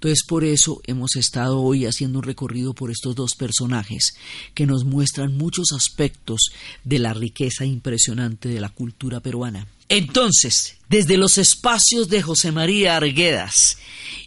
Entonces 0.00 0.24
por 0.26 0.44
eso 0.44 0.80
hemos 0.86 1.14
estado 1.16 1.60
hoy 1.60 1.84
haciendo 1.84 2.20
un 2.20 2.24
recorrido 2.24 2.72
por 2.72 2.90
estos 2.90 3.14
dos 3.14 3.34
personajes 3.34 4.14
que 4.54 4.64
nos 4.64 4.86
muestran 4.86 5.36
muchos 5.36 5.72
aspectos 5.76 6.52
de 6.84 6.98
la 6.98 7.12
riqueza 7.12 7.66
impresionante 7.66 8.48
de 8.48 8.62
la 8.62 8.70
cultura 8.70 9.20
peruana. 9.20 9.66
Entonces, 9.90 10.78
desde 10.90 11.16
los 11.16 11.38
espacios 11.38 12.08
de 12.08 12.20
José 12.20 12.50
María 12.50 12.96
Arguedas 12.96 13.78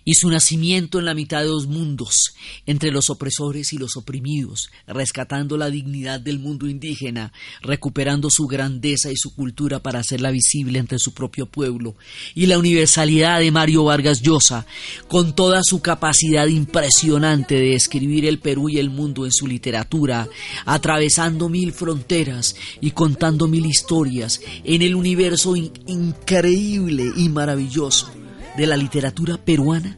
y 0.06 0.14
su 0.14 0.30
nacimiento 0.30 1.00
en 1.00 1.06
la 1.06 1.14
mitad 1.14 1.42
de 1.42 1.48
dos 1.48 1.68
mundos, 1.68 2.36
entre 2.66 2.92
los 2.92 3.10
opresores 3.10 3.74
y 3.74 3.78
los 3.78 3.98
oprimidos, 3.98 4.70
rescatando 4.88 5.58
la 5.58 5.70
dignidad 5.70 6.22
del 6.22 6.40
mundo 6.40 6.68
indígena, 6.68 7.34
recuperando 7.62 8.30
su 8.30 8.48
grandeza 8.48 9.12
y 9.12 9.18
su 9.18 9.34
cultura 9.36 9.82
para 9.82 10.00
hacerla 10.00 10.32
visible 10.32 10.80
entre 10.80 11.00
su 11.00 11.14
propio 11.14 11.48
pueblo, 11.48 11.96
y 12.34 12.46
la 12.46 12.58
universalidad 12.58 13.40
de 13.40 13.52
Mario 13.52 13.84
Vargas 13.86 14.22
Llosa, 14.22 14.66
con 15.10 15.36
toda 15.36 15.62
su 15.64 15.82
capacidad 15.82 16.48
impresionante 16.48 17.56
de 17.56 17.76
escribir 17.76 18.26
el 18.26 18.40
Perú 18.40 18.70
y 18.70 18.78
el 18.78 18.90
mundo 18.90 19.26
en 19.26 19.34
su 19.34 19.48
literatura, 19.48 20.30
atravesando 20.66 21.50
mil 21.50 21.74
fronteras 21.74 22.56
y 22.80 22.92
contando 22.92 23.48
mil 23.50 23.66
historias 23.66 24.42
en 24.64 24.82
el 24.82 24.96
universo 24.96 25.56
increíble 25.56 26.53
y 26.54 27.30
maravilloso 27.30 28.12
de 28.58 28.68
la 28.68 28.78
literatura 28.78 29.38
peruana 29.38 29.98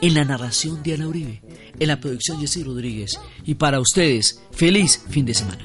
en 0.00 0.14
la 0.14 0.24
narración 0.24 0.82
de 0.82 0.94
Ana 0.94 1.08
Uribe, 1.08 1.42
en 1.78 1.88
la 1.88 2.00
producción 2.00 2.40
Jessy 2.40 2.62
Rodríguez. 2.62 3.18
Y 3.44 3.54
para 3.54 3.80
ustedes, 3.80 4.40
feliz 4.50 5.04
fin 5.08 5.26
de 5.26 5.34
semana. 5.34 5.62